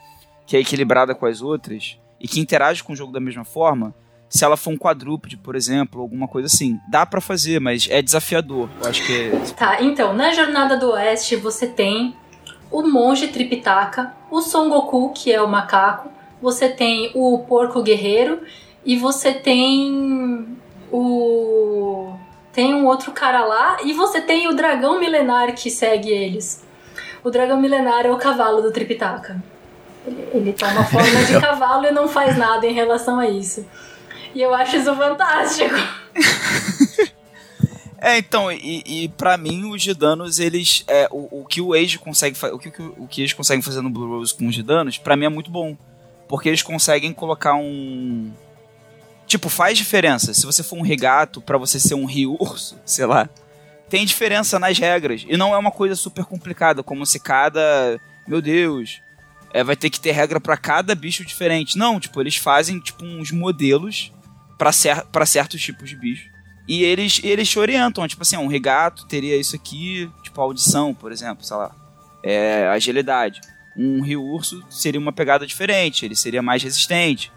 [0.46, 3.92] que é equilibrada com as outras e que interage com o jogo da mesma forma
[4.32, 6.80] se ela for um quadrúpede, por exemplo, alguma coisa assim.
[6.88, 8.70] Dá para fazer, mas é desafiador.
[8.80, 9.30] Eu acho que é...
[9.54, 12.16] Tá, então, na Jornada do Oeste você tem
[12.70, 16.08] o monge Tripitaka, o Son Goku, que é o macaco,
[16.40, 18.40] você tem o porco guerreiro
[18.86, 20.56] e você tem
[20.90, 22.14] o
[22.54, 26.64] tem um outro cara lá e você tem o dragão milenar que segue eles.
[27.22, 29.51] O dragão milenar é o cavalo do Tripitaka.
[30.06, 33.66] Ele, ele toma forma de cavalo e não faz nada em relação a isso.
[34.34, 35.74] E eu acho isso fantástico.
[38.04, 40.84] É, então, e, e para mim os Gidanos, eles.
[40.88, 42.68] É, o, o que o Age consegue o que,
[42.98, 45.52] o que eles conseguem fazer no Blue Rose com os Gidanos, para mim é muito
[45.52, 45.76] bom.
[46.26, 48.32] Porque eles conseguem colocar um.
[49.24, 50.34] Tipo, faz diferença.
[50.34, 53.28] Se você for um regato para você ser um rio urso, sei lá.
[53.88, 55.24] Tem diferença nas regras.
[55.28, 58.00] E não é uma coisa super complicada, como se cada.
[58.26, 59.00] Meu Deus.
[59.52, 61.76] É, vai ter que ter regra para cada bicho diferente.
[61.76, 64.12] Não, tipo, eles fazem tipo uns modelos
[64.58, 66.30] para cer certos tipos de bicho.
[66.66, 71.10] E eles, eles te orientam, tipo assim, um regato teria isso aqui, tipo audição, por
[71.10, 71.74] exemplo, sei lá.
[72.22, 73.40] É, agilidade.
[73.76, 77.32] Um rio urso seria uma pegada diferente, ele seria mais resistente.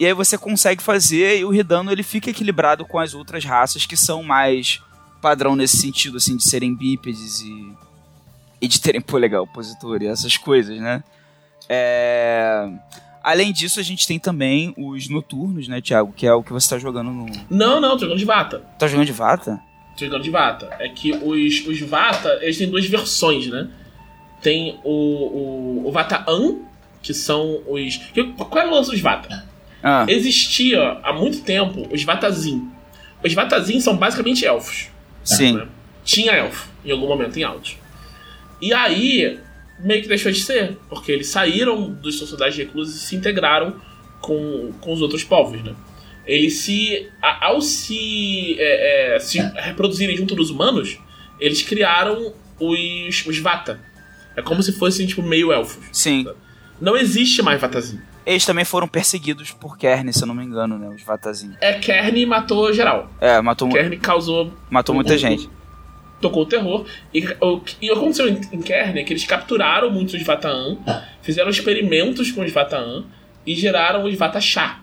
[0.00, 3.84] E aí você consegue fazer e o Ridano ele fica equilibrado com as outras raças
[3.84, 4.80] que são mais
[5.20, 7.72] padrão nesse sentido, assim, de serem bípedes e,
[8.60, 11.02] e de terem polegar opositor e essas coisas, né?
[11.68, 12.68] É...
[13.22, 16.12] Além disso, a gente tem também os noturnos, né, Thiago?
[16.16, 17.26] Que é o que você tá jogando no.
[17.50, 18.62] Não, não, tô jogando de Vata.
[18.78, 19.60] Tá jogando de Vata?
[19.96, 20.76] Tô jogando de Vata.
[20.78, 23.68] É que os, os Vata, eles têm duas versões, né?
[24.40, 26.58] Tem o, o, o Vata An,
[27.02, 28.00] que são os.
[28.36, 29.46] Qual é o lance dos Vata?
[29.82, 30.06] Ah.
[30.08, 32.70] Existia há muito tempo os Vatazin.
[33.24, 34.88] Os Vatazin são basicamente elfos.
[35.24, 35.52] Sim.
[35.52, 35.68] Né?
[36.04, 37.76] Tinha elfo em algum momento em áudio.
[38.60, 39.38] E aí,
[39.80, 43.76] meio que deixou de ser, porque eles saíram das sociedades reclusas e se integraram
[44.20, 45.74] com, com os outros povos, né?
[46.26, 47.08] Eles se.
[47.22, 50.98] Ao se, é, é, se reproduzirem junto dos humanos,
[51.40, 53.80] eles criaram os, os Vata.
[54.36, 55.82] É como se fossem, tipo, meio elfos.
[55.90, 56.26] Sim.
[56.80, 58.02] Não existe mais Vatazinho.
[58.26, 60.88] Eles também foram perseguidos por Kern, se eu não me engano, né?
[60.94, 61.56] Os Vatazinhos.
[61.62, 63.10] É, Kern matou geral.
[63.20, 63.70] É, matou...
[63.70, 64.52] Kern causou...
[64.70, 65.48] Matou muita um, gente
[66.20, 66.84] tocou o terror.
[67.12, 70.78] E o que aconteceu em, em Kern é que eles capturaram muitos Vataan,
[71.22, 73.04] fizeram experimentos com os Vataan
[73.46, 74.80] e geraram os Vatachá.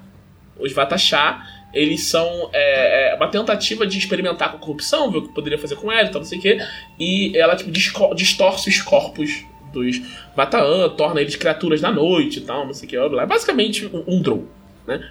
[0.57, 5.21] Os Vatachá, eles são é, é, uma tentativa de experimentar com a corrupção, ver o
[5.23, 6.57] que poderia fazer com ela e tal, não sei o quê.
[6.99, 10.01] E ela, tipo, distorce os corpos dos
[10.35, 12.97] Vataan, torna eles criaturas da noite e tal, não sei o que.
[12.97, 14.47] É basicamente um, um Drow,
[14.87, 15.09] né?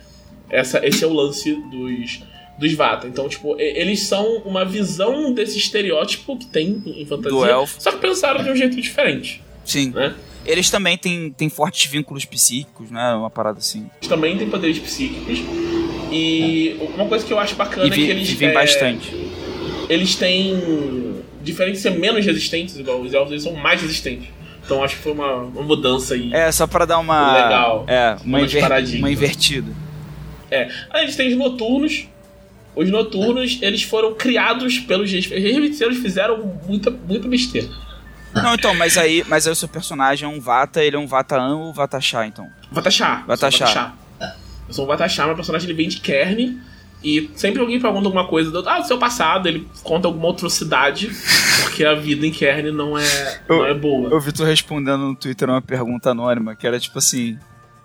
[0.51, 2.23] Essa, esse é o lance dos
[2.59, 3.07] dos Vata.
[3.07, 7.31] Então, tipo, eles são uma visão desse estereótipo que tem em fantasia.
[7.31, 7.81] Do elfo.
[7.81, 9.43] Só que pensaram de um jeito diferente.
[9.65, 9.91] Sim.
[9.91, 10.15] Né?
[10.47, 13.15] Eles também têm, têm fortes vínculos psíquicos, né?
[13.15, 13.89] Uma parada assim.
[13.99, 15.39] Eles também têm poderes psíquicos.
[16.13, 18.29] E uma coisa que eu acho bacana vi, é que eles.
[18.29, 19.15] Vivem é, bastante.
[19.89, 21.15] Eles têm.
[21.43, 24.29] Diferente de ser menos resistentes, igual os elfos, eles são mais resistentes.
[24.65, 26.33] Então acho que foi uma, uma mudança aí.
[26.33, 27.45] É, só para dar uma.
[27.45, 27.85] Legal.
[27.87, 28.65] É, uma, inver...
[28.99, 29.73] uma invertida.
[30.51, 30.71] É.
[30.91, 32.07] Aí eles têm os noturnos,
[32.75, 37.69] os noturnos, eles foram criados pelos Reviceiros fizeram muita, muita besteira.
[38.35, 41.07] Não, então, mas aí, mas aí o seu personagem é um Vata, ele é um
[41.07, 42.51] Vata-An ou Vata-Chá, então?
[42.71, 43.23] Vata-Chá.
[43.27, 43.95] Vata-Chá.
[44.67, 46.59] Eu sou um Vata-Chá, meu personagem ele vem de Kern.
[47.03, 51.11] E sempre alguém pergunta alguma coisa do, ah, do seu passado, ele conta alguma atrocidade,
[51.61, 54.09] porque a vida em Kern não é, eu, não é boa.
[54.09, 57.39] Eu vi tu respondendo no Twitter uma pergunta anônima, que era tipo assim.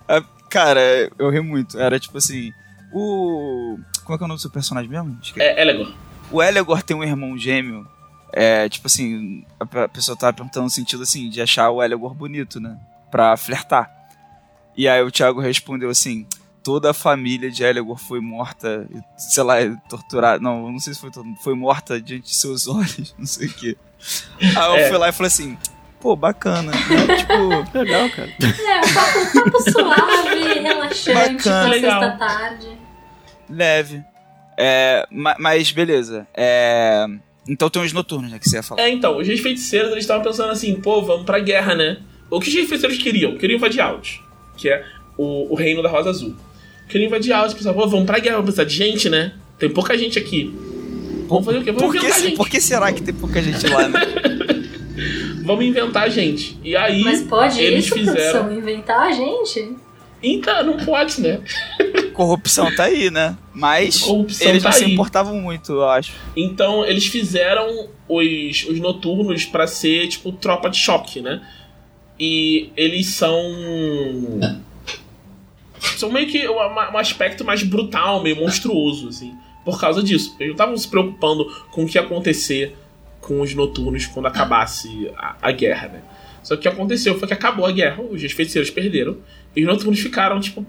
[0.07, 1.77] Ah, cara, eu ri muito.
[1.77, 2.53] Era tipo assim.
[2.93, 3.77] O.
[4.09, 5.19] Como é que é o nome do seu personagem mesmo?
[5.37, 5.93] É Elegor.
[6.31, 7.87] O Elegor tem um irmão gêmeo.
[8.33, 12.59] É, tipo assim, a pessoa tava perguntando no sentido assim, de achar o Elegor bonito,
[12.59, 12.75] né?
[13.11, 13.87] Pra flertar.
[14.75, 16.25] E aí o Thiago respondeu assim:
[16.63, 19.57] toda a família de Elegor foi morta, sei lá,
[19.87, 20.39] torturada.
[20.39, 21.11] Não, não sei se foi
[21.43, 23.77] foi morta diante de seus olhos, não sei o quê.
[24.41, 24.89] Aí eu é.
[24.89, 25.55] fui lá e falei assim:
[26.01, 26.71] pô, bacana.
[26.71, 26.77] Né?
[27.15, 28.33] tipo, legal, cara.
[28.41, 32.88] É, um papo, um papo suave, relaxante, bacana, sexta-tarde
[33.49, 34.03] leve.
[34.57, 36.27] É, mas beleza.
[36.35, 37.05] É,
[37.47, 38.81] então tem os noturnos, né, que você ia falar.
[38.81, 41.99] É, então, os reis feiticeiros, eles estavam pensando assim, pô, vamos pra guerra, né?
[42.29, 43.37] O que os reis feiticeiros queriam?
[43.37, 44.17] Queriam invadir Alt,
[44.57, 44.85] que é
[45.17, 46.35] o, o reino da Rosa Azul.
[46.87, 49.33] Queriam invadir Alt, pensavam, pô, vamos pra guerra, vamos precisar de gente, né?
[49.57, 50.53] Tem pouca gente aqui.
[51.27, 51.71] Vamos fazer o quê?
[51.71, 52.37] Vamos por inventar que, gente.
[52.37, 53.99] Por que será que tem pouca gente lá, né?
[55.45, 56.57] vamos inventar gente.
[56.63, 58.51] E aí, Mas pode eles isso, fizeram...
[58.51, 59.75] inventar a gente?
[60.21, 61.39] Então, não pode, né?
[62.13, 63.37] Corrupção tá aí, né?
[63.53, 64.93] Mas Corrupção eles tá não se aí.
[64.93, 66.11] importavam muito, eu acho.
[66.35, 71.41] Então, eles fizeram os, os noturnos pra ser, tipo, tropa de choque, né?
[72.19, 73.39] E eles são.
[75.97, 79.33] São meio que uma- um aspecto mais brutal, meio monstruoso, assim.
[79.63, 80.35] Por causa disso.
[80.39, 82.75] Eles não estavam se preocupando com o que ia acontecer
[83.21, 86.01] com os noturnos quando acabasse a, a guerra, né?
[86.43, 89.17] Só que o que aconteceu foi que acabou a guerra, os feiticeiros perderam,
[89.55, 90.65] e os noturnos ficaram, tipo,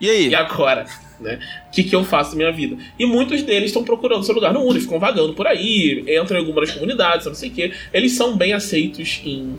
[0.00, 0.28] E aí?
[0.28, 0.86] e agora?
[1.20, 1.38] Né?
[1.68, 2.76] O que, que eu faço na minha vida?
[2.98, 6.36] E muitos deles estão procurando seu lugar no mundo, eles ficam vagando por aí, entram
[6.38, 7.72] em algumas comunidades, não sei o quê.
[7.92, 9.54] Eles são bem aceitos em,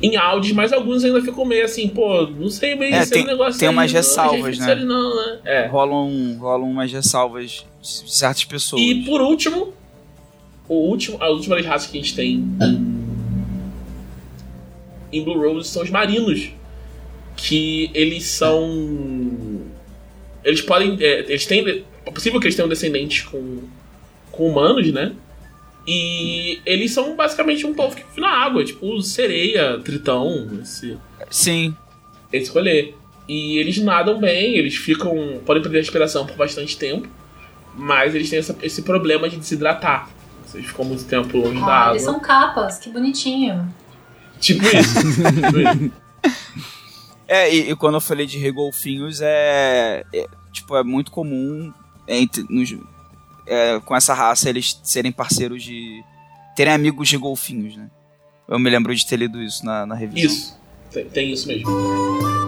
[0.00, 3.24] em áudios, mas alguns ainda ficam meio assim, pô, não sei bem É, esse tem-
[3.26, 4.74] negócio tem aí, umas não, ressalvas, gente, né?
[4.76, 5.38] Não, né?
[5.44, 5.66] É.
[5.66, 8.80] Rolam, rolam umas ressalvas de certas pessoas.
[8.80, 9.72] E por último,
[10.68, 13.02] o último, a última das raças que a gente tem em,
[15.12, 16.50] em Blue Rose são os marinos.
[17.36, 19.62] Que eles são.
[20.44, 20.96] Eles podem.
[21.00, 21.84] é, eles têm.
[22.04, 23.60] É possível que eles tenham descendentes com,
[24.30, 25.12] com humanos, né?
[25.86, 30.96] E eles são basicamente um povo que vive na água, tipo sereia, tritão, esse,
[31.30, 31.74] Sim.
[32.32, 32.94] esse rolê.
[33.28, 35.40] E eles nadam bem, eles ficam.
[35.46, 37.08] podem perder a respiração por bastante tempo,
[37.74, 40.08] mas eles têm essa- esse problema de desidratar.
[40.46, 41.92] Vocês ficam muito tempo longe da Ah, água.
[41.94, 43.72] eles são capas, que bonitinho.
[44.40, 45.00] Tipo isso.
[45.00, 45.92] tipo isso.
[47.32, 51.72] É, e, e quando eu falei de regolfinhos, é, é, Tipo, é muito comum
[52.06, 52.76] entre, nos,
[53.46, 56.04] é, com essa raça eles serem parceiros de.
[56.54, 57.90] terem amigos de golfinhos, né?
[58.46, 60.02] Eu me lembro de ter lido isso na, na.
[60.04, 60.60] Isso.
[60.90, 62.41] Tem, tem isso mesmo.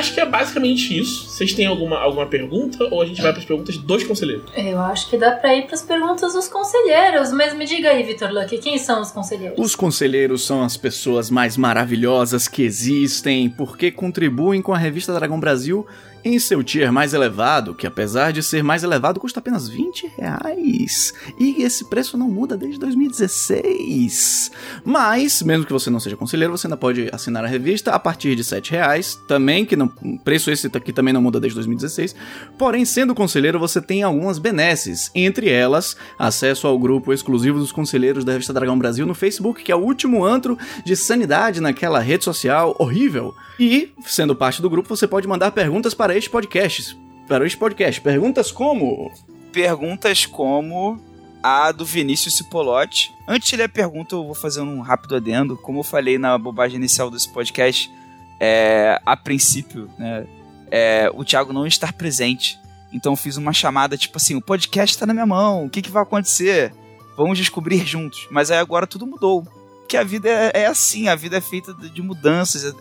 [0.00, 1.28] Acho que é basicamente isso.
[1.28, 4.50] Vocês têm alguma, alguma pergunta ou a gente vai para as perguntas dos conselheiros?
[4.56, 8.32] Eu acho que dá pra ir pras perguntas dos conselheiros, mas me diga aí, Vitor
[8.32, 9.58] Lucky, quem são os conselheiros?
[9.58, 15.38] Os conselheiros são as pessoas mais maravilhosas que existem, porque contribuem com a revista Dragão
[15.38, 15.86] Brasil
[16.24, 21.12] em seu tier mais elevado, que apesar de ser mais elevado, custa apenas 20 reais.
[21.38, 24.50] E esse preço não muda desde 2016.
[24.84, 28.34] Mas, mesmo que você não seja conselheiro, você ainda pode assinar a revista a partir
[28.34, 29.18] de 7 reais.
[29.26, 29.88] Também, que não,
[30.24, 32.14] preço esse aqui também não muda desde 2016.
[32.58, 35.10] Porém, sendo conselheiro, você tem algumas benesses.
[35.14, 39.72] Entre elas, acesso ao grupo exclusivo dos conselheiros da revista Dragão Brasil no Facebook, que
[39.72, 43.34] é o último antro de sanidade naquela rede social horrível.
[43.58, 46.96] E, sendo parte do grupo, você pode mandar perguntas para este podcast.
[47.26, 48.00] Para este podcast.
[48.00, 49.12] Perguntas como.
[49.52, 51.00] Perguntas como
[51.42, 53.12] a do Vinícius Cipolotti.
[53.26, 55.56] Antes de ler a pergunta, eu vou fazer um rápido adendo.
[55.56, 57.90] Como eu falei na bobagem inicial desse podcast,
[58.38, 60.26] é, a princípio, né,
[60.70, 62.58] é, o Thiago não estar presente.
[62.92, 65.82] Então eu fiz uma chamada tipo assim: o podcast tá na minha mão, o que,
[65.82, 66.72] que vai acontecer?
[67.16, 68.26] Vamos descobrir juntos.
[68.30, 69.42] Mas aí agora tudo mudou.
[69.80, 72.72] Porque a vida é, é assim, a vida é feita de mudanças, é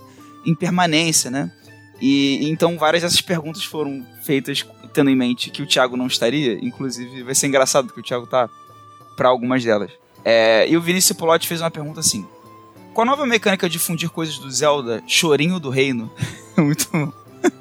[0.45, 1.51] impermanência, né?
[2.01, 6.53] E então várias dessas perguntas foram feitas tendo em mente que o Thiago não estaria.
[6.61, 8.49] Inclusive, vai ser engraçado que o Thiago tá
[9.15, 9.91] para algumas delas.
[10.23, 12.25] É, e o Vinícius Polotti fez uma pergunta assim:
[12.93, 16.11] Com a nova mecânica de fundir coisas do Zelda, Chorinho do Reino,
[16.57, 17.11] muito bom.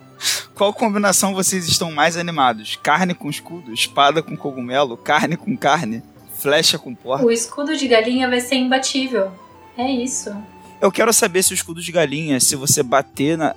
[0.55, 2.77] Qual combinação vocês estão mais animados?
[2.83, 6.03] Carne com escudo, espada com cogumelo, carne com carne,
[6.39, 7.25] flecha com porta?
[7.25, 9.31] O escudo de galinha vai ser imbatível.
[9.77, 10.35] É isso.
[10.81, 13.55] Eu quero saber se o escudo de galinha, se você bater na.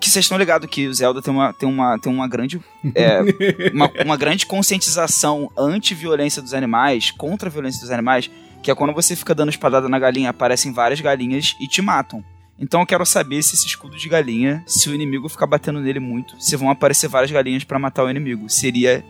[0.00, 2.60] Que vocês estão ligados que o Zelda tem uma, tem uma, tem uma grande.
[2.94, 3.20] é,
[3.74, 8.30] uma, uma grande conscientização anti-violência dos animais, contra a violência dos animais,
[8.62, 12.24] que é quando você fica dando espadada na galinha, aparecem várias galinhas e te matam.
[12.58, 16.00] Então eu quero saber se esse escudo de galinha, se o inimigo ficar batendo nele
[16.00, 18.48] muito, se vão aparecer várias galinhas pra matar o inimigo.
[18.48, 19.04] Seria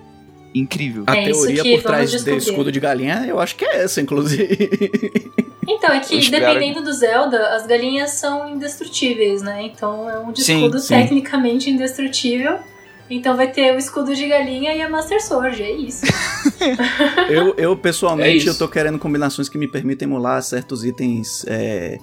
[0.54, 1.04] incrível.
[1.06, 4.00] A É isso teoria por trás desse escudo de galinha, eu acho que é essa,
[4.00, 5.30] inclusive.
[5.70, 9.64] Então, é que dependendo do Zelda, as galinhas são indestrutíveis, né?
[9.64, 10.94] Então é um escudo sim.
[10.94, 12.58] tecnicamente indestrutível.
[13.10, 16.06] Então vai ter o escudo de galinha e a Master Sword, é isso.
[17.28, 18.48] Eu, eu É pessoalmente, isso.
[18.48, 21.98] eu tô querendo combinações que me permitem emular certos itens é,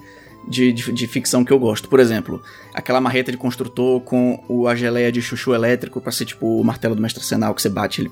[0.48, 1.88] de, de, de ficção que eu gosto.
[1.88, 2.42] Por exemplo,
[2.74, 6.64] aquela marreta de construtor com o, a geleia de chuchu elétrico pra ser tipo o
[6.64, 8.10] martelo do mestre Senal que você bate ele.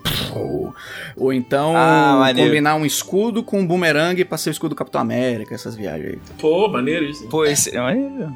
[1.17, 5.01] Ou então Ah, combinar um escudo com um bumerangue pra ser o escudo do Capitão
[5.01, 6.19] América, essas viagens aí.
[6.39, 7.27] Pô, maneiro isso.
[7.29, 8.35] Pô, esse é maneiro.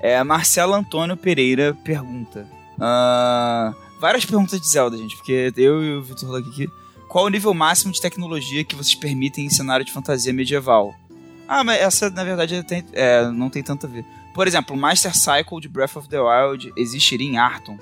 [0.00, 2.46] É, Marcelo Antônio Pereira pergunta.
[2.78, 6.68] ah, várias perguntas de Zelda, gente, porque eu e o Vitor Luck aqui.
[7.08, 10.94] Qual o nível máximo de tecnologia que vocês permitem em cenário de fantasia medieval?
[11.48, 14.04] Ah, mas essa, na verdade, tem- é, não tem tanto a ver.
[14.34, 17.78] Por exemplo, o Master Cycle de Breath of the Wild existiria em Arton.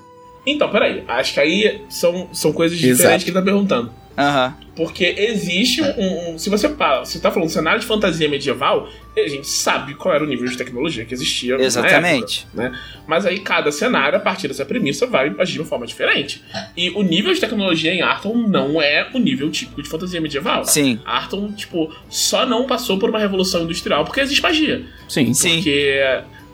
[0.47, 1.03] Então, peraí.
[1.09, 2.97] Acho que aí são, são coisas Exato.
[2.97, 3.91] diferentes que ele tá perguntando.
[4.17, 4.55] Aham.
[4.77, 6.33] Porque existe um.
[6.35, 10.13] um- se você fala, se tá falando cenário de fantasia medieval, a gente sabe qual
[10.15, 11.55] era o nível de tecnologia que existia.
[11.57, 12.47] Exatamente.
[12.51, 12.79] época, né?
[13.07, 16.43] Mas aí cada cenário, a partir dessa premissa, vai agir de uma forma diferente.
[16.77, 20.65] E o nível de tecnologia em Arton não é o nível típico de fantasia medieval.
[20.65, 20.99] Sim.
[21.05, 24.83] Arton, tipo, só não passou por uma revolução industrial porque existe magia.
[25.09, 25.33] Sim.
[25.33, 25.55] Sim.
[25.57, 26.01] Porque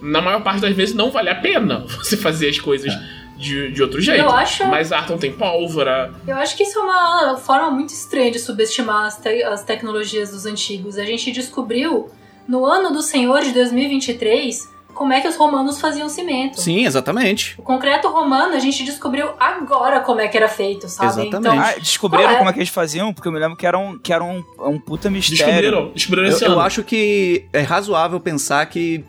[0.03, 2.93] na maior parte das vezes não vale a pena você fazer as coisas
[3.41, 4.21] de, de outro jeito.
[4.23, 6.13] Eu acho- Mas Arton tem pólvora.
[6.27, 10.31] Eu acho que isso é uma forma muito estranha de subestimar as, te- as tecnologias
[10.31, 10.99] dos antigos.
[10.99, 12.11] A gente descobriu,
[12.47, 16.61] no ano do Senhor de 2023, como é que os romanos faziam cimento.
[16.61, 17.55] Sim, exatamente.
[17.59, 21.29] O concreto romano a gente descobriu agora como é que era feito, sabe?
[21.29, 21.59] Exatamente.
[21.59, 22.39] Ah, descobriram Qual é?
[22.39, 23.15] como é que eles faziam?
[23.15, 25.45] Porque eu me lembro que era um, que era um, um puta mistério.
[25.47, 26.61] Descobriram, descobriram Eu, esse eu ano.
[26.61, 29.03] acho que é razoável pensar que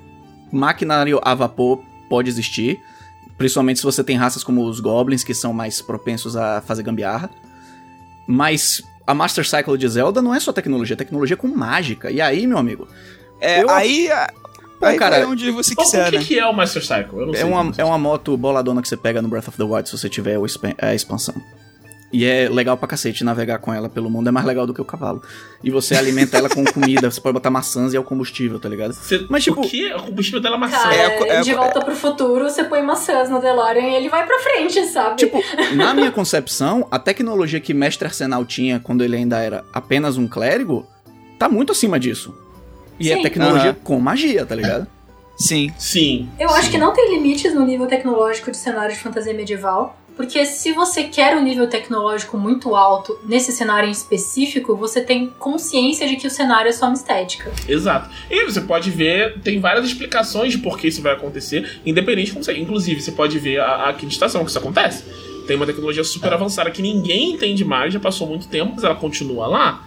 [0.51, 2.79] maquinário a vapor pode existir.
[3.41, 7.30] Principalmente se você tem raças como os goblins, que são mais propensos a fazer gambiarra.
[8.27, 12.11] Mas a Master Cycle de Zelda não é só tecnologia, é tecnologia com mágica.
[12.11, 12.88] E aí, meu amigo,
[13.39, 14.07] É, Eu- aí,
[14.80, 16.23] Pô, aí cara, vai onde você Então, quiser, o que, né?
[16.23, 17.19] que é o Master Cycle?
[17.19, 17.41] Eu não sei.
[17.41, 17.84] é uma, sei.
[17.84, 20.38] é uma moto boladona que você pega no Breath of the Wild se você tiver
[20.80, 21.34] a expansão.
[22.13, 24.81] E é legal pra cacete navegar com ela pelo mundo, é mais legal do que
[24.81, 25.21] o cavalo.
[25.63, 28.67] E você alimenta ela com comida, você pode botar maçãs e é o combustível, tá
[28.67, 28.91] ligado?
[28.93, 29.93] Você- Mas, tipo- O que?
[29.93, 30.77] O combustível dela é maçã.
[30.77, 34.25] Cara, É, é- de volta pro futuro, você põe maçãs no DeLorean e ele vai
[34.25, 35.15] pra frente, sabe?
[35.15, 35.41] Tipo,
[35.73, 40.27] na minha concepção, a tecnologia que Mestre Arsenal tinha quando ele ainda era apenas um
[40.27, 40.85] clérigo,
[41.39, 42.35] tá muito acima disso.
[42.99, 43.21] E é Sim.
[43.23, 43.77] tecnologia Aham.
[43.85, 44.85] com magia, tá ligado?
[45.38, 45.71] Sim.
[45.79, 46.29] Sim.
[46.38, 46.71] Eu acho sim.
[46.71, 49.97] que não tem limites no nível tecnológico de cenário de fantasia medieval.
[50.22, 55.34] Porque se você quer um nível tecnológico muito alto nesse cenário em específico, você tem
[55.39, 57.52] consciência de que o cenário é só uma estética.
[57.68, 58.07] Exato.
[58.30, 62.34] E você pode ver, tem várias explicações de por que isso vai acontecer, independente de
[62.34, 62.56] como você.
[62.56, 65.06] Inclusive, você pode ver a, a acreditação que isso acontece.
[65.48, 68.93] Tem uma tecnologia super avançada que ninguém entende mais, já passou muito tempo, mas ela
[68.93, 69.84] continua lá.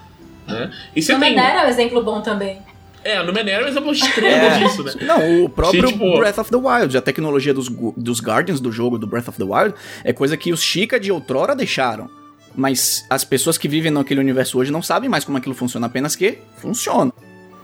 [0.48, 0.68] Né?
[0.96, 1.38] E você No tem.
[1.38, 2.58] É um exemplo bom também.
[3.04, 4.58] É, no Menera é um exemplo extremo É.
[4.58, 4.92] disso, né?
[5.02, 8.72] Não, o próprio Sim, tipo- Breath of the Wild, a tecnologia dos, dos Guardians do
[8.72, 12.08] jogo do Breath of the Wild é coisa que os Chica de outrora deixaram.
[12.56, 16.14] Mas as pessoas que vivem naquele universo hoje não sabem mais como aquilo funciona, apenas
[16.16, 17.12] que funciona.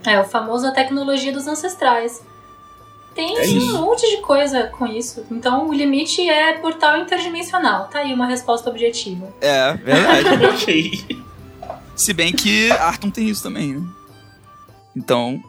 [0.05, 2.21] É, o famoso a tecnologia dos ancestrais.
[3.15, 5.25] Tem É um monte de coisa com isso.
[5.31, 7.87] Então o limite é portal interdimensional.
[7.87, 9.27] Tá aí uma resposta objetiva.
[9.41, 10.45] É, verdade.
[10.47, 11.21] ok.
[11.95, 13.83] Se bem que Arton tem isso também, né?
[14.95, 15.41] Então.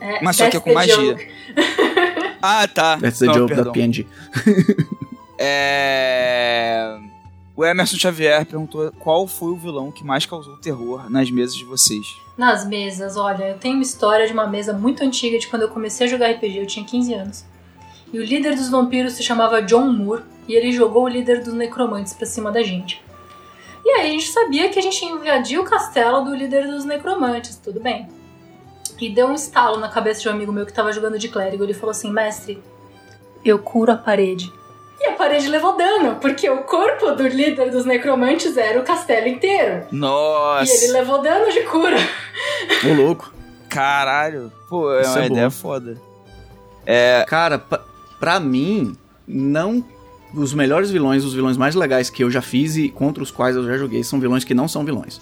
[0.00, 1.12] É, Mas só que é that's com the magia.
[1.12, 1.28] joke.
[2.40, 2.96] Ah, tá.
[2.98, 3.64] That's the Não, joke perdão.
[3.66, 4.06] da PNG.
[5.40, 6.98] É.
[7.56, 11.64] O Emerson Xavier perguntou qual foi o vilão que mais causou terror nas mesas de
[11.64, 12.06] vocês.
[12.36, 15.68] Nas mesas, olha, eu tenho uma história de uma mesa muito antiga de quando eu
[15.68, 17.44] comecei a jogar RPG, eu tinha 15 anos.
[18.12, 21.52] E o líder dos vampiros se chamava John Moore e ele jogou o líder dos
[21.54, 23.02] necromantes pra cima da gente.
[23.84, 26.84] E aí a gente sabia que a gente ia invadir o castelo do líder dos
[26.84, 28.08] necromantes, tudo bem.
[29.00, 31.62] E deu um estalo na cabeça de um amigo meu que tava jogando de clérigo.
[31.64, 32.62] Ele falou assim: Mestre,
[33.44, 34.52] eu curo a parede.
[35.00, 39.28] E a parede levou dano, porque o corpo do líder dos necromantes era o castelo
[39.28, 39.86] inteiro.
[39.92, 40.64] Nossa!
[40.72, 41.96] E ele levou dano de cura.
[42.84, 43.32] Ô, louco.
[43.68, 44.52] Caralho!
[44.68, 45.50] Pô, é Isso uma é ideia bom.
[45.54, 45.96] foda.
[46.84, 47.24] É.
[47.28, 47.84] Cara, pa-
[48.18, 48.96] pra mim,
[49.26, 49.84] não.
[50.34, 53.54] Os melhores vilões, os vilões mais legais que eu já fiz e contra os quais
[53.56, 55.20] eu já joguei, são vilões que não são vilões.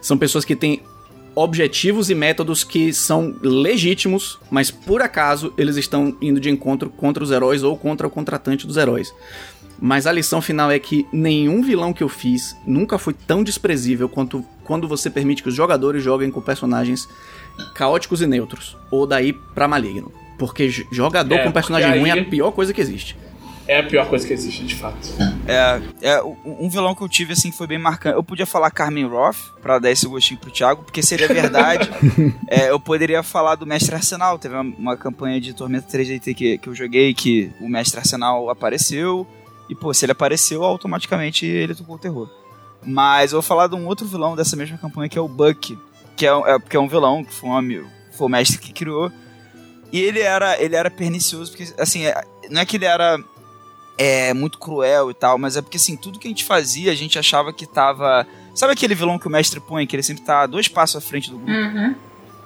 [0.00, 0.82] São pessoas que têm
[1.42, 7.24] objetivos e métodos que são legítimos, mas por acaso eles estão indo de encontro contra
[7.24, 9.12] os heróis ou contra o contratante dos heróis.
[9.80, 14.06] Mas a lição final é que nenhum vilão que eu fiz nunca foi tão desprezível
[14.06, 17.08] quanto quando você permite que os jogadores joguem com personagens
[17.74, 20.12] caóticos e neutros, ou daí pra maligno.
[20.38, 23.16] Porque jogador É, com personagem ruim é a pior coisa que existe.
[23.70, 24.98] É a pior coisa que existe, de fato.
[25.46, 28.16] É, é, um vilão que eu tive, assim, que foi bem marcante.
[28.16, 31.88] Eu podia falar Carmen Roth, pra dar esse gostinho pro Thiago, porque seria verdade.
[32.48, 34.36] É, eu poderia falar do Mestre Arsenal.
[34.38, 38.50] Teve uma, uma campanha de Tormenta 3DT que, que eu joguei, que o Mestre Arsenal
[38.50, 39.24] apareceu.
[39.68, 42.28] E, pô, se ele apareceu, automaticamente ele tocou o terror.
[42.84, 45.78] Mas eu vou falar de um outro vilão dessa mesma campanha, que é o Buck.
[46.16, 48.58] Que é, um- é, que é um vilão, que foi, um, amigo- foi o mestre
[48.58, 49.12] que criou.
[49.92, 53.16] E ele era, ele era pernicioso, porque, assim, é- não é que ele era
[54.02, 56.94] é, muito cruel e tal, mas é porque, assim, tudo que a gente fazia, a
[56.94, 58.26] gente achava que tava...
[58.54, 61.30] Sabe aquele vilão que o mestre põe, que ele sempre tá dois passos à frente
[61.30, 61.52] do grupo?
[61.52, 61.94] Uhum.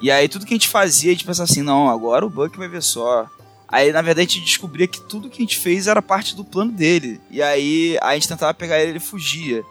[0.01, 2.59] E aí tudo que a gente fazia, a gente pensava assim, não, agora o Buck
[2.59, 3.29] vai ver só.
[3.69, 6.45] Aí, na verdade, a gente descobria que tudo que a gente fez era parte do
[6.45, 7.21] plano dele.
[7.31, 9.63] E aí a gente tentava pegar ele, ele fugia.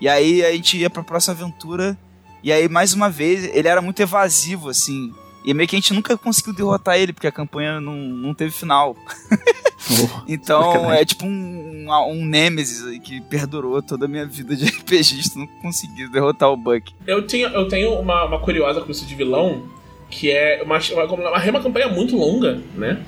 [0.00, 1.96] E aí a gente ia pra próxima aventura.
[2.42, 5.14] E aí, mais uma vez, ele era muito evasivo, assim.
[5.44, 8.50] E meio que a gente nunca conseguiu derrotar ele, porque a campanha não, não teve
[8.50, 8.96] final.
[9.90, 11.00] Oh, Então sacanagem.
[11.00, 15.38] é tipo um, um, um Nemesis aí que perdurou toda a minha vida de RPGista,
[15.38, 16.92] não consegui derrotar o Buck.
[17.06, 19.62] Eu tenho, eu tenho uma, uma curiosa com isso de vilão,
[20.10, 22.98] que é uma, uma, uma campanha muito longa, né?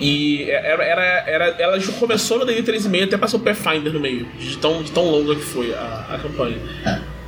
[0.00, 4.26] E era, era, era, ela começou no D&D 3.5 até passou o Pathfinder no meio,
[4.38, 6.58] de tão, de tão longa que foi a, a campanha.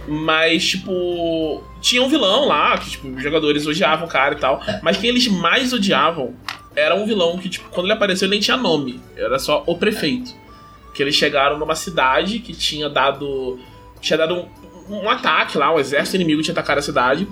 [0.06, 4.60] Mas, tipo, tinha um vilão lá, que tipo, os jogadores odiavam o cara e tal.
[4.82, 6.34] Mas quem eles mais odiavam
[6.78, 9.00] era um vilão que, tipo, quando ele apareceu, ele nem tinha nome.
[9.16, 10.34] Era só o prefeito.
[10.94, 13.58] Que eles chegaram numa cidade que tinha dado.
[14.00, 14.46] Tinha dado
[14.88, 17.26] um, um ataque lá, um exército inimigo tinha atacado a cidade.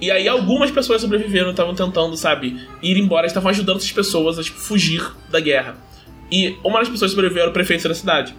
[0.00, 4.42] E aí algumas pessoas sobreviveram, estavam tentando, sabe, ir embora, estavam ajudando essas pessoas a
[4.42, 5.76] tipo, fugir da guerra.
[6.30, 8.34] E uma das pessoas que sobreviveu era o prefeito da cidade.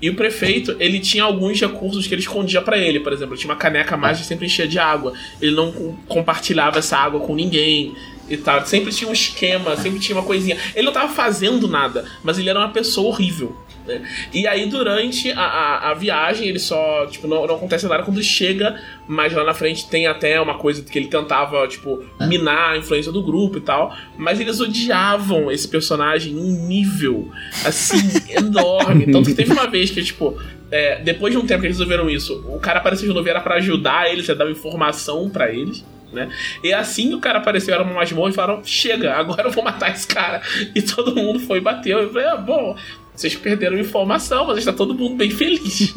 [0.00, 3.00] E o prefeito, ele tinha alguns recursos que ele escondia para ele.
[3.00, 5.12] Por exemplo, ele tinha uma caneca mágica sempre enchia de água.
[5.40, 5.72] Ele não
[6.06, 7.94] compartilhava essa água com ninguém
[8.28, 8.64] e tal.
[8.66, 10.56] Sempre tinha um esquema, sempre tinha uma coisinha.
[10.74, 13.56] Ele não tava fazendo nada, mas ele era uma pessoa horrível.
[13.86, 14.02] Né?
[14.34, 18.22] E aí, durante a, a, a, viagem, ele só, tipo, não, não acontece nada quando
[18.22, 22.78] chega, mas lá na frente tem até uma coisa que ele tentava, tipo, minar a
[22.78, 23.96] influência do grupo e tal.
[24.16, 27.30] Mas eles odiavam esse personagem num nível,
[27.64, 27.98] assim,
[28.34, 29.06] enorme.
[29.06, 30.36] Tanto que teve uma vez que, tipo,
[30.70, 33.40] é, depois de um tempo que eles resolveram isso, o cara apareceu de novo era
[33.40, 35.84] pra ajudar eles, a dar informação para eles.
[36.12, 36.30] Né?
[36.62, 39.92] E assim o cara apareceu, era uma masmorra e falaram: Chega, agora eu vou matar
[39.92, 40.40] esse cara.
[40.74, 41.98] E todo mundo foi e bateu.
[41.98, 42.76] Eu falei: ah, bom,
[43.14, 45.94] vocês perderam informação, mas está todo mundo bem feliz.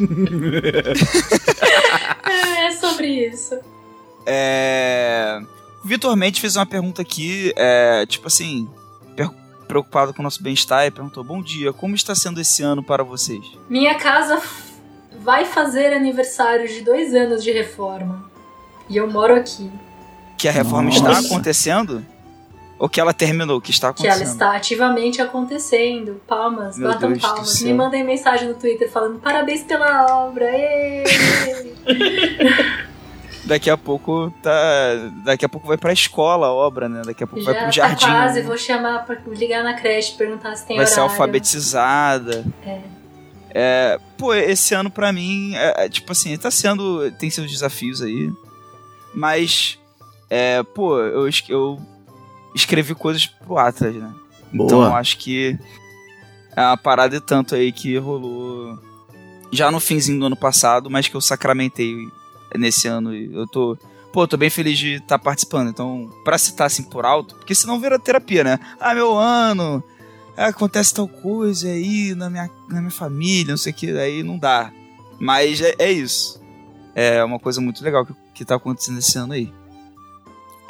[2.28, 3.58] é, é sobre isso.
[4.26, 5.40] É.
[5.84, 8.68] O Vitor Mendes fez uma pergunta aqui, é, tipo assim,
[9.70, 13.04] preocupado com o nosso bem-estar, e perguntou: Bom dia, como está sendo esse ano para
[13.04, 13.44] vocês?
[13.68, 14.42] Minha casa
[15.20, 18.28] vai fazer aniversário de dois anos de reforma.
[18.88, 19.70] E eu moro aqui.
[20.40, 21.10] Que a reforma Nossa.
[21.10, 22.04] está acontecendo?
[22.78, 24.16] Ou que ela terminou, que está acontecendo?
[24.16, 26.18] Que ela está ativamente acontecendo.
[26.26, 27.60] Palmas, Meu batam Deus palmas.
[27.60, 30.46] Me mandem mensagem no Twitter falando parabéns pela obra.
[33.44, 35.10] daqui a pouco tá.
[35.26, 37.02] Daqui a pouco vai pra escola a obra, né?
[37.04, 38.06] Daqui a pouco Já vai pro tá jardim.
[38.06, 41.02] Quase, vou chamar pra ligar na creche, perguntar se tem vai horário.
[41.02, 42.46] Vai ser alfabetizada.
[42.64, 42.80] É.
[43.52, 47.12] É, pô, esse ano pra mim, é, é, tipo assim, tá sendo.
[47.18, 48.32] Tem seus desafios aí.
[49.12, 49.78] Mas.
[50.30, 51.80] É, pô, eu, eu
[52.54, 54.14] escrevi coisas pro Atlas, né?
[54.52, 54.66] Boa.
[54.66, 55.58] Então acho que
[56.56, 58.78] é uma parada de tanto aí que rolou
[59.52, 62.08] já no finzinho do ano passado, mas que eu sacramentei
[62.56, 63.14] nesse ano.
[63.14, 63.76] E eu tô.
[64.12, 65.68] Pô, tô bem feliz de estar tá participando.
[65.68, 68.58] Então, pra citar assim por alto, porque senão vira terapia, né?
[68.80, 69.82] Ah, meu ano,
[70.36, 74.36] acontece tal coisa aí na minha, na minha família, não sei o que, aí não
[74.36, 74.72] dá.
[75.18, 76.40] Mas é, é isso.
[76.94, 79.52] É uma coisa muito legal que, que tá acontecendo esse ano aí.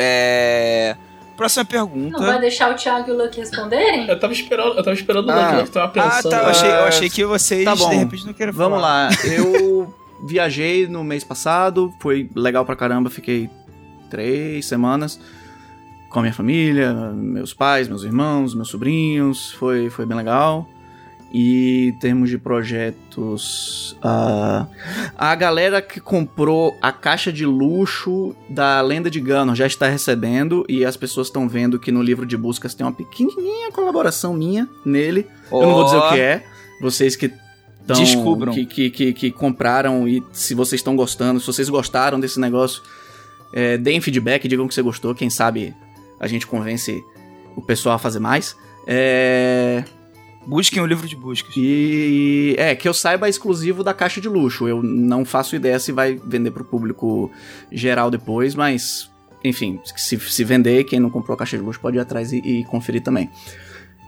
[0.00, 0.96] É.
[1.36, 2.18] Próxima pergunta.
[2.18, 4.06] Não vai deixar o Thiago e o Luke responderem?
[4.06, 5.50] Eu tava esperando, eu tava esperando o ah.
[5.52, 6.34] Luke, eu tava pensando.
[6.34, 6.42] Ah, tá.
[6.42, 7.88] Eu achei, eu achei que vocês tá bom.
[7.88, 9.08] de repente não queriam Vamos lá.
[9.24, 9.94] Eu
[10.26, 13.48] viajei no mês passado, foi legal pra caramba, fiquei
[14.10, 15.18] três semanas
[16.10, 20.68] com a minha família, meus pais, meus irmãos, meus sobrinhos, foi, foi bem legal.
[21.32, 24.66] E em termos de projetos, uh,
[25.16, 30.64] a galera que comprou a caixa de luxo da Lenda de Ganon já está recebendo
[30.68, 34.68] e as pessoas estão vendo que no livro de buscas tem uma pequenininha colaboração minha
[34.84, 35.24] nele.
[35.52, 35.62] Oh.
[35.62, 36.44] Eu não vou dizer o que é.
[36.80, 37.32] Vocês que
[37.86, 42.18] tão, descubram que, que, que, que compraram e se vocês estão gostando, se vocês gostaram
[42.18, 42.82] desse negócio,
[43.52, 45.14] é, deem feedback, digam que você gostou.
[45.14, 45.74] Quem sabe
[46.18, 47.04] a gente convence
[47.54, 48.56] o pessoal a fazer mais.
[48.86, 49.84] É...
[50.46, 51.54] Busquem o livro de buscas.
[51.56, 54.66] E é, que eu saiba é exclusivo da caixa de luxo.
[54.66, 57.30] Eu não faço ideia se vai vender pro público
[57.70, 59.10] geral depois, mas
[59.44, 62.38] enfim, se, se vender, quem não comprou a caixa de luxo pode ir atrás e,
[62.38, 63.30] e conferir também.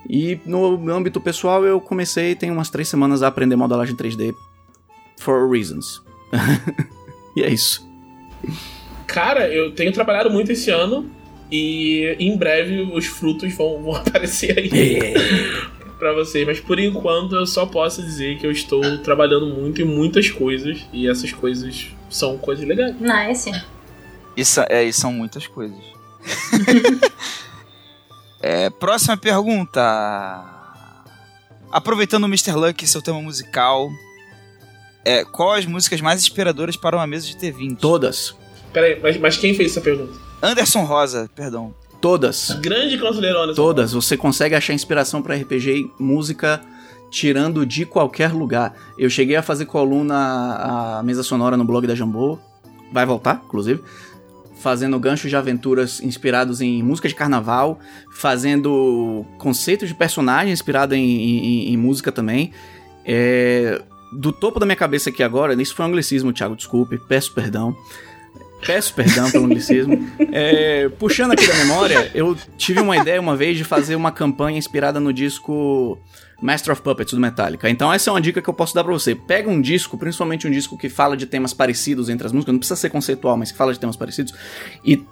[0.09, 4.35] E no âmbito pessoal, eu comecei tem umas três semanas a aprender modelagem 3D
[5.19, 6.03] for reasons.
[7.37, 7.89] e é isso.
[9.07, 11.09] Cara, eu tenho trabalhado muito esse ano
[11.51, 14.99] e em breve os frutos vão, vão aparecer aí.
[16.03, 19.85] Para vocês, mas por enquanto eu só posso dizer que eu estou trabalhando muito em
[19.85, 22.97] muitas coisas e essas coisas são coisas legais.
[22.99, 23.53] Nice.
[24.37, 25.79] Isso, é, e são muitas coisas.
[28.43, 29.81] é, próxima pergunta.
[31.71, 32.51] Aproveitando o Mr.
[32.55, 33.89] Luck, seu tema musical,
[35.05, 37.77] é, qual as músicas mais inspiradoras para uma mesa de T20?
[37.79, 38.35] Todas.
[38.73, 40.19] Peraí, mas, mas quem fez essa pergunta?
[40.43, 41.73] Anderson Rosa, perdão.
[42.03, 42.51] Todas.
[42.61, 43.93] Grande conselheiro Todas.
[43.93, 46.61] Você consegue achar inspiração para RPG em música
[47.09, 48.75] tirando de qualquer lugar.
[48.99, 52.41] Eu cheguei a fazer coluna a mesa sonora no blog da Jambô.
[52.93, 53.81] Vai voltar, inclusive.
[54.57, 57.79] Fazendo ganchos de aventuras inspirados em música de carnaval,
[58.11, 62.53] fazendo conceitos de personagem inspirado em, em, em música também.
[63.05, 63.81] É,
[64.13, 67.77] do topo da minha cabeça aqui agora, isso foi um anglicismo, Thiago, desculpe, peço perdão.
[68.67, 70.11] Peço perdão pelo anglicismo.
[70.33, 74.57] É, puxando aqui da memória, eu tive uma ideia uma vez de fazer uma campanha
[74.57, 75.99] inspirada no disco
[76.41, 77.69] Master of Puppets do Metallica.
[77.69, 79.15] Então essa é uma dica que eu posso dar pra você.
[79.15, 82.59] Pega um disco, principalmente um disco que fala de temas parecidos entre as músicas, não
[82.59, 84.35] precisa ser conceitual, mas que fala de temas parecidos,
[84.85, 85.05] e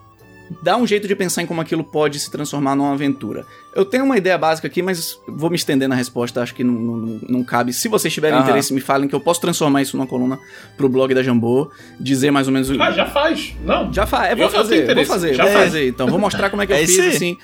[0.62, 3.46] dá um jeito de pensar em como aquilo pode se transformar numa aventura.
[3.74, 6.72] Eu tenho uma ideia básica aqui, mas vou me estender na resposta, acho que não,
[6.74, 7.72] não, não cabe.
[7.72, 8.46] Se vocês tiverem Aham.
[8.48, 10.38] interesse, me falem que eu posso transformar isso numa coluna
[10.76, 11.70] pro blog da Jambô,
[12.00, 12.82] dizer mais ou menos o.
[12.82, 13.54] Ah, já faz.
[13.64, 13.92] Não.
[13.92, 15.64] Já faz, é, vou fazer, vou fazer, Já vou faz.
[15.66, 15.88] fazer.
[15.88, 17.08] Então, vou mostrar como é que eu É fiz, aí.
[17.08, 17.36] assim.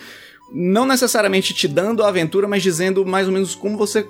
[0.52, 4.06] Não necessariamente te dando a aventura, mas dizendo mais ou menos como você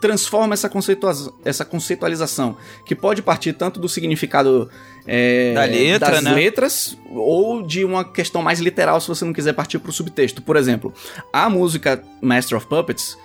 [0.00, 1.12] transforma essa, conceitua
[1.44, 4.70] essa conceitualização, que pode partir tanto do significado
[5.06, 6.34] é, Da letra, das né?
[6.34, 10.40] letras, ou de uma questão mais literal, se você não quiser partir pro subtexto.
[10.40, 10.92] Por exemplo,
[11.32, 13.16] a música Master of Puppets,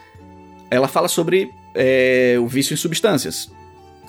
[0.70, 3.50] ela fala sobre é, o vício em substâncias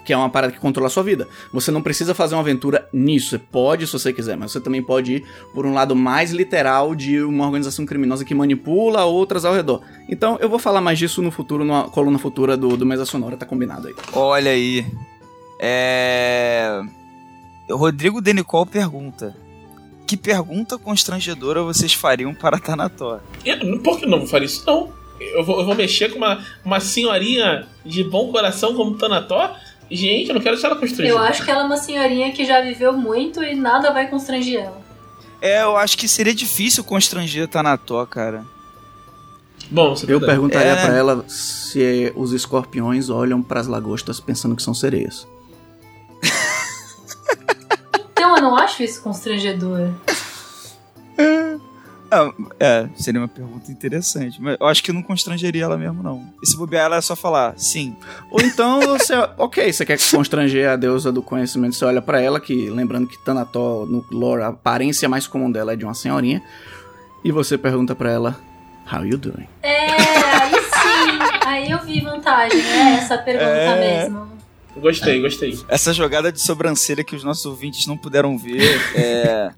[0.06, 1.26] que é uma parada que controla a sua vida.
[1.52, 3.30] Você não precisa fazer uma aventura nisso.
[3.30, 6.94] Você pode, se você quiser, mas você também pode ir por um lado mais literal
[6.94, 9.82] de uma organização criminosa que manipula outras ao redor.
[10.08, 13.36] Então, eu vou falar mais disso no futuro, numa coluna futura do, do Mesa Sonora,
[13.36, 13.94] tá combinado aí.
[14.12, 14.86] Olha aí.
[15.58, 16.80] É.
[17.70, 19.36] Rodrigo Denicol pergunta:
[20.06, 23.18] Que pergunta constrangedora vocês fariam para Tanató?
[23.44, 24.64] Eu- por que não vou fazer isso?
[24.66, 24.92] Não.
[25.18, 29.56] Eu vou, eu vou mexer com uma, uma senhorinha de bom coração como Tanató?
[29.90, 31.08] Gente, eu não quero deixar ela constrangida.
[31.16, 34.62] Eu acho que ela é uma senhorinha que já viveu muito e nada vai constranger
[34.64, 34.80] ela.
[35.40, 38.44] É, eu acho que seria difícil constranger Tanató, cara.
[39.70, 40.86] Bom, você Eu tá- perguntaria É.
[40.86, 45.26] pra ela se os escorpiões olham pras lagostas pensando que são sereias.
[48.12, 49.90] Então eu não acho isso constrangedor.
[52.10, 52.30] Ah,
[52.60, 54.40] é, seria uma pergunta interessante.
[54.40, 56.24] Mas eu acho que não constrangeria ela mesmo, não.
[56.42, 57.96] E se bobear, ela é só falar sim.
[58.30, 62.38] Ou então você, ok, você quer constranger a deusa do conhecimento, você olha pra ela,
[62.40, 66.42] que lembrando que Tanató no lore, a aparência mais comum dela é de uma senhorinha,
[67.24, 68.38] e você pergunta pra ela,
[68.92, 69.48] how you doing?
[69.62, 71.18] É, aí sim.
[71.46, 72.98] Aí eu vi vantagem, né?
[73.00, 74.02] Essa pergunta É.
[74.02, 74.26] mesmo.
[74.76, 75.58] Gostei, gostei.
[75.68, 79.50] Essa jogada de sobrancelha que os nossos ouvintes não puderam ver é.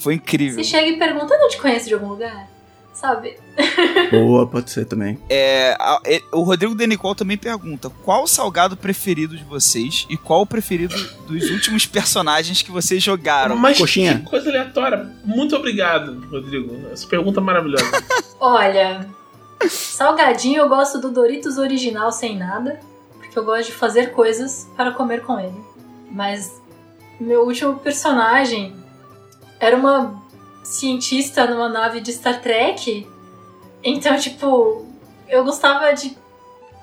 [0.00, 0.62] Foi incrível.
[0.62, 2.48] Você chega e pergunta, eu não te conheço de algum lugar?
[2.92, 3.38] Sabe?
[4.10, 5.18] Boa, pode ser também.
[5.30, 10.16] É, a- é, o Rodrigo Denicol também pergunta: qual o salgado preferido de vocês e
[10.18, 10.94] qual o preferido
[11.26, 13.56] dos últimos personagens que vocês jogaram?
[13.56, 14.18] Mas Coxinha.
[14.18, 15.08] que coisa aleatória.
[15.24, 16.74] Muito obrigado, Rodrigo.
[16.92, 17.84] Essa pergunta é maravilhosa.
[18.40, 19.08] Olha,
[19.68, 22.80] salgadinho eu gosto do Doritos original sem nada,
[23.18, 25.56] porque eu gosto de fazer coisas para comer com ele.
[26.10, 26.60] Mas
[27.20, 28.74] meu último personagem
[29.60, 30.20] era uma
[30.64, 33.06] cientista numa nave de Star Trek.
[33.84, 34.86] Então, tipo,
[35.28, 36.16] eu gostava de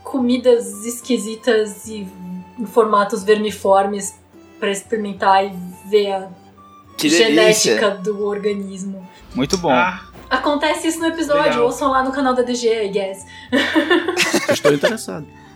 [0.03, 2.07] comidas esquisitas e
[2.57, 4.15] em formatos vermiformes
[4.59, 5.51] para experimentar e
[5.89, 6.29] ver a
[6.97, 7.27] Que delícia.
[7.27, 9.07] genética do organismo.
[9.35, 9.69] Muito bom.
[9.71, 11.65] ah, Acontece isso no episódio, Legal.
[11.65, 13.25] ouçam lá no canal da DG, I guess.
[14.49, 15.25] Estou interessado.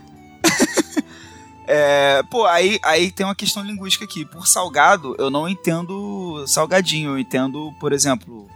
[1.67, 4.25] É, pô, aí, aí tem uma questão linguística aqui.
[4.25, 7.11] Por salgado, eu não entendo salgadinho.
[7.11, 8.47] Eu entendo, por exemplo,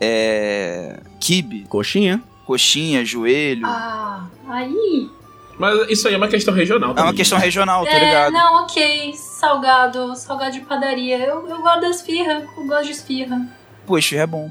[0.00, 2.22] é, kibe, Coxinha.
[2.46, 3.66] coxinha, joelho.
[3.66, 5.10] Ah, aí.
[5.58, 6.90] mas isso aí é uma questão regional.
[6.90, 7.14] é uma também.
[7.14, 8.32] questão regional, tá É, ligado?
[8.32, 9.12] não, ok.
[9.16, 11.18] Salgado, salgado de padaria.
[11.18, 13.46] Eu, eu gosto da esfirra, eu gosto de esfirra.
[13.86, 14.50] Poxa, é bom.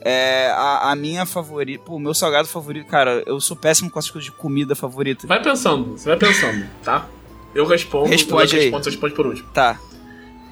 [0.00, 3.98] É, a, a minha favorita, pô, o meu salgado favorito, cara, eu sou péssimo com
[3.98, 5.26] as coisas de comida favorita.
[5.26, 7.06] Vai pensando, você vai pensando, tá?
[7.54, 8.06] Eu respondo.
[8.08, 8.64] Responde eu aí.
[8.66, 9.48] respondo, você responde por último.
[9.52, 9.78] Tá.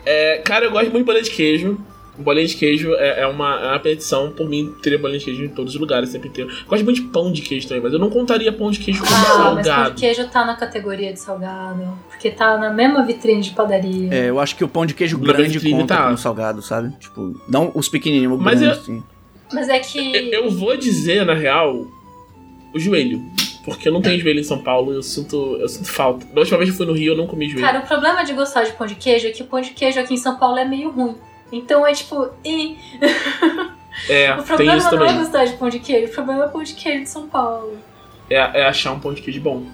[0.04, 1.78] É, cara, eu gosto muito de bolinha de queijo.
[2.18, 4.30] Bolinha de queijo é, é uma, é uma petição.
[4.30, 6.46] Por mim, teria bolinha de queijo em todos os lugares, sempre ter.
[6.66, 9.14] Gosto muito de pão de queijo também, mas eu não contaria pão de queijo como
[9.14, 9.94] Ah, mas pão salgado.
[9.94, 11.86] de queijo tá na categoria de salgado.
[12.08, 14.14] Porque tá na mesma vitrine de padaria.
[14.14, 16.04] É, eu acho que o pão de queijo grande conta tá.
[16.04, 16.96] como salgado, sabe?
[16.98, 19.02] Tipo, não os pequenininhos, Mas grande, eu- assim.
[19.52, 19.98] Mas é que.
[20.32, 21.86] Eu, vou dizer, na real,
[22.72, 23.22] o joelho.
[23.64, 26.24] Porque eu não tenho joelho em São Paulo e eu sinto, eu sinto falta.
[26.26, 27.66] Da última vez que eu fui no Rio, eu não comi joelho.
[27.66, 29.98] Cara, o problema de gostar de pão de queijo é que o pão de queijo
[29.98, 31.16] aqui em São Paulo é meio ruim.
[31.50, 32.76] Então é tipo, ih.
[34.08, 35.18] é, O problema não é também.
[35.18, 37.76] gostar de pão de queijo, o problema é o pão de queijo de São Paulo.
[38.30, 39.64] É, é achar um pão de queijo bom.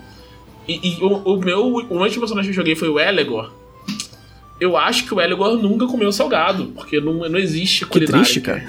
[0.66, 3.52] E, e o, o meu, o último personagem que eu joguei foi o Elegor.
[4.62, 8.22] Eu acho que o Elegor nunca comeu salgado, porque não, não existe Que culinária.
[8.22, 8.64] triste, cara.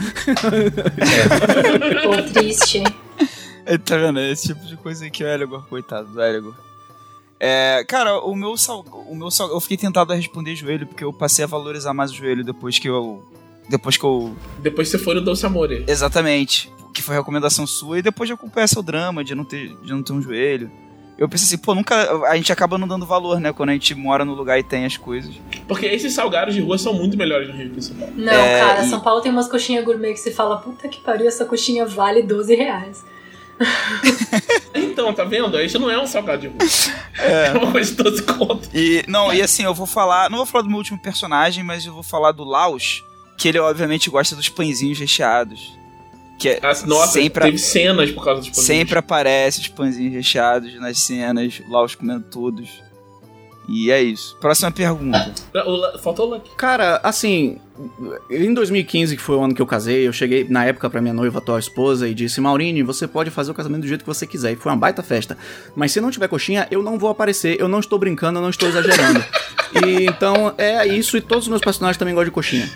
[2.03, 2.83] Pô, triste.
[3.65, 4.19] É, tá vendo?
[4.19, 6.55] É esse tipo de coisa aí que o Elegor, coitado do Elegor.
[7.39, 11.03] É, cara, o meu sal, o meu sal, eu fiquei tentado a responder joelho porque
[11.03, 13.23] eu passei a valorizar mais o joelho depois que eu
[13.69, 15.83] depois que eu Depois você foi no Doce Amore.
[15.87, 19.75] exatamente, que foi a recomendação sua e depois de acompanhar seu drama de não ter
[19.83, 20.71] de não ter um joelho.
[21.23, 21.95] Eu pensei assim, pô, nunca.
[22.27, 23.51] A gente acaba não dando valor, né?
[23.53, 25.33] Quando a gente mora no lugar e tem as coisas.
[25.67, 28.13] Porque esses salgados de rua são muito melhores no Rio que em São Paulo.
[28.15, 30.99] Não, É, cara, e- São Paulo tem umas coxinhas gourmet que você fala, puta que
[31.01, 33.03] pariu, essa coxinha vale 12 reais.
[34.75, 35.59] Então, tá vendo?
[35.59, 36.57] Isso não é um salgado de rua.
[37.17, 38.69] É, uma coisa de 12 conto.
[38.73, 40.29] E, não, e assim, eu vou falar.
[40.29, 43.03] Não vou falar do meu último personagem, mas eu vou falar do Laos,
[43.37, 45.77] que ele obviamente gosta dos pãezinhos recheados.
[46.39, 48.65] Que é, Ah, Nossa, sempre, teve cenas por causa dos pães.
[48.65, 52.81] sempre aparece os pãezinhos recheados nas cenas, o Laos comendo todos.
[53.69, 54.35] E é isso.
[54.41, 55.33] Próxima pergunta.
[55.53, 56.49] La- Faltou o Lucky.
[56.57, 57.59] Cara, assim,
[58.29, 61.13] em 2015, que foi o ano que eu casei, eu cheguei na época pra minha
[61.13, 64.27] noiva, atual esposa, e disse: Maurine, você pode fazer o casamento do jeito que você
[64.27, 64.51] quiser.
[64.51, 65.37] E foi uma baita festa.
[65.77, 68.49] Mas se não tiver coxinha, eu não vou aparecer, eu não estou brincando, eu não
[68.49, 69.23] estou exagerando.
[69.87, 72.69] e então é isso, e todos os meus personagens também gostam de coxinha.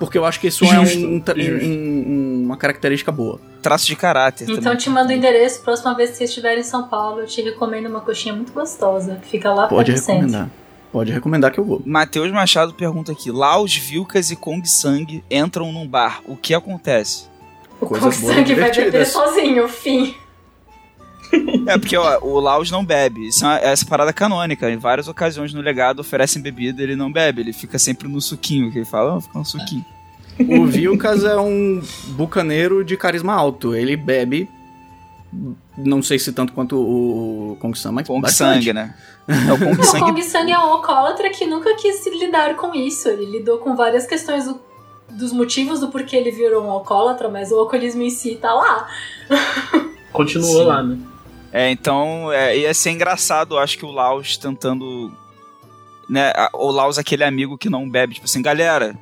[0.00, 3.38] Porque eu acho que isso é Justo, um- um- um- uma característica boa.
[3.62, 4.78] Traço de caráter Então também.
[4.78, 7.86] te mando o endereço, próxima vez que você estiver em São Paulo, eu te recomendo
[7.86, 10.22] uma coxinha muito gostosa, que fica lá Pode perto do centro.
[10.26, 10.50] recomendar.
[10.90, 11.80] Pode recomendar que eu vou.
[11.86, 16.20] Matheus Machado pergunta aqui: Laos, Vilcas e Kong Sang entram num bar.
[16.26, 17.28] O que acontece?
[17.80, 20.14] O Coisas Kong Sang vai beber sozinho, fim.
[21.66, 23.28] É porque ó, o Laos não bebe.
[23.28, 24.70] Isso é uma- essa parada canônica.
[24.70, 27.40] Em várias ocasiões no legado oferecem bebida, ele não bebe.
[27.42, 28.70] Ele fica sempre no suquinho.
[28.72, 29.84] Que ele fala, oh, fica um suquinho.
[30.48, 33.74] O Vilcas é um bucaneiro de carisma alto.
[33.74, 34.48] Ele bebe.
[35.76, 38.64] Não sei se tanto quanto o Kong San, mas Kong bastante.
[38.64, 38.94] Sang, né?
[39.28, 40.00] É o Kong O Sang.
[40.00, 43.08] Kong Sang é um alcoólatra que nunca quis lidar com isso.
[43.08, 44.60] Ele lidou com várias questões do-
[45.10, 48.88] dos motivos do porquê ele virou um alcoólatra, mas o alcoolismo em si tá lá.
[50.12, 50.64] Continuou Sim.
[50.64, 50.98] lá, né?
[51.52, 55.12] É, então é, ia ser engraçado, eu acho que o Laos tentando.
[56.08, 58.96] Né, o Laos, aquele amigo que não bebe, tipo assim, galera,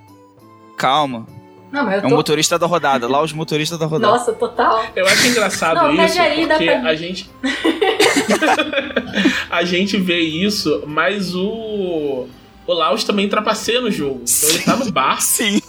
[0.76, 1.26] calma.
[1.70, 2.16] Não, mas É eu um tô...
[2.16, 3.06] motorista da rodada.
[3.08, 4.12] Laos, motorista da rodada.
[4.14, 4.84] Nossa, total.
[4.96, 7.30] Eu acho engraçado Não, isso, aí, porque pra a gente.
[9.50, 12.26] a gente vê isso, mas o.
[12.66, 14.22] O Laos também trapaceia no jogo.
[14.24, 15.60] Então ele tá no bar Sim.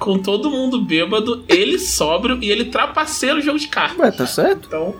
[0.00, 4.02] com todo mundo bêbado, ele sóbrio e ele trapaceia no jogo de carta.
[4.02, 4.66] Ué, tá certo?
[4.66, 4.94] Então,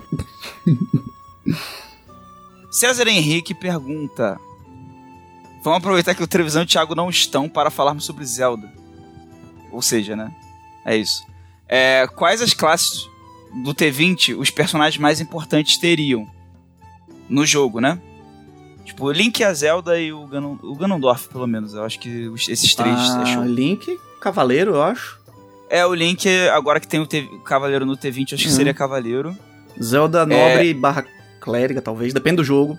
[2.71, 4.37] César Henrique pergunta:
[5.63, 8.71] Vamos aproveitar que o Trevisão e o Thiago não estão para falarmos sobre Zelda.
[9.71, 10.31] Ou seja, né?
[10.85, 11.23] É isso.
[11.67, 13.07] É, quais as classes
[13.63, 16.27] do T20 os personagens mais importantes teriam
[17.29, 17.99] no jogo, né?
[18.83, 21.73] Tipo, o Link, a Zelda e o, Ganon, o Ganondorf, pelo menos.
[21.73, 23.43] Eu acho que os- esses três é Ah, show.
[23.43, 25.19] Link, Cavaleiro, eu acho.
[25.67, 28.55] É, o Link, agora que tem o, T- o Cavaleiro no T20, acho que Uhum.
[28.55, 29.35] seria Cavaleiro.
[29.81, 31.05] Zelda Nobre barra
[31.39, 32.13] Clériga, talvez.
[32.13, 32.77] Depende do jogo.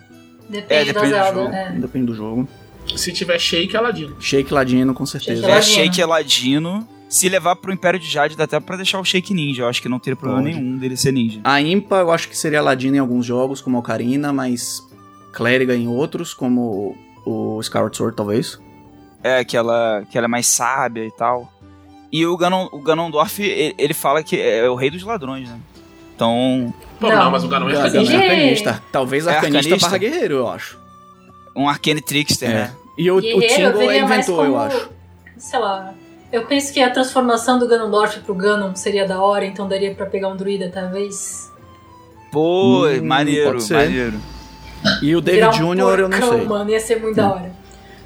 [0.49, 1.41] Depende, É, depende do da Zelda.
[1.43, 1.55] jogo.
[1.55, 1.71] é.
[1.73, 2.49] Depende do jogo.
[2.97, 4.17] se tiver shake, é Ladino.
[4.21, 5.41] Shake Ladino, com certeza.
[5.43, 5.75] Shake É, Ladino.
[5.75, 6.89] Shake é Ladino.
[7.09, 9.63] Se levar pro Império de Jade, dá até pra deixar o Shake Ninja.
[9.63, 10.55] Eu acho que não teria problema Pode.
[10.57, 11.41] nenhum dele ser ninja.
[11.45, 14.81] A Impa eu acho que seria Ladino em alguns jogos, como a Ocarina, mas
[15.33, 18.59] Clériga em outros, como o Skyward Sword, talvez.
[19.23, 21.53] É, que ela, que ela é mais sábia e tal.
[22.13, 25.59] E o, Ganon, o Ganondorf, ele, ele fala que é o rei dos ladrões, né?
[26.17, 27.31] Então, Pô, não, Não.
[27.31, 27.99] mas o não é Ganon Arcanista.
[27.99, 28.15] arcanista.
[28.17, 28.83] é arcanista.
[28.91, 29.87] Talvez É arcanista, arcanista?
[29.87, 30.79] barra guerreiro, eu acho.
[31.55, 32.55] um Arcane Trickster, É.
[32.55, 32.73] né?
[32.99, 34.89] E o, o Guerreiro, eu Tingle inventou, como, eu acho.
[35.37, 35.93] Sei lá.
[36.33, 40.07] Eu penso que a transformação do Ganondorf pro Ganon seria da hora, então daria pra
[40.07, 41.53] pegar um druida, talvez.
[42.33, 43.75] Pô, Hum, maneiro, pode ser.
[43.75, 44.19] maneiro.
[45.03, 45.99] E o Virar David um Jr.
[46.01, 46.45] eu não sei.
[46.47, 47.53] mano, ia ser muito da hora.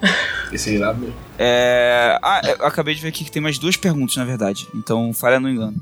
[0.52, 1.14] Esse é irado mesmo.
[1.38, 2.18] É...
[2.22, 4.66] Ah, eu acabei de ver aqui que tem mais duas perguntas, na verdade.
[4.74, 5.76] Então, falha no engano.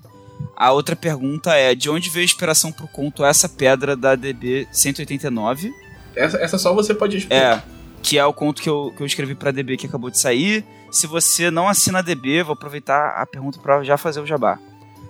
[0.59, 4.67] A outra pergunta é: de onde veio a inspiração pro conto Essa Pedra da DB
[4.73, 5.73] 189?
[6.17, 7.37] Essa, essa só você pode responder.
[7.37, 7.63] É,
[8.03, 10.65] que é o conto que eu, que eu escrevi pra DB que acabou de sair.
[10.91, 14.59] Se você não assina a DB, vou aproveitar a pergunta pra já fazer o jabá.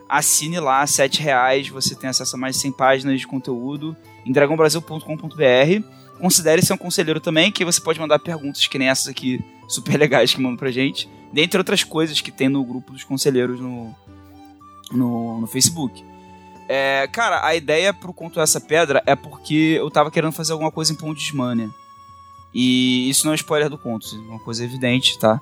[0.06, 3.96] Assine lá, 7 reais, você tem acesso a mais de 100 páginas de conteúdo
[4.26, 5.84] em dragãobrasil.com.br.
[6.18, 9.96] Considere ser um conselheiro também, que você pode mandar perguntas que nem essas aqui, super
[9.96, 11.08] legais que mandam pra gente.
[11.32, 13.94] Dentre outras coisas que tem no grupo dos conselheiros no,
[14.90, 16.04] no, no Facebook.
[16.68, 20.70] É, cara, a ideia pro conto Essa Pedra é porque eu tava querendo fazer alguma
[20.70, 21.70] coisa em Pontes Mania.
[22.52, 25.40] E isso não é spoiler do conto, é uma coisa evidente, tá?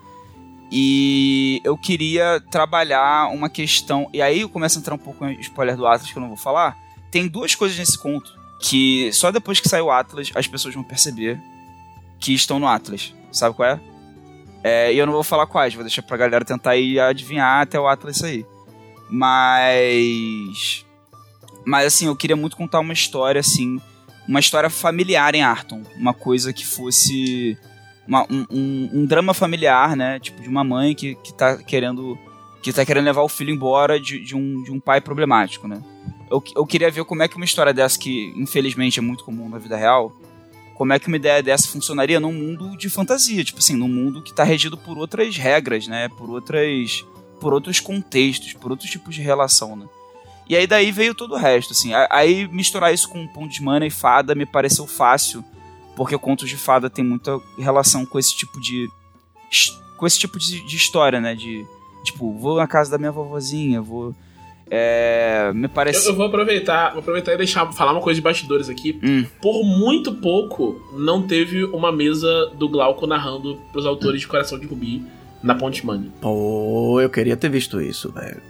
[0.70, 4.09] E eu queria trabalhar uma questão.
[4.12, 6.28] E aí eu começo a entrar um pouco em spoiler do Atlas, que eu não
[6.28, 6.77] vou falar.
[7.10, 10.82] Tem duas coisas nesse conto que só depois que sair o Atlas as pessoas vão
[10.82, 11.40] perceber
[12.18, 13.14] que estão no Atlas.
[13.31, 13.81] Sabe qual é?
[14.64, 17.78] É, e eu não vou falar quais, vou deixar pra galera tentar ir adivinhar até
[17.78, 18.44] o Atlas sair.
[19.08, 20.84] Mas.
[21.64, 23.80] Mas assim, eu queria muito contar uma história, assim.
[24.28, 25.82] Uma história familiar em Arton.
[25.96, 27.56] Uma coisa que fosse.
[28.06, 30.20] uma- um, um- um drama familiar, né?
[30.20, 32.16] Tipo, de uma mãe que, que tá querendo.
[32.62, 35.80] Que tá querendo levar o filho embora de, de um, de um pai problemático, né?
[36.30, 39.48] Eu, eu queria ver como é que uma história dessa, que infelizmente é muito comum
[39.48, 40.12] na vida real,
[40.74, 44.20] como é que uma ideia dessa funcionaria num mundo de fantasia, tipo assim, num mundo
[44.20, 46.08] que está regido por outras regras, né?
[46.08, 47.04] Por outras
[47.40, 49.86] por outros contextos, por outros tipos de relação, né?
[50.48, 51.92] E aí daí veio todo o resto, assim.
[52.10, 55.44] Aí misturar isso com Pão de Mana e Fada me pareceu fácil,
[55.96, 58.88] porque Contos de Fada tem muita relação com esse tipo de
[59.96, 61.34] com esse tipo de, de história, né?
[61.34, 61.66] De
[62.04, 64.14] tipo, vou na casa da minha vovozinha, vou
[64.68, 66.06] é, me parece.
[66.06, 68.98] Eu, eu, vou aproveitar, vou aproveitar e deixar falar uma coisa de bastidores aqui.
[69.02, 69.24] Hum.
[69.40, 74.66] Por muito pouco, não teve uma mesa do Glauco narrando pros autores de Coração de
[74.66, 75.04] Rubi
[75.47, 76.10] na Ponte Money.
[76.20, 78.43] Pô, eu queria ter visto isso, velho.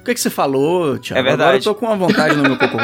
[0.00, 1.20] O que, que você falou, Thiago?
[1.20, 1.42] É verdade.
[1.42, 2.76] Agora eu tô com uma vontade no meu cocô.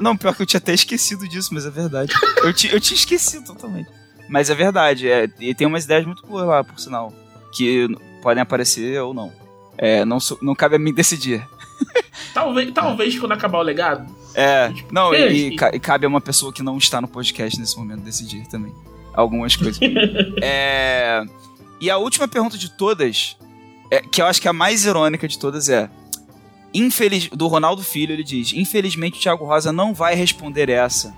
[0.00, 2.12] Não, pior que eu tinha até esquecido disso, mas é verdade.
[2.42, 3.88] eu, ti, eu tinha esquecido totalmente.
[4.28, 7.12] Mas é verdade, é, e tem umas ideias muito boas lá, por sinal.
[7.54, 7.86] Que
[8.22, 9.32] podem aparecer ou não.
[9.78, 11.46] É, não, não cabe a mim decidir.
[12.34, 14.06] talvez, talvez quando acabar o legado.
[14.34, 17.76] É, tipo, não, e, e, cabe a uma pessoa que não está no podcast nesse
[17.78, 18.74] momento decidir também.
[19.14, 19.78] Algumas coisas.
[20.42, 21.22] é,
[21.80, 23.36] e a última pergunta de todas,
[23.90, 25.88] é, que eu acho que é a mais irônica de todas é.
[26.74, 31.14] Infeliz, do Ronaldo Filho, ele diz: Infelizmente o Thiago Rosa não vai responder essa.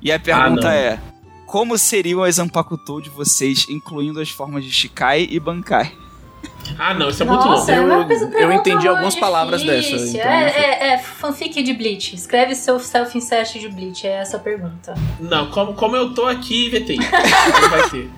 [0.00, 1.00] E a pergunta ah, é:
[1.46, 5.92] Como seriam as Ampakutou de vocês, incluindo as formas de Shikai e Bankai?
[6.78, 8.12] Ah, não, isso é muito Nossa, louco.
[8.12, 9.96] Eu, eu entendi algumas palavras dessa.
[9.96, 12.14] Então é, é, é, fanfic de Bleach.
[12.14, 14.94] Escreve seu self-insert de Bleach, é essa a pergunta.
[15.20, 16.96] Não, como, como eu tô aqui, VT.
[17.60, 18.10] não vai ter.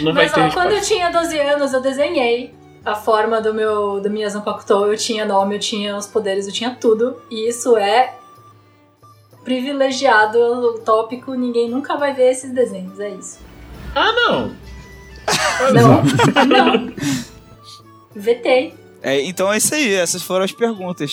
[0.00, 2.54] Não Mas, vai ó, quando eu tinha 12 anos, eu desenhei
[2.84, 4.86] a forma do meu do minha Zanpakuto.
[4.86, 7.20] Eu tinha nome, eu tinha os poderes, eu tinha tudo.
[7.30, 8.14] E isso é
[9.44, 11.34] privilegiado, o tópico.
[11.34, 13.38] Ninguém nunca vai ver esses desenhos, é isso.
[13.94, 14.68] Ah, não!
[15.74, 16.02] Não,
[16.48, 16.94] não.
[18.14, 18.72] Vetei.
[19.02, 21.12] É, então é isso aí, essas foram as perguntas.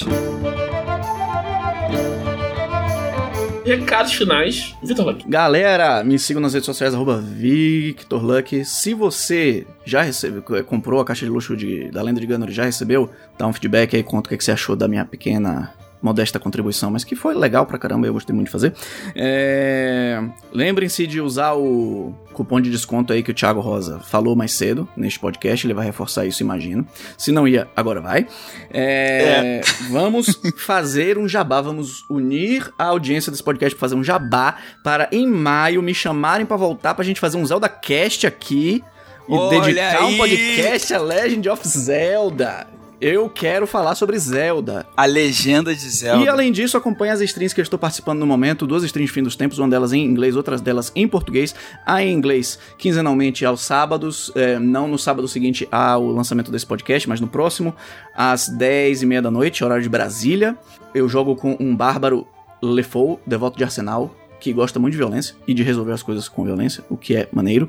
[3.65, 5.27] Recados finais, Vitor Luck.
[5.27, 8.63] Galera, me sigam nas redes sociais, arroba Victor Luck.
[8.63, 12.63] Se você já recebeu, comprou a caixa de luxo de, da Lenda de Gunner, já
[12.63, 13.09] recebeu,
[13.39, 15.73] dá um feedback aí, conta o que, que você achou da minha pequena
[16.05, 18.73] modesta contribuição, mas que foi legal pra caramba, eu gostei muito de fazer.
[19.15, 20.21] É...
[20.53, 24.87] Lembrem-se de usar o cupom de desconto aí que o Thiago Rosa falou mais cedo
[24.95, 26.87] neste podcast, ele vai reforçar isso, imagino.
[27.17, 28.27] Se não ia, agora vai.
[28.71, 28.85] É...
[28.85, 29.61] É.
[29.89, 35.09] Vamos fazer um jabá, vamos unir a audiência desse podcast para fazer um jabá para
[35.11, 38.83] em maio me chamarem para voltar pra gente fazer um Zelda Cast aqui.
[39.27, 40.13] E Olha dedicar aí.
[40.13, 42.74] um podcast a Legend of Zelda.
[42.99, 44.85] Eu quero falar sobre Zelda.
[44.95, 46.23] A legenda de Zelda.
[46.23, 49.13] E além disso, acompanhe as streams que eu estou participando no momento, duas streams de
[49.13, 51.53] fim dos tempos, uma delas em inglês, outras delas em português.
[51.85, 57.07] A em inglês, quinzenalmente aos sábados, é, não no sábado seguinte ao lançamento desse podcast,
[57.09, 57.75] mas no próximo,
[58.15, 60.57] às 10 e meia da noite, horário de Brasília.
[60.93, 62.25] Eu jogo com um bárbaro
[62.61, 66.45] Lefou, devoto de Arsenal, que gosta muito de violência e de resolver as coisas com
[66.45, 67.67] violência, o que é maneiro.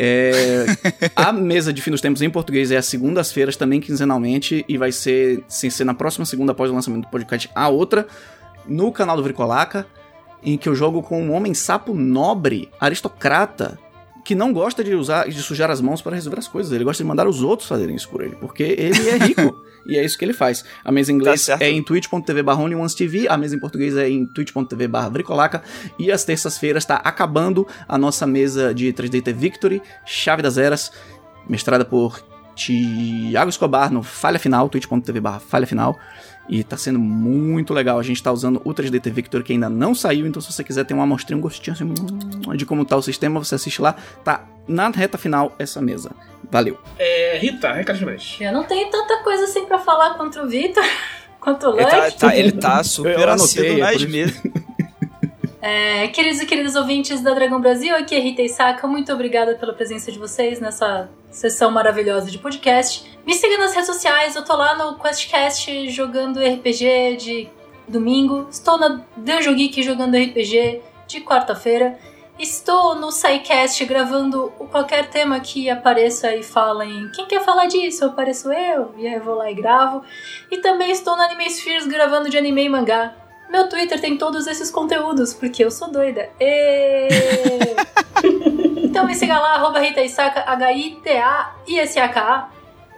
[0.00, 0.64] É,
[1.16, 4.92] a mesa de fim dos tempos em português é às segundas-feiras, também quinzenalmente, e vai
[4.92, 8.06] ser, sem ser na próxima segunda após o lançamento do podcast, a outra,
[8.64, 9.86] no canal do Vricolaca,
[10.40, 13.76] em que eu jogo com um homem sapo nobre, aristocrata,
[14.28, 16.70] que não gosta de usar de sujar as mãos para resolver as coisas.
[16.70, 19.64] Ele gosta de mandar os outros fazerem isso por ele, porque ele é rico.
[19.88, 20.66] e é isso que ele faz.
[20.84, 22.62] A mesa em inglês tá é em twitch.tv barra
[22.94, 25.62] TV, a mesa em português é em twitch.tv barra Vricolaca,
[25.98, 30.92] e às terças-feiras está acabando a nossa mesa de 3DT Victory, Chave das Eras,
[31.48, 32.22] mestrada por
[32.54, 35.98] Thiago Escobar no Falha Final, twitch.tv barra Falha Final.
[36.48, 37.98] E tá sendo muito legal.
[37.98, 40.84] A gente tá usando o 3DT Victor que ainda não saiu, então se você quiser
[40.84, 43.94] ter uma amostrinha, um gostinho assim, de como tá o sistema, você assiste lá.
[44.24, 46.10] Tá na reta final essa mesa.
[46.50, 46.78] Valeu.
[46.98, 48.36] É, Rita, recado finais.
[48.40, 50.84] Eu não tenho tanta coisa assim pra falar contra o Vitor,
[51.40, 51.82] quanto o Luck.
[51.82, 54.42] Ele tá, tá, ele tá super assíduo é nas mesas.
[55.60, 58.86] É, queridos e queridas ouvintes da Dragão Brasil, aqui é Rita Isaka.
[58.86, 63.10] Muito obrigada pela presença de vocês nessa sessão maravilhosa de podcast.
[63.26, 67.48] Me siga nas redes sociais, eu tô lá no QuestCast jogando RPG de
[67.88, 68.46] domingo.
[68.48, 71.98] Estou na Dungeon Geek jogando RPG de quarta-feira.
[72.38, 78.04] Estou no SciCast gravando qualquer tema que apareça e falem quem quer falar disso?
[78.04, 80.04] Apareço eu, e aí eu vou lá e gravo.
[80.48, 83.12] E também estou no Anime Spheres gravando de anime e mangá.
[83.50, 86.28] Meu Twitter tem todos esses conteúdos, porque eu sou doida.
[86.38, 87.08] E...
[88.84, 92.48] então me siga lá, arroba Rita Isaka, H-I-T-A-I-S-A-K-A.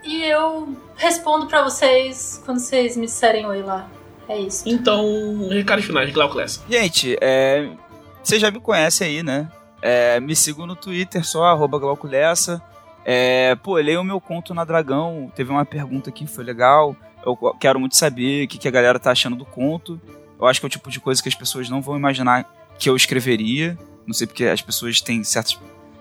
[0.04, 3.88] E eu respondo pra vocês quando vocês me disserem oi lá.
[4.28, 4.64] É isso.
[4.66, 6.62] Então, recado final de Glaucless.
[6.68, 7.68] Gente, é...
[8.22, 9.50] Você já me conhece aí, né?
[9.82, 10.20] É...
[10.20, 12.62] Me sigam no Twitter só, arroba Glauculessa.
[13.04, 13.54] É...
[13.56, 15.30] Pô, leia o meu conto na Dragão.
[15.34, 16.96] Teve uma pergunta aqui, foi legal.
[17.24, 20.00] Eu quero muito saber o que a galera tá achando do conto.
[20.40, 22.88] Eu acho que é o tipo de coisa que as pessoas não vão imaginar que
[22.88, 23.78] eu escreveria.
[24.06, 25.58] Não sei porque as pessoas têm certas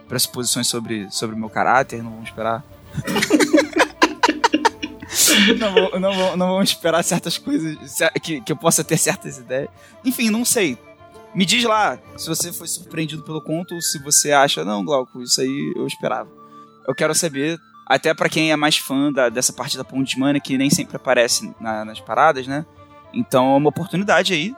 [0.08, 2.64] pressuposições sobre, sobre o meu caráter, não vão esperar.
[5.60, 7.78] não, vão, não, vão, não vão esperar certas coisas,
[8.22, 9.70] que, que eu possa ter certas ideias.
[10.04, 10.78] Enfim, não sei.
[11.36, 15.22] Me diz lá se você foi surpreendido pelo conto ou se você acha, não, Glauco,
[15.22, 16.30] isso aí eu esperava.
[16.88, 20.42] Eu quero saber, até para quem é mais fã da, dessa parte da Ponte Money,
[20.42, 22.66] que nem sempre aparece na, nas paradas, né?
[23.14, 24.54] Então é uma oportunidade aí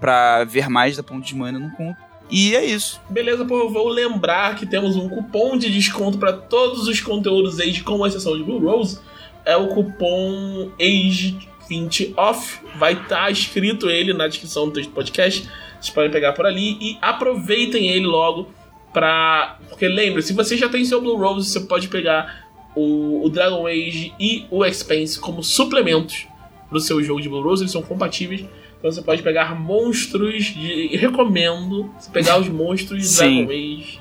[0.00, 1.96] para ver mais da Ponte de Mana no conto.
[2.30, 3.00] E é isso.
[3.08, 7.82] Beleza, eu vou lembrar que temos um cupom de desconto para todos os conteúdos Age,
[7.82, 8.98] com exceção de Blue Rose.
[9.44, 12.60] É o cupom AGE20 OFF.
[12.76, 15.48] Vai estar tá escrito ele na descrição do texto do podcast.
[15.78, 18.48] Vocês podem pegar por ali e aproveitem ele logo
[18.92, 19.58] pra.
[19.68, 23.66] Porque lembre, se você já tem seu Blue Rose, você pode pegar o, o Dragon
[23.66, 26.26] Age e o Expanse como suplementos
[26.74, 27.62] pro seu jogo de Blue Rose.
[27.62, 28.44] Eles são compatíveis.
[28.78, 30.88] Então você pode pegar monstros de.
[30.96, 34.00] Recomendo você pegar os monstros Age,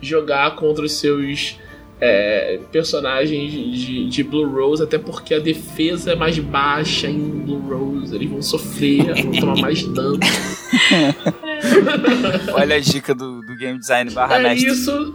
[0.00, 1.58] jogar contra os seus
[2.00, 7.60] é, personagens de, de, Blue Rose, até porque a defesa é mais baixa em Blue
[7.60, 10.18] Rose, eles vão sofrer, vão tomar mais dano.
[12.52, 14.70] Olha a dica do, do game design barra É mestre.
[14.70, 15.14] isso.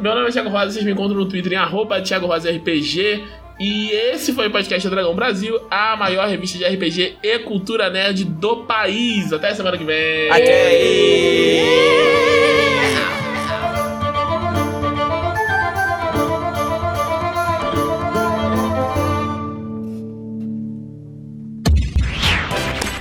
[0.00, 3.22] Meu nome é Thiago Rosa, vocês me encontram no Twitter em arroba Thiago Rosa RPG.
[3.60, 8.24] E esse foi o podcast Dragão Brasil, a maior revista de RPG e cultura nerd
[8.24, 9.34] do país.
[9.34, 10.30] Até semana que vem.
[10.30, 11.90] Até aí.